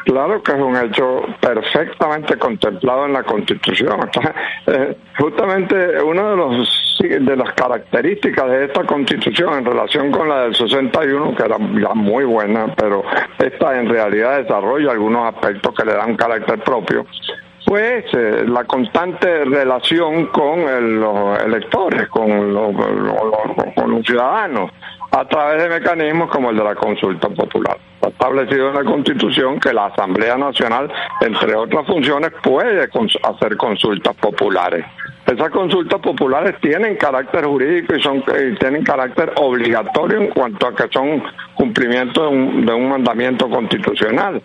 Claro 0.06 0.44
que 0.44 0.52
es 0.52 0.60
un 0.60 0.76
hecho 0.76 1.22
perfectamente 1.40 2.38
contemplado 2.38 3.06
en 3.06 3.14
la 3.14 3.24
Constitución. 3.24 4.10
Eh, 4.66 4.96
justamente 5.20 6.02
una 6.02 6.30
de, 6.30 6.38
los, 6.38 6.98
de 7.02 7.36
las 7.36 7.52
características 7.54 8.50
de 8.50 8.66
esta 8.66 8.86
Constitución 8.86 9.58
en 9.58 9.66
relación 9.66 10.10
con 10.10 10.30
la 10.30 10.44
del 10.44 10.56
61, 10.56 11.36
que 11.36 11.44
era 11.44 11.58
muy 11.58 12.24
buena, 12.24 12.74
pero 12.78 13.04
esta 13.38 13.78
en 13.78 13.90
realidad 13.90 14.42
desarrolla 14.42 14.92
algunos 14.92 15.34
aspectos 15.34 15.76
que 15.76 15.84
le 15.84 15.96
dan 15.96 16.16
carácter 16.16 16.64
propio, 16.64 17.06
pues 17.74 18.06
la 18.48 18.66
constante 18.66 19.46
relación 19.46 20.28
con 20.28 21.00
los 21.00 21.44
electores, 21.44 22.08
con 22.08 22.54
los, 22.54 22.76
con 23.76 23.90
los 23.90 24.06
ciudadanos, 24.06 24.70
a 25.10 25.26
través 25.26 25.64
de 25.64 25.70
mecanismos 25.70 26.30
como 26.30 26.52
el 26.52 26.58
de 26.58 26.64
la 26.66 26.76
consulta 26.76 27.30
popular. 27.30 27.76
Está 27.96 28.10
establecido 28.10 28.70
en 28.70 28.76
la 28.76 28.84
Constitución 28.84 29.60
que 29.60 29.74
la 29.74 29.88
Asamblea 29.88 30.38
Nacional, 30.38 30.88
entre 31.22 31.56
otras 31.56 31.88
funciones, 31.88 32.32
puede 32.44 32.84
hacer 32.84 33.58
consultas 33.58 34.16
populares. 34.18 34.86
Esas 35.26 35.50
consultas 35.50 36.00
populares 36.00 36.54
tienen 36.62 36.96
carácter 36.98 37.46
jurídico 37.46 37.96
y, 37.96 38.04
son, 38.04 38.24
tienen 38.60 38.84
carácter 38.84 39.34
obligatorio 39.38 40.22
en 40.22 40.28
cuanto 40.28 40.68
a 40.68 40.76
que 40.76 40.88
son 40.94 41.24
cumplimiento 41.56 42.30
de 42.30 42.74
un 42.74 42.90
mandamiento 42.90 43.50
constitucional. 43.50 44.44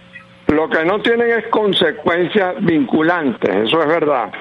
Lo 0.49 0.69
que 0.69 0.83
no 0.85 0.99
tienen 1.01 1.31
es 1.31 1.47
consecuencias 1.49 2.55
vinculantes, 2.61 3.55
eso 3.55 3.83
es 3.83 3.87
verdad, 3.87 4.33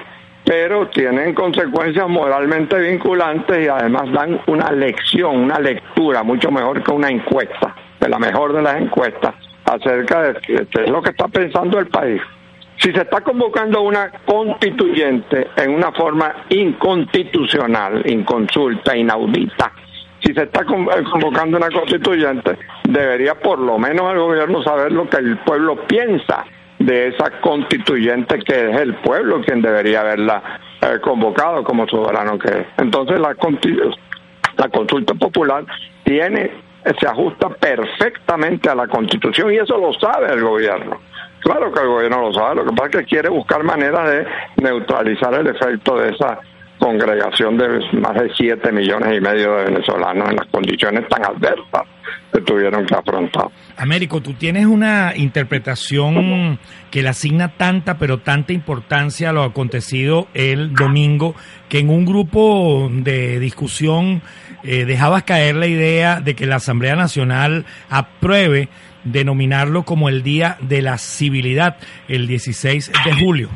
pero 0.42 0.88
tienen 0.88 1.34
consecuencias 1.34 2.08
moralmente 2.08 2.78
vinculantes 2.78 3.66
y 3.66 3.68
además 3.68 4.10
dan 4.12 4.40
una 4.46 4.72
lección, 4.72 5.36
una 5.36 5.60
lectura 5.60 6.22
mucho 6.22 6.50
mejor 6.50 6.82
que 6.82 6.92
una 6.92 7.10
encuesta, 7.10 7.74
de 8.00 8.08
la 8.08 8.18
mejor 8.18 8.54
de 8.54 8.62
las 8.62 8.80
encuestas, 8.80 9.34
acerca 9.66 10.32
de 10.32 10.86
lo 10.86 11.02
que 11.02 11.10
está 11.10 11.28
pensando 11.28 11.78
el 11.78 11.88
país. 11.88 12.22
Si 12.78 12.90
se 12.90 13.02
está 13.02 13.20
convocando 13.20 13.82
una 13.82 14.10
constituyente 14.24 15.48
en 15.56 15.72
una 15.72 15.92
forma 15.92 16.32
inconstitucional, 16.48 18.02
inconsulta, 18.10 18.96
inaudita, 18.96 19.72
si 20.28 20.34
se 20.34 20.42
está 20.42 20.60
eh, 20.60 21.04
convocando 21.10 21.56
una 21.56 21.70
constituyente, 21.70 22.58
debería 22.84 23.34
por 23.34 23.58
lo 23.58 23.78
menos 23.78 24.12
el 24.12 24.18
gobierno 24.18 24.62
saber 24.62 24.92
lo 24.92 25.08
que 25.08 25.16
el 25.16 25.38
pueblo 25.38 25.86
piensa 25.86 26.44
de 26.78 27.08
esa 27.08 27.30
constituyente 27.40 28.38
que 28.40 28.70
es 28.70 28.80
el 28.80 28.94
pueblo 28.96 29.40
quien 29.40 29.62
debería 29.62 30.02
haberla 30.02 30.60
eh, 30.82 30.98
convocado 31.00 31.64
como 31.64 31.88
soberano 31.88 32.38
que 32.38 32.48
es. 32.48 32.66
Entonces 32.76 33.18
la, 33.18 33.34
la 34.58 34.68
consulta 34.68 35.14
popular 35.14 35.64
tiene 36.04 36.68
se 37.00 37.06
ajusta 37.06 37.48
perfectamente 37.48 38.70
a 38.70 38.74
la 38.74 38.86
constitución 38.86 39.52
y 39.52 39.56
eso 39.56 39.78
lo 39.78 39.92
sabe 39.94 40.32
el 40.32 40.42
gobierno. 40.42 41.00
Claro 41.40 41.72
que 41.72 41.80
el 41.80 41.88
gobierno 41.88 42.20
lo 42.20 42.34
sabe, 42.34 42.56
lo 42.56 42.64
que 42.64 42.72
pasa 42.72 42.86
es 42.86 42.96
que 42.96 43.04
quiere 43.04 43.28
buscar 43.28 43.62
maneras 43.62 44.10
de 44.10 44.26
neutralizar 44.62 45.34
el 45.34 45.46
efecto 45.48 45.98
de 45.98 46.10
esa 46.10 46.38
congregación 46.78 47.56
de 47.56 47.68
más 48.00 48.14
de 48.14 48.30
7 48.36 48.72
millones 48.72 49.16
y 49.16 49.20
medio 49.20 49.56
de 49.56 49.64
venezolanos 49.64 50.30
en 50.30 50.36
las 50.36 50.46
condiciones 50.46 51.08
tan 51.08 51.24
adversas 51.24 51.82
que 52.32 52.40
tuvieron 52.42 52.86
que 52.86 52.94
afrontar. 52.94 53.48
Américo, 53.76 54.20
tú 54.20 54.34
tienes 54.34 54.66
una 54.66 55.12
interpretación 55.16 56.58
que 56.90 57.02
le 57.02 57.08
asigna 57.08 57.56
tanta, 57.56 57.98
pero 57.98 58.18
tanta 58.18 58.52
importancia 58.52 59.30
a 59.30 59.32
lo 59.32 59.42
acontecido 59.42 60.28
el 60.34 60.74
domingo, 60.74 61.34
que 61.68 61.78
en 61.78 61.90
un 61.90 62.04
grupo 62.04 62.88
de 62.90 63.38
discusión 63.40 64.22
eh, 64.62 64.84
dejabas 64.84 65.22
caer 65.24 65.56
la 65.56 65.66
idea 65.66 66.20
de 66.20 66.34
que 66.34 66.46
la 66.46 66.56
Asamblea 66.56 66.96
Nacional 66.96 67.66
apruebe 67.88 68.68
denominarlo 69.04 69.84
como 69.84 70.08
el 70.08 70.22
Día 70.22 70.58
de 70.60 70.82
la 70.82 70.98
Civilidad, 70.98 71.76
el 72.08 72.26
16 72.26 72.92
de 73.04 73.12
julio. 73.14 73.48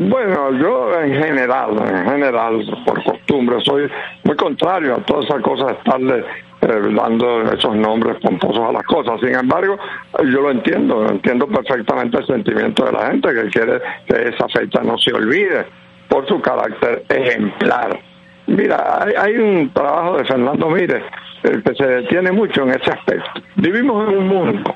Bueno, 0.00 0.52
yo 0.52 1.00
en 1.00 1.12
general, 1.12 1.70
en 1.76 2.04
general, 2.08 2.64
por 2.86 3.02
costumbre, 3.02 3.56
soy 3.64 3.90
muy 4.22 4.36
contrario 4.36 4.94
a 4.94 4.98
todas 4.98 5.24
esas 5.24 5.42
cosas 5.42 5.66
de 5.66 5.72
estarle 5.72 6.24
eh, 6.60 6.94
dando 6.94 7.42
esos 7.52 7.74
nombres 7.74 8.16
pomposos 8.22 8.68
a 8.68 8.72
las 8.72 8.84
cosas. 8.84 9.18
Sin 9.20 9.34
embargo, 9.34 9.76
yo 10.20 10.40
lo 10.40 10.52
entiendo, 10.52 11.04
entiendo 11.08 11.48
perfectamente 11.48 12.18
el 12.18 12.26
sentimiento 12.26 12.84
de 12.84 12.92
la 12.92 13.10
gente 13.10 13.28
que 13.34 13.48
quiere 13.48 13.80
que 14.06 14.28
esa 14.28 14.46
fecha 14.48 14.82
no 14.84 14.96
se 14.98 15.12
olvide 15.12 15.66
por 16.08 16.28
su 16.28 16.40
carácter 16.40 17.02
ejemplar. 17.08 17.98
Mira, 18.46 19.04
hay, 19.18 19.36
un 19.36 19.68
trabajo 19.72 20.18
de 20.18 20.24
Fernando 20.26 20.70
Mírez 20.70 21.02
eh, 21.42 21.60
que 21.64 21.74
se 21.74 21.86
detiene 21.86 22.30
mucho 22.30 22.62
en 22.62 22.70
ese 22.70 22.92
aspecto. 22.92 23.30
Vivimos 23.56 24.08
en 24.08 24.16
un 24.16 24.28
mundo 24.28 24.74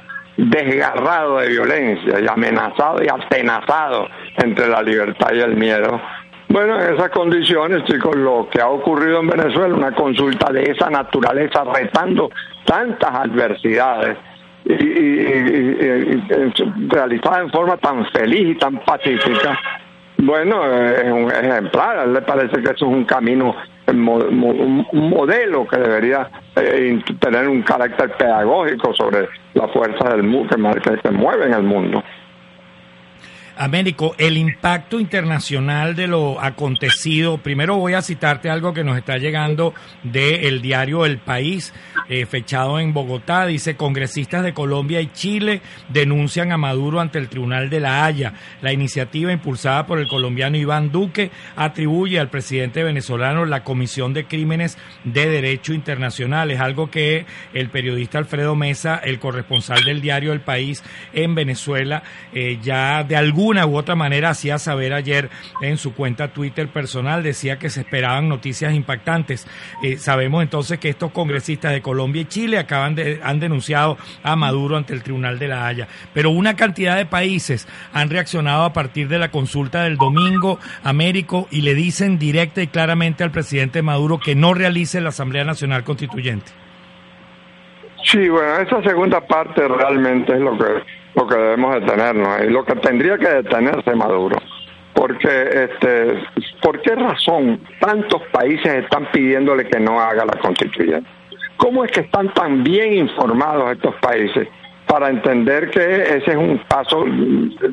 desgarrado 0.50 1.38
de 1.38 1.48
violencia 1.48 2.20
y 2.20 2.26
amenazado 2.26 3.02
y 3.02 3.08
atenazado 3.08 4.08
entre 4.36 4.68
la 4.68 4.82
libertad 4.82 5.32
y 5.32 5.40
el 5.40 5.56
miedo. 5.56 6.00
Bueno, 6.48 6.80
en 6.80 6.94
esas 6.94 7.10
condiciones, 7.10 7.84
chicos, 7.84 8.14
lo 8.16 8.48
que 8.50 8.60
ha 8.60 8.68
ocurrido 8.68 9.20
en 9.20 9.28
Venezuela, 9.28 9.74
una 9.74 9.92
consulta 9.92 10.52
de 10.52 10.64
esa 10.64 10.90
naturaleza, 10.90 11.64
retando 11.64 12.30
tantas 12.64 13.10
adversidades 13.10 14.18
y, 14.64 14.76
realizada 16.88 17.40
en 17.40 17.50
forma 17.50 17.76
tan 17.78 18.04
feliz 18.10 18.56
y 18.56 18.58
tan 18.58 18.78
pacífica, 18.78 19.58
bueno, 20.18 20.64
es 20.66 21.10
un 21.10 21.30
ejemplar. 21.30 22.06
Él 22.06 22.12
le 22.14 22.22
parece 22.22 22.56
que 22.62 22.70
eso 22.70 22.74
es 22.74 22.82
un 22.82 23.04
camino, 23.04 23.54
un 23.86 25.10
modelo 25.10 25.66
que 25.66 25.78
debería 25.78 26.28
eh, 26.56 27.02
tener 27.18 27.48
un 27.48 27.62
carácter 27.62 28.10
pedagógico 28.16 28.92
sobre 28.94 29.28
la 29.54 29.68
fuerza 29.68 30.10
del 30.10 30.22
mundo 30.22 30.56
que, 30.82 31.00
se 31.02 31.10
mueve 31.10 31.46
en 31.46 31.54
el 31.54 31.62
mundo. 31.62 32.02
Américo, 33.56 34.14
el 34.16 34.38
impacto 34.38 34.98
internacional 34.98 35.94
de 35.94 36.06
lo 36.06 36.40
acontecido. 36.40 37.38
Primero 37.38 37.76
voy 37.76 37.92
a 37.92 38.02
citarte 38.02 38.48
algo 38.48 38.72
que 38.72 38.82
nos 38.82 38.96
está 38.96 39.18
llegando 39.18 39.74
del 40.02 40.62
diario 40.62 41.04
El 41.04 41.18
País, 41.18 41.74
eh, 42.08 42.24
fechado 42.24 42.80
en 42.80 42.94
Bogotá. 42.94 43.46
Dice, 43.46 43.76
congresistas 43.76 44.42
de 44.42 44.54
Colombia 44.54 45.02
y 45.02 45.12
Chile 45.12 45.60
denuncian 45.90 46.50
a 46.50 46.56
Maduro 46.56 47.00
ante 47.00 47.18
el 47.18 47.28
Tribunal 47.28 47.68
de 47.68 47.80
la 47.80 48.06
Haya. 48.06 48.32
La 48.62 48.72
iniciativa 48.72 49.32
impulsada 49.32 49.86
por 49.86 49.98
el 49.98 50.08
colombiano 50.08 50.56
Iván 50.56 50.90
Duque 50.90 51.30
atribuye 51.54 52.18
al 52.18 52.30
presidente 52.30 52.82
venezolano 52.82 53.44
la 53.44 53.64
Comisión 53.64 54.14
de 54.14 54.24
Crímenes 54.24 54.78
de 55.04 55.28
Derecho 55.28 55.74
Internacional. 55.74 56.50
Es 56.50 56.60
algo 56.60 56.90
que 56.90 57.26
el 57.52 57.68
periodista 57.68 58.16
Alfredo 58.16 58.54
Mesa, 58.54 58.96
el 59.04 59.18
corresponsal 59.18 59.84
del 59.84 60.00
diario 60.00 60.32
El 60.32 60.40
País 60.40 60.82
en 61.12 61.34
Venezuela, 61.34 62.02
eh, 62.32 62.58
ya 62.62 63.04
de 63.04 63.16
algún 63.16 63.41
una 63.42 63.66
u 63.66 63.76
otra 63.76 63.94
manera 63.94 64.30
hacía 64.30 64.58
saber 64.58 64.92
ayer 64.92 65.30
en 65.60 65.76
su 65.76 65.94
cuenta 65.94 66.32
Twitter 66.32 66.68
personal, 66.68 67.22
decía 67.22 67.58
que 67.58 67.70
se 67.70 67.80
esperaban 67.80 68.28
noticias 68.28 68.74
impactantes. 68.74 69.46
Eh, 69.82 69.96
sabemos 69.98 70.42
entonces 70.42 70.78
que 70.78 70.88
estos 70.88 71.10
congresistas 71.10 71.72
de 71.72 71.82
Colombia 71.82 72.22
y 72.22 72.26
Chile 72.26 72.58
acaban 72.58 72.94
de, 72.94 73.20
han 73.22 73.40
denunciado 73.40 73.98
a 74.22 74.36
Maduro 74.36 74.76
ante 74.76 74.94
el 74.94 75.02
Tribunal 75.02 75.38
de 75.38 75.48
la 75.48 75.66
Haya, 75.66 75.88
pero 76.14 76.30
una 76.30 76.54
cantidad 76.54 76.96
de 76.96 77.06
países 77.06 77.68
han 77.92 78.10
reaccionado 78.10 78.64
a 78.64 78.72
partir 78.72 79.08
de 79.08 79.18
la 79.18 79.30
consulta 79.30 79.82
del 79.82 79.96
domingo, 79.96 80.58
Américo, 80.84 81.48
y 81.50 81.62
le 81.62 81.74
dicen 81.74 82.18
directa 82.18 82.62
y 82.62 82.68
claramente 82.68 83.24
al 83.24 83.30
presidente 83.30 83.82
Maduro 83.82 84.18
que 84.18 84.34
no 84.34 84.54
realice 84.54 85.00
la 85.00 85.10
Asamblea 85.10 85.44
Nacional 85.44 85.84
Constituyente. 85.84 86.52
Sí, 88.04 88.28
bueno, 88.28 88.56
esa 88.58 88.82
segunda 88.82 89.20
parte 89.20 89.66
realmente 89.68 90.32
es 90.32 90.40
lo 90.40 90.58
que 90.58 90.82
lo 91.14 91.26
que 91.26 91.34
debemos 91.36 91.74
detenernos 91.74 92.42
y 92.42 92.50
lo 92.50 92.64
que 92.64 92.74
tendría 92.76 93.18
que 93.18 93.28
detenerse 93.28 93.94
Maduro. 93.94 94.36
Porque, 94.94 95.28
este, 95.28 96.22
¿por 96.60 96.80
qué 96.82 96.94
razón 96.94 97.60
tantos 97.80 98.22
países 98.30 98.84
están 98.84 99.10
pidiéndole 99.10 99.66
que 99.66 99.80
no 99.80 100.00
haga 100.00 100.24
la 100.24 100.38
constituyente? 100.40 101.08
¿Cómo 101.56 101.84
es 101.84 101.90
que 101.90 102.00
están 102.00 102.32
tan 102.34 102.62
bien 102.62 102.92
informados 102.94 103.72
estos 103.72 103.94
países 103.96 104.48
para 104.92 105.08
entender 105.08 105.70
que 105.70 106.02
ese 106.02 106.32
es 106.32 106.36
un 106.36 106.58
paso 106.68 107.02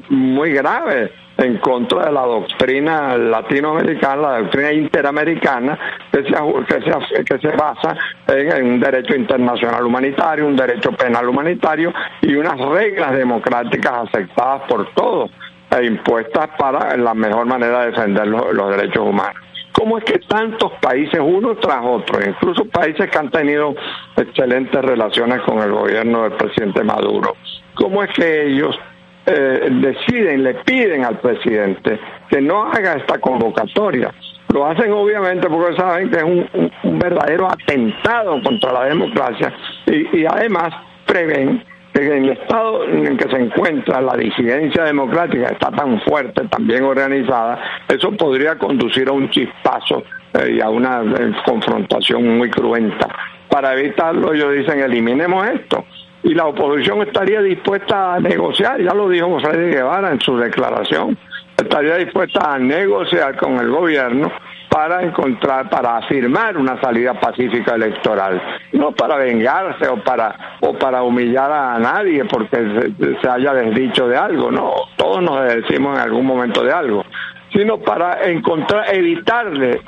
muy 0.07 0.53
grave 0.53 1.11
en 1.37 1.57
contra 1.57 2.05
de 2.05 2.13
la 2.13 2.21
doctrina 2.21 3.17
latinoamericana, 3.17 4.15
la 4.15 4.39
doctrina 4.39 4.71
interamericana, 4.71 5.77
que 6.13 6.23
se, 6.23 6.29
que 6.29 6.81
se, 6.81 7.23
que 7.25 7.37
se 7.39 7.57
basa 7.57 7.97
en, 8.25 8.71
un 8.71 8.79
derecho 8.79 9.15
internacional 9.15 9.85
humanitario, 9.85 10.47
un 10.47 10.55
derecho 10.55 10.93
penal 10.93 11.27
humanitario 11.27 11.91
y 12.21 12.35
unas 12.35 12.57
reglas 12.57 13.11
democráticas 13.11 14.07
aceptadas 14.07 14.61
por 14.69 14.89
todos 14.93 15.29
e 15.77 15.85
impuestas 15.87 16.51
para 16.57 16.95
la 16.95 17.13
mejor 17.13 17.45
manera 17.45 17.81
de 17.81 17.85
defender 17.87 18.27
los 18.27 18.77
derechos 18.77 19.05
humanos. 19.05 19.48
¿Cómo 19.79 19.97
es 19.97 20.03
que 20.03 20.19
tantos 20.19 20.73
países, 20.81 21.21
uno 21.23 21.55
tras 21.55 21.79
otro, 21.85 22.19
incluso 22.19 22.65
países 22.65 23.09
que 23.09 23.17
han 23.17 23.31
tenido 23.31 23.73
excelentes 24.17 24.81
relaciones 24.81 25.39
con 25.43 25.59
el 25.59 25.71
gobierno 25.71 26.23
del 26.23 26.33
presidente 26.33 26.83
Maduro, 26.83 27.37
cómo 27.75 28.03
es 28.03 28.09
que 28.13 28.47
ellos 28.47 28.77
eh, 29.25 29.69
deciden, 29.71 30.43
le 30.43 30.55
piden 30.65 31.05
al 31.05 31.19
presidente 31.19 31.97
que 32.29 32.41
no 32.41 32.63
haga 32.63 32.95
esta 32.95 33.19
convocatoria? 33.19 34.13
Lo 34.53 34.65
hacen 34.65 34.91
obviamente 34.91 35.47
porque 35.47 35.77
saben 35.77 36.09
que 36.09 36.17
es 36.17 36.23
un, 36.23 36.99
verdadero 36.99 37.47
atentado 37.49 38.43
contra 38.43 38.73
la 38.73 38.83
democracia 38.83 39.53
y, 39.85 40.19
y 40.19 40.25
además 40.25 40.73
prevén 41.05 41.63
en 42.07 42.25
el 42.25 42.29
estado 42.31 42.83
en 42.85 43.17
que 43.17 43.29
se 43.29 43.37
encuentra 43.37 44.01
la 44.01 44.15
disidencia 44.15 44.83
democrática 44.83 45.47
está 45.47 45.71
tan 45.71 46.01
fuerte, 46.01 46.47
tan 46.47 46.67
bien 46.67 46.83
organizada, 46.83 47.59
eso 47.87 48.11
podría 48.11 48.57
conducir 48.57 49.07
a 49.09 49.11
un 49.11 49.29
chispazo 49.29 50.03
eh, 50.33 50.55
y 50.57 50.61
a 50.61 50.69
una 50.69 51.01
eh, 51.01 51.31
confrontación 51.45 52.37
muy 52.37 52.49
cruenta. 52.49 53.07
Para 53.49 53.73
evitarlo, 53.73 54.33
ellos 54.33 54.53
dicen, 54.53 54.79
eliminemos 54.79 55.47
esto. 55.47 55.85
Y 56.23 56.33
la 56.33 56.47
oposición 56.47 57.01
estaría 57.01 57.41
dispuesta 57.41 58.15
a 58.15 58.19
negociar, 58.19 58.81
ya 58.81 58.93
lo 58.93 59.07
dijo 59.07 59.37
de 59.39 59.71
Guevara 59.71 60.11
en 60.11 60.19
su 60.19 60.37
declaración, 60.37 61.17
estaría 61.57 61.95
dispuesta 61.95 62.53
a 62.53 62.59
negociar 62.59 63.37
con 63.37 63.57
el 63.57 63.69
gobierno 63.69 64.29
para 64.69 65.03
encontrar, 65.03 65.69
para 65.69 65.97
afirmar 65.97 66.55
una 66.57 66.79
salida 66.79 67.13
pacífica 67.19 67.75
electoral, 67.75 68.41
no 68.73 68.91
para 68.91 69.17
vengarse 69.17 69.87
o 69.87 69.97
para 70.03 70.57
o 70.61 70.73
para 70.73 71.01
humillar 71.03 71.51
a 71.51 71.79
nadie 71.79 72.23
porque 72.25 72.87
se, 73.21 73.29
haya 73.29 73.53
desdicho 73.53 74.07
de 74.07 74.17
algo, 74.17 74.51
no, 74.51 74.73
todos 74.95 75.21
nos 75.23 75.43
decimos 75.53 75.97
en 75.97 76.03
algún 76.03 76.25
momento 76.25 76.63
de 76.63 76.71
algo, 76.71 77.03
sino 77.51 77.79
para 77.79 78.29
encontrar, 78.29 78.93
evitarle 78.93 79.81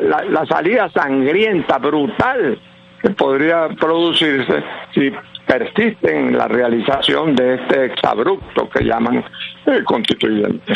la, 0.00 0.46
salida 0.46 0.88
sangrienta, 0.90 1.78
brutal 1.78 2.58
que 3.02 3.10
podría 3.10 3.68
producirse 3.68 4.62
si 4.94 5.12
persisten 5.46 6.28
en 6.28 6.38
la 6.38 6.48
realización 6.48 7.36
de 7.36 7.56
este 7.56 7.84
exabrupto 7.84 8.68
que 8.70 8.82
llaman 8.82 9.22
el 9.66 9.84
constituyente. 9.84 10.72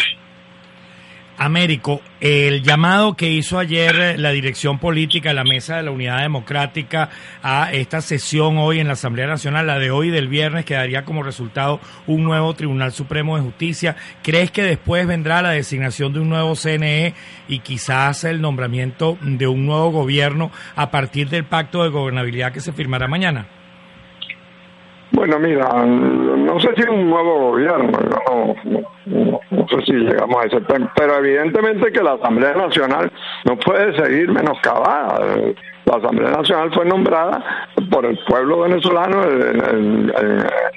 Américo, 1.43 2.03
el 2.21 2.63
llamado 2.63 3.17
que 3.17 3.31
hizo 3.31 3.59
ayer 3.59 4.21
la 4.21 4.31
dirección 4.31 4.79
política, 4.79 5.33
la 5.33 5.43
Mesa 5.43 5.79
de 5.79 5.85
la 5.85 5.91
Unidad 5.91 6.21
Democrática, 6.21 7.09
a 7.43 7.73
esta 7.73 8.03
sesión 8.03 8.59
hoy 8.59 8.79
en 8.79 8.89
la 8.89 8.93
Asamblea 8.93 9.27
Nacional, 9.27 9.67
la 9.67 9.79
de 9.79 9.91
hoy 9.91 10.11
del 10.11 10.29
viernes, 10.29 10.67
que 10.67 10.75
daría 10.75 11.07
como 11.07 11.23
resultado 11.23 11.81
un 12.07 12.25
nuevo 12.25 12.53
Tribunal 12.53 12.93
Supremo 12.93 13.37
de 13.37 13.43
Justicia. 13.43 13.97
¿Crees 14.23 14.51
que 14.51 14.65
después 14.65 15.07
vendrá 15.07 15.41
la 15.41 15.53
designación 15.53 16.13
de 16.13 16.21
un 16.21 16.29
nuevo 16.29 16.55
CNE 16.55 17.15
y 17.49 17.61
quizás 17.61 18.25
el 18.25 18.43
nombramiento 18.43 19.17
de 19.23 19.47
un 19.47 19.65
nuevo 19.65 19.93
gobierno 19.93 20.51
a 20.77 20.91
partir 20.91 21.31
del 21.31 21.45
pacto 21.45 21.83
de 21.83 21.89
gobernabilidad 21.89 22.53
que 22.53 22.61
se 22.61 22.75
firmará 22.75 23.09
mañana? 23.09 23.60
Bueno, 25.13 25.39
mira, 25.39 25.69
no 25.85 26.61
sé 26.61 26.69
si 26.77 26.89
un 26.89 27.11
nuevo 27.11 27.51
gobierno, 27.51 27.91
no, 29.51 29.69
sé 29.69 29.85
si 29.85 29.93
llegamos 29.93 30.37
a 30.43 30.47
ese 30.47 30.61
tema, 30.63 30.93
pero 30.97 31.17
evidentemente 31.17 31.91
que 31.91 32.03
la 32.03 32.13
Asamblea 32.13 32.55
Nacional 32.55 33.11
no 33.45 33.57
puede 33.57 33.97
seguir 33.97 34.31
menoscabada. 34.31 35.21
La 35.87 35.97
Asamblea 35.97 36.31
Nacional 36.31 36.73
fue 36.73 36.85
nombrada 36.85 37.43
por 37.91 38.07
el 38.07 38.19
pueblo 38.29 38.61
venezolano 38.61 39.25
en, 39.25 40.13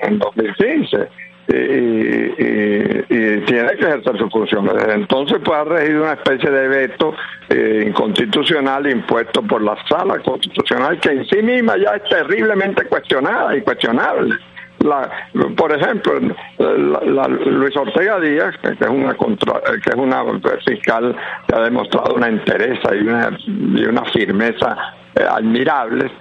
en 0.01 0.19
2015 0.19 1.09
y, 1.47 3.39
tiene 3.45 3.75
que 3.75 3.85
ejercer 3.85 4.17
sus 4.17 4.31
funciones. 4.31 4.73
Desde 4.73 4.93
entonces 4.93 5.39
pues 5.43 5.57
ha 5.57 5.63
regido 5.63 6.03
una 6.03 6.13
especie 6.13 6.49
de 6.49 6.67
veto 6.67 7.13
eh, 7.49 7.85
inconstitucional 7.87 8.89
impuesto 8.89 9.41
por 9.41 9.61
la 9.61 9.75
sala 9.87 10.19
constitucional 10.19 10.99
que 10.99 11.09
en 11.09 11.25
sí 11.25 11.41
misma 11.41 11.77
ya 11.77 11.95
es 11.95 12.03
terriblemente 12.09 12.85
cuestionada 12.85 13.55
y 13.55 13.61
cuestionable. 13.61 14.35
La, 14.79 15.09
por 15.55 15.71
ejemplo, 15.71 16.19
la, 16.57 17.27
Luis 17.27 17.75
Ortega 17.77 18.19
Díaz, 18.19 18.53
que 18.61 18.69
es 18.69 18.89
una 18.89 19.13
que 19.13 19.89
es 19.89 19.95
una 19.95 20.25
fiscal 20.65 21.15
que 21.47 21.55
ha 21.55 21.61
demostrado 21.61 22.15
una 22.15 22.27
entereza 22.27 22.93
y 22.93 22.99
una, 22.99 23.37
y 23.47 23.85
una 23.85 24.03
firmeza 24.11 24.75
eh, 25.15 25.23
admirables, 25.23 26.11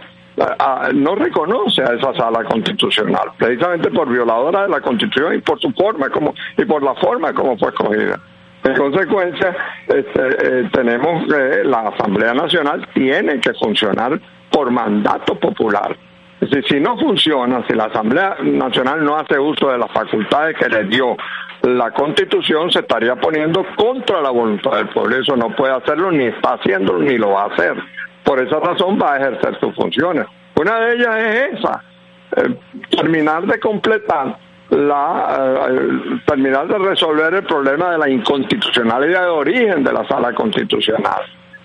no 0.95 1.14
reconoce 1.14 1.83
a 1.83 1.95
esa 1.95 2.14
sala 2.14 2.45
constitucional, 2.45 3.30
precisamente 3.37 3.91
por 3.91 4.09
violadora 4.09 4.62
de 4.62 4.68
la 4.68 4.80
constitución 4.80 5.35
y 5.35 5.39
por 5.39 5.61
su 5.61 5.70
forma 5.72 6.09
como 6.11 6.35
y 6.57 6.64
por 6.64 6.83
la 6.83 6.95
forma 6.95 7.33
como 7.33 7.57
fue 7.59 7.68
escogida. 7.68 8.18
En 8.64 8.76
consecuencia, 8.76 9.57
este, 9.89 10.22
eh, 10.22 10.70
tenemos 10.72 11.26
que 11.26 11.64
la 11.64 11.89
Asamblea 11.89 12.33
Nacional 12.33 12.87
tiene 12.95 13.41
que 13.41 13.53
funcionar 13.55 14.20
por 14.51 14.70
mandato 14.70 15.35
popular. 15.35 15.97
Si 16.68 16.80
no 16.80 16.97
funciona, 16.99 17.64
si 17.68 17.74
la 17.74 17.85
Asamblea 17.85 18.37
Nacional 18.43 19.05
no 19.05 19.16
hace 19.16 19.39
uso 19.39 19.70
de 19.70 19.78
las 19.78 19.91
facultades 19.93 20.57
que 20.57 20.68
le 20.68 20.85
dio 20.85 21.16
la 21.62 21.91
Constitución, 21.93 22.70
se 22.70 22.80
estaría 22.80 23.14
poniendo 23.16 23.64
contra 23.76 24.20
la 24.20 24.30
voluntad 24.30 24.72
del 24.72 24.89
pueblo. 24.89 25.16
Eso 25.16 25.37
no 25.37 25.51
puede 25.51 25.74
hacerlo, 25.74 26.11
ni 26.11 26.24
está 26.24 26.55
haciéndolo, 26.55 26.99
ni 26.99 27.16
lo 27.16 27.30
va 27.30 27.45
a 27.45 27.47
hacer. 27.47 27.76
Por 28.25 28.41
esa 28.41 28.61
razón 28.61 28.99
va 29.01 29.14
a 29.14 29.16
ejercer 29.18 29.59
sus 29.61 29.75
funciones. 29.75 30.27
Una 30.55 30.79
de 30.81 30.95
ellas 30.95 31.16
es 31.16 31.59
esa, 31.59 31.83
eh, 32.37 32.55
terminar 32.91 33.47
de 33.47 33.59
completar 33.59 34.37
la 34.70 35.66
eh, 35.68 36.20
terminar 36.27 36.66
de 36.66 36.79
resolver 36.79 37.35
el 37.35 37.45
problema 37.45 37.91
de 37.91 37.99
la 37.99 38.09
inconstitucionalidad 38.09 39.25
de 39.25 39.29
origen 39.29 39.85
de 39.85 39.93
la 39.93 40.07
sala 40.07 40.33
constitucional. 40.33 41.23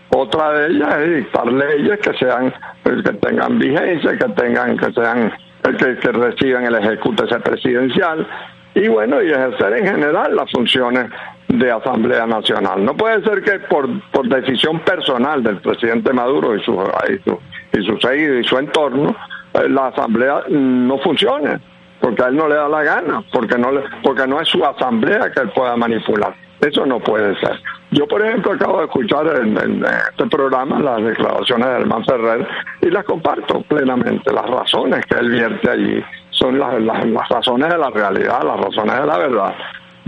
Otra 0.10 0.51
de 0.51 0.68
ellas 0.68 0.97
es 0.99 1.16
dictar 1.18 1.51
leyes 1.51 1.99
que 1.99 2.14
sean 2.18 2.47
eh, 2.47 3.01
que 3.03 3.14
tengan 3.14 3.60
vigencia, 3.60 4.18
que 4.18 4.30
tengan 4.30 4.78
que 4.78 4.91
sean 4.93 5.32
que, 5.64 5.97
que 5.97 6.12
reciban 6.12 6.66
el 6.66 6.76
ejecutivo 6.76 7.39
presidencial 7.39 8.28
y 8.74 8.88
bueno, 8.88 9.22
y 9.22 9.32
ejercer 9.32 9.74
en 9.74 9.88
general 9.88 10.36
las 10.36 10.51
funciones 10.51 11.10
de 11.48 11.72
Asamblea 11.72 12.26
Nacional. 12.26 12.84
No 12.84 12.95
puede 12.95 13.24
ser 13.24 13.41
que 13.41 13.60
por, 13.68 13.88
por 14.12 14.28
decisión 14.28 14.80
personal 14.80 15.43
del 15.43 15.58
presidente 15.58 16.12
Maduro 16.14 16.56
y 16.56 16.62
su, 16.64 16.74
y 16.74 17.18
su, 17.24 17.39
y 17.74 17.86
su 17.86 17.98
seguido 18.00 18.39
y 18.39 18.43
su 18.43 18.58
entorno, 18.58 19.16
eh, 19.54 19.70
la 19.70 19.88
Asamblea 19.88 20.43
no 20.50 20.98
funcione, 21.00 21.60
porque 22.02 22.24
a 22.24 22.28
él 22.28 22.36
no 22.36 22.48
le 22.48 22.56
da 22.56 22.68
la 22.68 22.84
gana, 22.84 23.24
porque 23.32 23.58
no, 23.58 23.72
le, 23.72 23.82
porque 24.04 24.28
no 24.28 24.41
es 24.41 24.48
su 24.50 24.64
Asamblea 24.64 25.32
que 25.32 25.41
él 25.41 25.50
pueda 25.50 25.76
manipular. 25.78 26.34
Eso 26.60 26.86
no 26.86 27.00
puede 27.00 27.39
ser. 27.39 27.60
Yo, 27.91 28.08
por 28.08 28.22
ejemplo, 28.22 28.52
acabo 28.52 28.80
de 28.80 28.86
escuchar 28.86 29.28
en, 29.41 29.86
este 29.86 30.26
programa 30.26 30.80
las 30.80 31.04
declaraciones 31.04 31.68
de 31.68 31.74
Herman 31.76 32.04
Ferrer 32.04 32.48
y 32.82 32.89
las 32.89 33.06
comparto 33.06 33.62
plenamente. 33.62 34.34
Las 34.34 34.48
razones 34.48 35.06
que 35.06 35.20
él 35.20 35.30
vierte 35.30 35.70
allí 35.70 36.04
son 36.32 36.60
las, 36.60 36.82
las 36.82 37.30
razones 37.30 37.70
de 37.70 37.78
la 37.78 37.89
realidad, 37.91 38.41
las 38.43 38.60
razones 38.60 39.00
de 39.00 39.06
la 39.06 39.18
verdad 39.18 39.54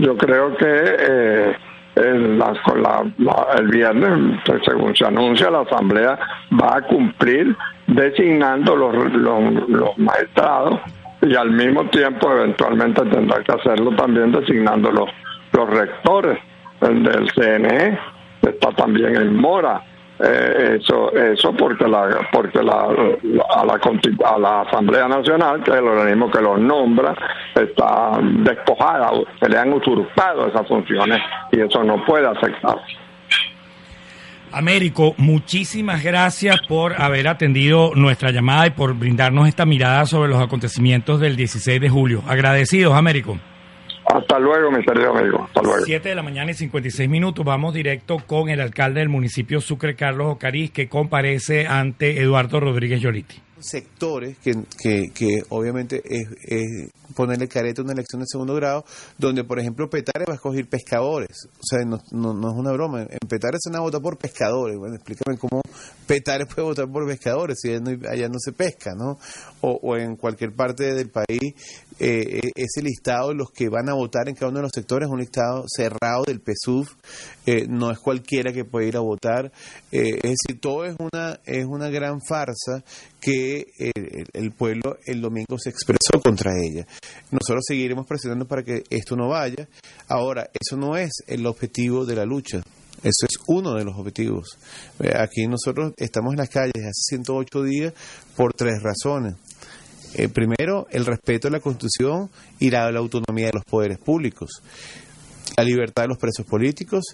yo 0.00 0.16
creo 0.16 0.56
que 0.56 0.66
eh, 0.66 1.56
el, 1.96 2.42
el 3.58 3.68
viernes, 3.68 4.40
pues, 4.46 4.62
según 4.64 4.96
se 4.96 5.04
anuncia, 5.04 5.50
la 5.50 5.60
Asamblea 5.60 6.18
va 6.60 6.76
a 6.76 6.82
cumplir 6.82 7.54
designando 7.86 8.76
los, 8.76 9.12
los, 9.12 9.98
magistrados 9.98 10.80
y 11.22 11.34
al 11.34 11.50
mismo 11.50 11.84
tiempo 11.90 12.32
eventualmente 12.32 13.02
tendrá 13.06 13.42
que 13.42 13.52
hacerlo 13.52 13.94
también 13.96 14.32
designando 14.32 14.90
los, 14.90 15.10
los 15.52 15.68
rectores. 15.68 16.38
Del 16.80 17.30
CNE, 17.34 17.98
está 18.40 18.70
también 18.70 19.14
en 19.14 19.36
Mora, 19.36 19.82
eh, 20.22 20.78
eso 20.80 21.12
eso 21.14 21.52
porque 21.52 21.86
la 21.88 22.28
porque 22.32 22.62
la, 22.62 22.88
a 23.54 23.64
la 23.64 23.80
a 24.24 24.38
la 24.38 24.60
Asamblea 24.62 25.08
Nacional 25.08 25.62
que 25.62 25.70
es 25.70 25.76
el 25.78 25.86
organismo 25.86 26.30
que 26.30 26.40
los 26.40 26.60
nombra 26.60 27.14
está 27.54 28.18
despojada 28.20 29.10
se 29.40 29.48
le 29.48 29.58
han 29.58 29.72
usurpado 29.72 30.48
esas 30.48 30.66
funciones 30.66 31.20
y 31.52 31.60
eso 31.60 31.82
no 31.84 32.04
puede 32.04 32.26
aceptarse 32.26 32.98
Américo, 34.52 35.14
muchísimas 35.16 36.02
gracias 36.02 36.56
por 36.66 37.00
haber 37.00 37.28
atendido 37.28 37.92
nuestra 37.94 38.32
llamada 38.32 38.66
y 38.66 38.70
por 38.70 38.94
brindarnos 38.94 39.46
esta 39.46 39.64
mirada 39.64 40.06
sobre 40.06 40.28
los 40.28 40.42
acontecimientos 40.42 41.20
del 41.20 41.36
16 41.36 41.80
de 41.80 41.88
julio. 41.88 42.24
Agradecidos, 42.26 42.94
Américo. 42.94 43.38
Hasta 44.30 44.38
luego, 44.38 44.70
mi 44.70 44.84
querido 44.84 45.10
amigo. 45.10 45.42
Hasta 45.42 45.60
luego. 45.60 45.84
7 45.84 46.08
de 46.08 46.14
la 46.14 46.22
mañana 46.22 46.52
y 46.52 46.54
56 46.54 47.08
minutos. 47.08 47.44
Vamos 47.44 47.74
directo 47.74 48.18
con 48.24 48.48
el 48.48 48.60
alcalde 48.60 49.00
del 49.00 49.08
municipio 49.08 49.60
Sucre, 49.60 49.96
Carlos 49.96 50.28
Ocariz, 50.28 50.70
que 50.70 50.88
comparece 50.88 51.66
ante 51.66 52.20
Eduardo 52.20 52.60
Rodríguez 52.60 53.00
Yoliti. 53.00 53.42
Sectores 53.60 54.38
que, 54.38 54.52
que, 54.78 55.10
que 55.12 55.42
obviamente 55.48 56.02
es, 56.04 56.90
ponerle 57.14 57.48
careta 57.48 57.82
a 57.82 57.84
una 57.84 57.92
elección 57.92 58.20
de 58.20 58.26
segundo 58.28 58.54
grado, 58.54 58.84
donde, 59.18 59.44
por 59.44 59.58
ejemplo, 59.58 59.88
Petare 59.88 60.24
va 60.26 60.34
a 60.34 60.36
escoger 60.36 60.68
pescadores. 60.68 61.48
O 61.58 61.62
sea, 61.62 61.84
no, 61.84 62.00
no, 62.10 62.34
no 62.34 62.50
es 62.50 62.56
una 62.56 62.72
broma. 62.72 63.02
En 63.02 63.28
Petare 63.28 63.58
se 63.60 63.70
van 63.70 63.80
a 63.80 63.82
votar 63.82 64.00
por 64.00 64.18
pescadores. 64.18 64.76
Bueno, 64.78 64.94
explícame 64.96 65.38
cómo 65.38 65.62
Petare 66.06 66.46
puede 66.46 66.62
votar 66.62 66.90
por 66.90 67.06
pescadores 67.06 67.58
si 67.60 67.70
allá 67.70 67.80
no, 67.80 68.08
allá 68.08 68.28
no 68.28 68.38
se 68.38 68.52
pesca, 68.52 68.92
¿no? 68.94 69.18
O, 69.60 69.78
o, 69.82 69.96
en 69.96 70.16
cualquier 70.16 70.54
parte 70.54 70.94
del 70.94 71.10
país, 71.10 71.54
eh, 71.98 72.40
ese 72.54 72.82
listado 72.82 73.34
los 73.34 73.50
que 73.50 73.68
van 73.68 73.88
a 73.88 73.94
votar 73.94 74.28
en 74.28 74.34
cada 74.34 74.48
uno 74.48 74.58
de 74.58 74.64
los 74.64 74.72
sectores 74.72 75.06
es 75.06 75.12
un 75.12 75.20
listado 75.20 75.64
cerrado 75.68 76.24
del 76.24 76.40
PSUV. 76.40 76.88
Eh, 77.52 77.66
no 77.68 77.90
es 77.90 77.98
cualquiera 77.98 78.52
que 78.52 78.64
puede 78.64 78.86
ir 78.86 78.96
a 78.96 79.00
votar. 79.00 79.50
Eh, 79.90 80.20
es 80.22 80.36
decir, 80.46 80.60
todo 80.60 80.84
es 80.84 80.94
una, 81.00 81.40
es 81.44 81.64
una 81.64 81.88
gran 81.88 82.20
farsa 82.20 82.84
que 83.20 83.66
el, 83.76 84.24
el 84.32 84.52
pueblo 84.52 84.98
el 85.04 85.20
domingo 85.20 85.58
se 85.58 85.70
expresó 85.70 86.22
contra 86.22 86.52
ella. 86.56 86.86
Nosotros 87.32 87.64
seguiremos 87.66 88.06
presionando 88.06 88.46
para 88.46 88.62
que 88.62 88.84
esto 88.88 89.16
no 89.16 89.30
vaya. 89.30 89.68
Ahora, 90.06 90.48
eso 90.60 90.76
no 90.76 90.96
es 90.96 91.10
el 91.26 91.44
objetivo 91.44 92.06
de 92.06 92.14
la 92.14 92.24
lucha. 92.24 92.58
Eso 93.02 93.26
es 93.28 93.36
uno 93.48 93.74
de 93.74 93.84
los 93.84 93.98
objetivos. 93.98 94.56
Aquí 95.16 95.48
nosotros 95.48 95.92
estamos 95.96 96.34
en 96.34 96.38
las 96.38 96.50
calles 96.50 96.84
hace 96.84 97.16
108 97.16 97.62
días 97.64 97.94
por 98.36 98.54
tres 98.54 98.80
razones. 98.80 99.34
Eh, 100.14 100.28
primero, 100.28 100.86
el 100.92 101.04
respeto 101.04 101.48
a 101.48 101.50
la 101.50 101.58
Constitución 101.58 102.30
y 102.60 102.70
la, 102.70 102.92
la 102.92 103.00
autonomía 103.00 103.46
de 103.46 103.54
los 103.54 103.64
poderes 103.64 103.98
públicos 103.98 104.62
la 105.56 105.64
libertad 105.64 106.04
de 106.04 106.08
los 106.08 106.18
presos 106.18 106.46
políticos 106.46 107.04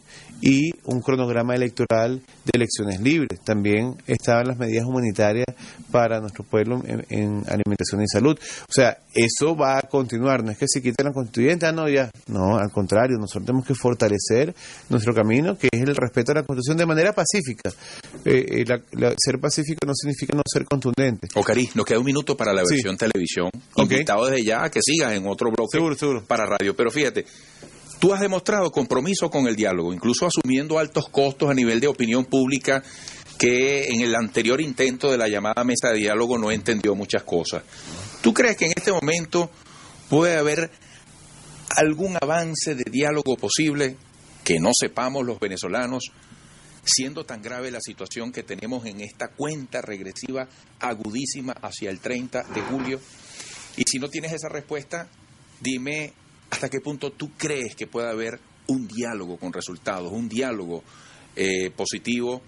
y 0.41 0.71
un 0.85 1.01
cronograma 1.01 1.55
electoral 1.55 2.21
de 2.45 2.51
elecciones 2.55 3.01
libres. 3.01 3.41
También 3.45 3.97
estaban 4.07 4.49
las 4.49 4.59
medidas 4.59 4.85
humanitarias 4.87 5.47
para 5.91 6.21
nuestro 6.21 6.45
pueblo 6.45 6.83
en, 6.87 7.05
en, 7.11 7.45
alimentación 7.49 8.03
y 8.03 8.09
salud. 8.09 8.39
O 8.39 8.73
sea, 8.73 8.99
eso 9.15 9.57
va 9.57 9.79
a 9.79 9.83
continuar. 9.83 10.45
No 10.45 10.51
es 10.51 10.59
que 10.59 10.67
se 10.69 10.83
quite 10.83 11.03
la 11.03 11.13
constituyente, 11.13 11.67
ah, 11.67 11.73
no, 11.73 11.89
ya. 11.89 12.11
No, 12.29 12.57
al 12.57 12.71
contrario, 12.71 13.17
nosotros 13.19 13.47
tenemos 13.47 13.67
que 13.67 13.75
fortalecer 13.75 14.55
nuestro 14.89 15.15
camino, 15.15 15.57
que 15.57 15.69
es 15.73 15.81
el 15.81 15.95
respeto 15.97 16.33
a 16.33 16.37
la 16.37 16.43
constitución 16.43 16.77
de 16.77 16.87
manera 16.87 17.13
pacífica. 17.13 17.71
Eh, 18.25 18.65
la, 18.67 18.81
la, 18.93 19.15
ser 19.17 19.39
pacífico 19.41 19.87
no 19.87 19.93
significa 19.95 20.37
no 20.37 20.43
ser 20.47 20.65
contundente. 20.65 21.29
Ocari, 21.35 21.71
nos 21.75 21.85
queda 21.85 21.99
un 21.99 22.05
minuto 22.05 22.37
para 22.37 22.53
la 22.53 22.63
versión 22.63 22.95
sí. 22.95 22.99
televisión. 22.99 23.51
Okay. 23.73 23.99
Invitado 23.99 24.27
desde 24.27 24.45
ya 24.45 24.65
a 24.65 24.71
que 24.71 24.81
sigas 24.83 25.13
en 25.13 25.27
otro 25.27 25.51
bloque 25.51 25.71
seguro, 25.73 25.95
seguro. 25.95 26.25
para 26.25 26.47
radio. 26.47 26.75
Pero 26.75 26.91
fíjate, 26.91 27.25
Tú 27.99 28.13
has 28.13 28.21
demostrado 28.21 28.71
compromiso 28.71 29.31
con 29.31 29.47
el 29.47 29.57
diálogo, 29.57 29.93
incluso 29.93 30.27
asumiendo 30.27 30.79
altos 30.79 31.09
costos 31.09 31.51
a 31.51 31.55
nivel 31.55 31.81
de 31.81 31.87
opinión 31.87 32.27
pública 32.27 32.83
que 33.39 33.89
en 33.89 34.01
el 34.01 34.15
anterior 34.15 34.61
intento 34.61 35.11
de 35.11 35.19
la 35.19 35.29
llamada 35.29 35.65
mesa 35.65 35.91
de 35.91 35.99
diálogo 35.99 36.39
no 36.39 36.51
entendió 36.51 36.95
muchas 36.95 37.23
cosas. 37.23 37.63
¿Tú 38.23 38.35
crees 38.35 38.57
que 38.57 38.67
en 38.67 38.73
este 38.77 38.93
momento 38.93 39.51
puede 40.09 40.37
haber 40.37 40.71
algún 41.77 42.17
avance 42.21 42.75
de 42.75 42.85
diálogo 42.91 43.37
posible 43.37 43.97
que 44.45 44.61
no 44.61 44.71
sepamos 44.79 45.25
los 45.25 45.41
venezolanos, 45.41 46.11
siendo 46.85 47.25
tan 47.25 47.43
grave 47.43 47.71
la 47.71 47.81
situación 47.81 48.31
que 48.31 48.43
tenemos 48.43 48.87
en 48.87 49.01
esta 49.01 49.29
cuenta 49.29 49.83
regresiva 49.83 50.49
agudísima 50.81 51.53
hacia 51.63 51.91
el 51.91 52.01
30 52.01 52.45
de 52.45 52.61
julio? 52.63 53.01
Y 53.77 53.83
si 53.87 53.99
no 53.99 54.09
tienes 54.09 54.33
esa 54.33 54.49
respuesta, 54.49 55.09
dime 55.61 56.13
¿Hasta 56.51 56.69
qué 56.69 56.81
punto 56.81 57.13
tú 57.13 57.31
crees 57.37 57.75
que 57.75 57.87
puede 57.87 58.09
haber 58.09 58.39
un 58.69 58.87
diálogo 58.87 59.37
con 59.37 59.53
resultados, 59.53 60.13
un 60.13 60.29
diálogo 60.29 60.83
eh, 61.35 61.71
positivo 61.71 62.43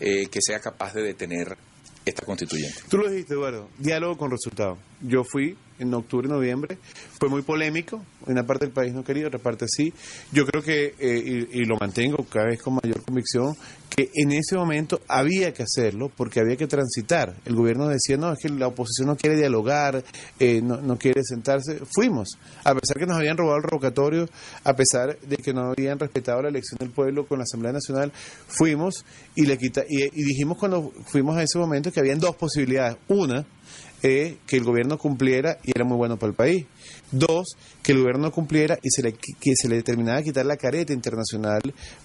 eh, 0.00 0.26
que 0.26 0.40
sea 0.40 0.60
capaz 0.60 0.94
de 0.94 1.02
detener 1.02 1.56
esta 2.04 2.24
constituyente? 2.24 2.82
Tú 2.88 2.98
lo 2.98 3.10
dijiste, 3.10 3.34
Eduardo, 3.34 3.68
diálogo 3.78 4.16
con 4.16 4.30
resultados. 4.30 4.78
Yo 5.00 5.24
fui 5.24 5.56
en 5.78 5.92
octubre, 5.94 6.28
noviembre, 6.28 6.78
fue 7.18 7.28
muy 7.28 7.42
polémico, 7.42 8.02
una 8.26 8.44
parte 8.44 8.66
del 8.66 8.74
país 8.74 8.92
no 8.92 9.04
quería, 9.04 9.26
otra 9.26 9.38
parte 9.38 9.66
sí. 9.68 9.92
Yo 10.32 10.44
creo 10.46 10.62
que, 10.62 10.94
eh, 10.98 11.46
y, 11.52 11.60
y, 11.60 11.64
lo 11.64 11.76
mantengo 11.78 12.24
cada 12.28 12.46
vez 12.46 12.62
con 12.62 12.74
mayor 12.74 13.02
convicción, 13.02 13.54
que 13.94 14.10
en 14.14 14.32
ese 14.32 14.56
momento 14.56 15.00
había 15.06 15.52
que 15.52 15.64
hacerlo 15.64 16.10
porque 16.16 16.40
había 16.40 16.56
que 16.56 16.66
transitar. 16.66 17.34
El 17.44 17.54
gobierno 17.54 17.88
decía, 17.88 18.16
no, 18.16 18.32
es 18.32 18.38
que 18.38 18.48
la 18.48 18.68
oposición 18.68 19.08
no 19.08 19.16
quiere 19.16 19.36
dialogar, 19.36 20.02
eh, 20.38 20.62
no, 20.62 20.80
no, 20.80 20.96
quiere 20.96 21.22
sentarse. 21.22 21.80
Fuimos, 21.94 22.38
a 22.64 22.74
pesar 22.74 22.98
que 22.98 23.06
nos 23.06 23.18
habían 23.18 23.36
robado 23.36 23.58
el 23.58 23.64
revocatorio, 23.64 24.28
a 24.64 24.74
pesar 24.74 25.18
de 25.18 25.36
que 25.36 25.52
no 25.52 25.72
habían 25.72 25.98
respetado 25.98 26.40
la 26.42 26.48
elección 26.48 26.78
del 26.78 26.90
pueblo 26.90 27.26
con 27.26 27.38
la 27.38 27.44
Asamblea 27.44 27.72
Nacional, 27.72 28.12
fuimos 28.46 29.04
y, 29.34 29.44
le 29.44 29.58
quita, 29.58 29.82
y, 29.86 30.04
y 30.04 30.24
dijimos 30.24 30.56
cuando 30.56 30.90
fuimos 31.06 31.36
a 31.36 31.42
ese 31.42 31.58
momento 31.58 31.92
que 31.92 32.00
habían 32.00 32.18
dos 32.18 32.34
posibilidades. 32.36 32.96
Una, 33.08 33.44
eh, 34.02 34.38
que 34.46 34.56
el 34.56 34.64
gobierno 34.64 34.98
cumpliera 34.98 35.58
y 35.62 35.70
era 35.74 35.84
muy 35.84 35.96
bueno 35.96 36.18
para 36.18 36.30
el 36.30 36.34
país. 36.34 36.66
Dos, 37.10 37.56
que 37.82 37.92
el 37.92 37.98
gobierno 37.98 38.24
no 38.24 38.32
cumpliera 38.32 38.78
y 38.82 38.90
se 38.90 39.02
le, 39.02 39.12
que 39.12 39.54
se 39.54 39.68
le 39.68 39.76
determinaba 39.76 40.22
quitar 40.22 40.46
la 40.46 40.56
careta 40.56 40.92
internacional 40.92 41.60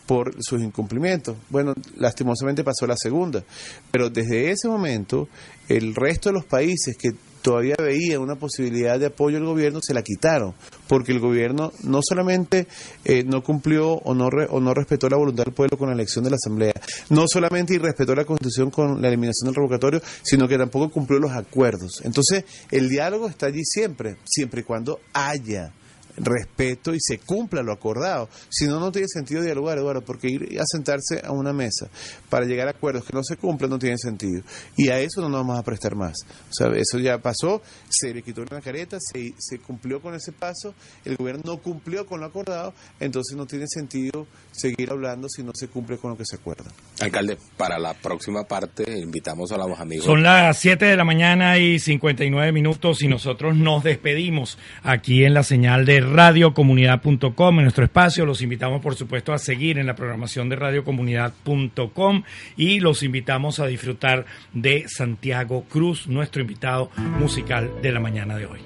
por 0.06 0.36
sus 0.44 0.62
incumplimientos. 0.62 1.38
Bueno, 1.50 1.74
lastimosamente 1.96 2.64
pasó 2.64 2.86
la 2.86 2.98
segunda. 2.98 3.44
Pero 3.92 4.10
desde 4.10 4.52
ese 4.52 4.68
momento, 4.68 5.28
el 5.70 5.96
resto 5.96 6.30
de 6.30 6.34
los 6.34 6.46
países 6.46 6.96
que 6.98 7.14
todavía 7.48 7.78
veía 7.80 8.20
una 8.20 8.36
posibilidad 8.36 9.00
de 9.00 9.06
apoyo 9.06 9.38
al 9.38 9.46
gobierno, 9.46 9.80
se 9.82 9.94
la 9.94 10.02
quitaron, 10.02 10.54
porque 10.90 11.14
el 11.14 11.22
gobierno 11.22 11.72
no 11.84 12.02
solamente 12.04 12.68
eh, 13.06 13.24
no 13.24 13.42
cumplió 13.42 13.94
o 13.94 14.14
no, 14.14 14.30
re, 14.30 14.48
o 14.50 14.60
no 14.60 14.74
respetó 14.74 15.08
la 15.08 15.16
voluntad 15.16 15.46
del 15.46 15.54
pueblo 15.54 15.78
con 15.78 15.88
la 15.88 15.96
elección 15.96 16.26
de 16.26 16.32
la 16.32 16.36
Asamblea, 16.36 16.74
no 17.10 17.24
solamente 17.26 17.74
irrespetó 17.74 18.14
la 18.16 18.26
Constitución 18.26 18.70
con 18.70 19.02
la 19.02 19.08
eliminación 19.08 19.46
del 19.48 19.56
revocatorio, 19.56 20.02
sino 20.24 20.46
que 20.46 20.58
tampoco 20.58 20.90
cumplió 20.90 21.22
los 21.22 21.32
acuerdos. 21.32 22.02
Entonces, 22.04 22.44
el 22.70 22.90
diálogo 22.90 23.30
está 23.30 23.46
allí 23.46 23.64
siempre, 23.64 24.18
siempre 24.26 24.60
y 24.60 24.64
cuando 24.66 25.00
haya 25.14 25.72
respeto 26.18 26.94
y 26.94 27.00
se 27.00 27.20
cumpla 27.20 27.64
lo 27.64 27.72
acordado. 27.72 28.30
Si 28.50 28.66
no, 28.66 28.80
no 28.80 28.92
tiene 28.92 29.08
sentido 29.08 29.42
dialogar, 29.42 29.78
Eduardo, 29.78 30.02
porque 30.02 30.28
ir 30.30 30.60
a 30.60 30.64
sentarse 30.66 31.22
a 31.24 31.32
una 31.32 31.54
mesa 31.54 31.88
para 32.30 32.46
llegar 32.46 32.68
a 32.68 32.72
acuerdos 32.72 33.06
que 33.06 33.14
no 33.14 33.24
se 33.24 33.38
cumplen 33.38 33.70
no 33.70 33.80
tiene 33.80 33.98
sentido. 33.98 34.44
Y 34.76 34.90
a 34.90 35.00
eso 35.00 35.22
no 35.22 35.30
nos 35.30 35.42
vamos 35.42 35.60
a 35.60 35.64
prestar 35.64 35.96
más. 35.96 36.16
O 36.50 36.54
sea, 36.54 36.68
eso 36.76 37.00
ya 37.00 37.18
pasó, 37.20 37.62
se 37.90 38.14
le 38.14 38.22
quitó 38.22 38.42
una 38.42 38.62
careta, 38.62 38.98
se, 39.00 39.34
se 39.38 39.60
cumplió 39.60 40.02
con 40.02 40.16
ese 40.16 40.32
paso, 40.32 40.74
el 41.06 41.16
gobierno 41.16 41.44
no 41.46 41.58
cumplió 41.58 42.06
con 42.06 42.20
lo 42.20 42.26
acordado, 42.26 42.74
entonces 43.00 43.38
no 43.38 43.46
tiene 43.46 43.66
sentido 43.68 44.28
seguir 44.52 44.92
hablando 44.92 45.30
si 45.30 45.44
no 45.44 45.52
se 45.54 45.68
cumple 45.68 45.98
con 45.98 46.12
lo 46.12 46.18
que 46.18 46.26
se 46.26 46.36
acuerda. 46.36 46.66
Alcalde, 47.00 47.38
para 47.58 47.78
la 47.78 47.94
próxima 47.94 48.44
parte 48.44 49.00
invitamos 49.00 49.52
a 49.52 49.58
los 49.58 49.80
amigos. 49.80 50.06
Son 50.06 50.24
las 50.24 50.58
7 50.58 50.86
de 50.86 50.98
la 50.98 51.04
mañana 51.04 51.58
y 51.58 51.80
59 51.80 52.52
minutos 52.52 53.02
y 53.02 53.08
nosotros 53.08 53.56
nos 53.56 53.84
despedimos 53.84 54.58
aquí 54.84 55.24
en 55.24 55.34
la 55.34 55.44
señal 55.44 55.86
de 55.86 56.02
radiocomunidad.com 56.12 57.58
en 57.58 57.64
nuestro 57.64 57.84
espacio. 57.84 58.26
Los 58.26 58.42
invitamos, 58.42 58.82
por 58.82 58.96
supuesto, 58.96 59.34
a 59.34 59.38
seguir 59.38 59.78
en 59.78 59.88
la 59.88 59.96
programación 59.96 60.50
de 60.50 60.56
radiocomunidad.com 60.56 62.24
y 62.56 62.80
los 62.80 63.04
invitamos 63.04 63.60
a 63.60 63.68
disfrutar 63.68 64.26
de 64.54 64.86
Santiago 64.88 65.66
Cruz, 65.70 66.08
nuestro 66.08 66.42
invitado 66.42 66.90
musical 67.20 67.72
de 67.82 67.92
la 67.92 68.00
mañana 68.00 68.36
de 68.38 68.46
hoy. 68.46 68.60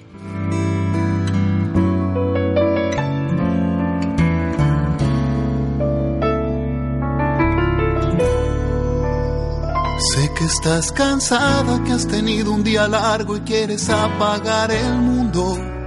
Sé 10.14 10.30
que 10.36 10.44
estás 10.44 10.92
cansada, 10.92 11.82
que 11.84 11.92
has 11.92 12.06
tenido 12.06 12.52
un 12.52 12.64
día 12.64 12.88
largo 12.88 13.36
y 13.36 13.40
quieres 13.40 13.88
apagar 13.88 14.70
el 14.70 14.98
mundo. 14.98 15.81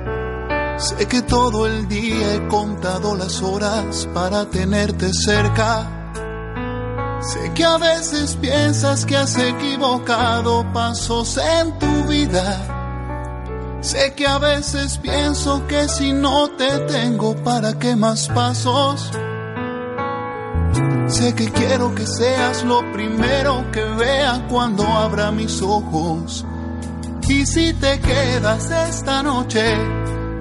Sé 0.78 1.08
que 1.08 1.22
todo 1.22 1.68
el 1.68 1.88
día 1.88 2.36
he 2.36 2.48
contado 2.50 3.16
las 3.16 3.42
horas 3.42 4.10
para 4.14 4.50
tenerte 4.50 5.14
cerca. 5.14 6.12
Sé 7.22 7.54
que 7.54 7.64
a 7.64 7.78
veces 7.78 8.36
piensas 8.36 9.06
que 9.06 9.16
has 9.16 9.38
equivocado 9.38 10.66
pasos 10.74 11.38
en 11.38 11.80
tu 11.80 12.04
vida. 12.10 13.80
Sé 13.80 14.14
que 14.16 14.28
a 14.28 14.38
veces 14.38 14.98
pienso 14.98 15.66
que 15.66 15.88
si 15.88 16.12
no 16.12 16.50
te 16.50 16.80
tengo, 16.80 17.36
¿para 17.38 17.80
qué 17.80 17.96
más 17.96 18.28
pasos? 18.28 19.12
Sé 21.08 21.34
que 21.36 21.52
quiero 21.52 21.96
que 21.96 22.06
seas 22.06 22.66
lo 22.66 22.82
primero 22.92 23.72
que 23.72 23.84
vea 23.84 24.46
cuando 24.50 24.84
abra 24.86 25.32
mis 25.32 25.62
ojos. 25.62 26.46
Y 27.30 27.46
si 27.46 27.74
te 27.74 28.00
quedas 28.02 28.70
esta 28.72 29.24
noche, 29.24 29.78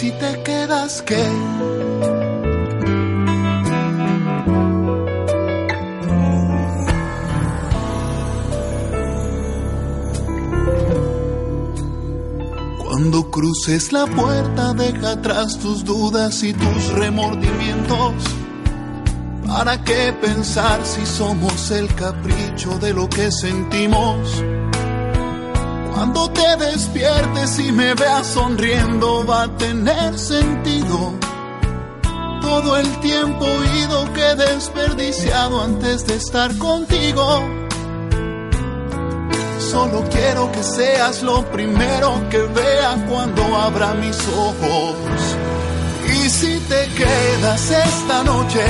si 0.00 0.10
te 0.12 0.42
quedas 0.42 1.02
qué? 1.02 1.22
Cuando 12.82 13.30
cruces 13.30 13.92
la 13.92 14.06
puerta, 14.06 14.72
deja 14.72 15.10
atrás 15.10 15.58
tus 15.58 15.84
dudas 15.84 16.42
y 16.44 16.54
tus 16.54 16.92
remordimientos. 16.92 18.14
¿Para 19.46 19.84
qué 19.84 20.14
pensar 20.18 20.80
si 20.82 21.04
somos 21.04 21.70
el 21.72 21.94
capricho 21.94 22.78
de 22.78 22.94
lo 22.94 23.06
que 23.06 23.30
sentimos? 23.30 24.42
Cuando 26.00 26.30
te 26.30 26.56
despiertes 26.56 27.58
y 27.58 27.72
me 27.72 27.92
veas 27.92 28.26
sonriendo 28.28 29.22
va 29.26 29.42
a 29.42 29.56
tener 29.58 30.18
sentido. 30.18 31.12
Todo 32.40 32.78
el 32.78 33.00
tiempo 33.00 33.46
ido 33.82 34.10
que 34.14 34.30
he 34.30 34.34
desperdiciado 34.34 35.62
antes 35.62 36.06
de 36.06 36.14
estar 36.14 36.56
contigo. 36.56 37.44
Solo 39.58 40.02
quiero 40.10 40.50
que 40.50 40.62
seas 40.62 41.22
lo 41.22 41.44
primero 41.50 42.30
que 42.30 42.44
vea 42.44 43.06
cuando 43.06 43.42
abra 43.56 43.92
mis 43.92 44.16
ojos. 44.28 44.96
Y 46.14 46.30
si 46.30 46.60
te 46.60 46.88
quedas 46.94 47.70
esta 47.70 48.24
noche, 48.24 48.64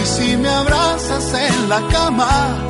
y 0.00 0.06
si 0.06 0.36
me 0.38 0.48
abrazas 0.48 1.34
en 1.34 1.68
la 1.68 1.86
cama, 1.88 2.69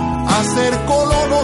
a 0.31 0.43
ser 0.43 0.73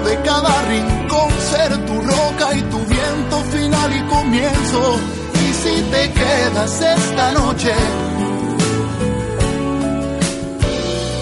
de 0.06 0.22
cada 0.22 0.62
rincón, 0.64 1.30
ser 1.52 1.86
tu 1.86 2.02
roca 2.02 2.54
y 2.56 2.62
tu 2.62 2.80
viento 2.86 3.38
final 3.52 3.96
y 3.96 4.02
comienzo. 4.08 5.00
Y 5.34 5.54
si 5.54 5.82
te 5.92 6.12
quedas 6.12 6.82
esta 6.82 7.32
noche, 7.34 7.74